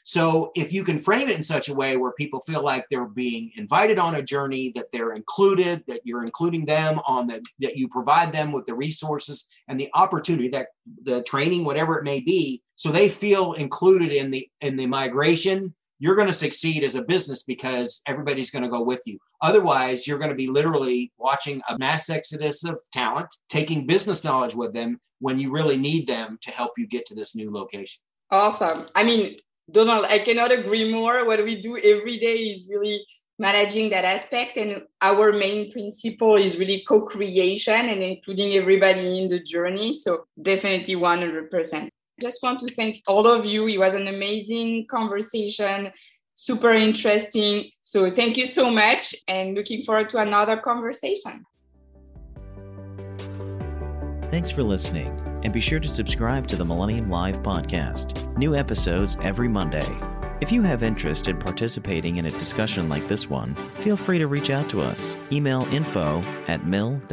So 0.08 0.52
if 0.56 0.72
you 0.72 0.86
can 0.86 1.00
frame 1.00 1.28
it 1.28 1.36
in 1.36 1.44
such 1.44 1.68
a 1.68 1.74
way 1.74 1.98
where 1.98 2.14
people 2.14 2.40
feel 2.48 2.64
like 2.64 2.86
they're 2.90 3.10
being 3.10 3.52
invited 3.58 4.00
on 4.00 4.16
a 4.16 4.22
journey, 4.22 4.72
that 4.74 4.86
they're 4.94 5.12
included, 5.12 5.84
that 5.90 6.00
you're 6.06 6.24
including 6.24 6.66
them 6.66 7.02
on 7.06 7.28
the, 7.28 7.44
that 7.60 7.76
you 7.76 7.90
provide 7.90 8.32
them 8.32 8.54
with 8.54 8.66
the 8.66 8.74
resources 8.74 9.50
and 9.68 9.78
the 9.78 9.90
opportunity 9.96 10.48
that 10.48 10.70
the 11.04 11.24
training, 11.24 11.66
whatever 11.66 11.98
it 11.98 12.06
may 12.06 12.22
be, 12.22 12.64
so 12.78 12.90
they 12.90 13.10
feel 13.10 13.52
included 13.54 14.14
in 14.14 14.32
the 14.32 14.48
in 14.62 14.78
the 14.78 14.86
migration, 14.86 15.76
you're 16.00 16.16
going 16.16 16.28
to 16.28 16.34
succeed 16.34 16.86
as 16.86 16.96
a 16.96 17.02
business 17.02 17.44
because 17.44 18.02
everybody's 18.08 18.50
going 18.50 18.64
to 18.64 18.70
go 18.70 18.82
with 18.82 19.02
you. 19.06 19.18
Otherwise, 19.42 20.08
you're 20.08 20.20
going 20.20 20.32
to 20.32 20.36
be 20.36 20.48
literally 20.48 21.12
watching 21.18 21.62
a 21.68 21.78
mass 21.80 22.10
exodus 22.10 22.64
of 22.64 22.80
talent, 22.94 23.28
taking 23.50 23.86
business 23.86 24.24
knowledge 24.24 24.56
with 24.56 24.72
them 24.72 25.02
when 25.20 25.38
you 25.38 25.52
really 25.52 25.76
need 25.76 26.08
them 26.08 26.40
to 26.44 26.52
help 26.52 26.72
you 26.78 26.88
get 26.88 27.06
to 27.08 27.16
this 27.16 27.36
new 27.36 27.52
location. 27.52 28.02
Awesome. 28.32 28.86
I 28.96 29.04
mean, 29.04 29.38
Donald, 29.70 30.06
I 30.06 30.20
cannot 30.20 30.52
agree 30.52 30.92
more. 30.92 31.26
What 31.26 31.44
we 31.44 31.60
do 31.60 31.78
every 31.78 32.18
day 32.18 32.36
is 32.36 32.68
really 32.70 33.06
managing 33.38 33.90
that 33.90 34.06
aspect. 34.06 34.58
And 34.58 34.84
our 35.02 35.32
main 35.32 35.72
principle 35.72 36.36
is 36.36 36.58
really 36.58 36.84
co 36.88 37.06
creation 37.06 37.90
and 37.90 38.02
including 38.02 38.54
everybody 38.54 39.22
in 39.22 39.28
the 39.28 39.40
journey. 39.40 39.94
So, 39.94 40.26
definitely 40.42 40.96
100%. 40.96 41.90
Just 42.22 42.42
want 42.42 42.60
to 42.62 42.74
thank 42.74 43.04
all 43.08 43.28
of 43.28 43.46
you. 43.46 43.68
It 43.68 43.78
was 43.78 43.94
an 43.94 44.08
amazing 44.08 44.88
conversation, 44.90 45.92
super 46.34 46.74
interesting. 46.74 47.70
So, 47.82 48.10
thank 48.10 48.38
you 48.38 48.46
so 48.46 48.72
much 48.72 49.16
and 49.28 49.54
looking 49.54 49.84
forward 49.84 50.10
to 50.12 50.20
another 50.20 50.58
conversation. 50.58 51.44
Thanks 54.38 54.52
for 54.52 54.62
listening, 54.62 55.20
and 55.44 55.52
be 55.52 55.60
sure 55.60 55.80
to 55.80 55.88
subscribe 55.88 56.48
to 56.50 56.56
the 56.56 56.64
Millennium 56.64 57.10
Live 57.10 57.38
podcast. 57.38 58.38
New 58.38 58.56
episodes 58.56 59.18
every 59.24 59.48
Monday. 59.48 59.90
If 60.42 60.52
you 60.52 60.62
have 60.62 60.84
interest 60.84 61.28
in 61.28 61.40
participating 61.40 62.18
in 62.18 62.28
a 62.28 62.30
discussion 62.30 62.88
like 62.88 63.08
this 63.08 63.28
one, 63.28 63.56
feel 63.82 63.98
free 63.98 64.20
to 64.20 64.28
reach 64.28 64.52
out 64.52 64.70
to 64.70 64.80
us. 64.80 65.16
Email 65.32 65.64
info 65.72 66.22
at 66.48 66.68
mill-all.com. 66.68 67.08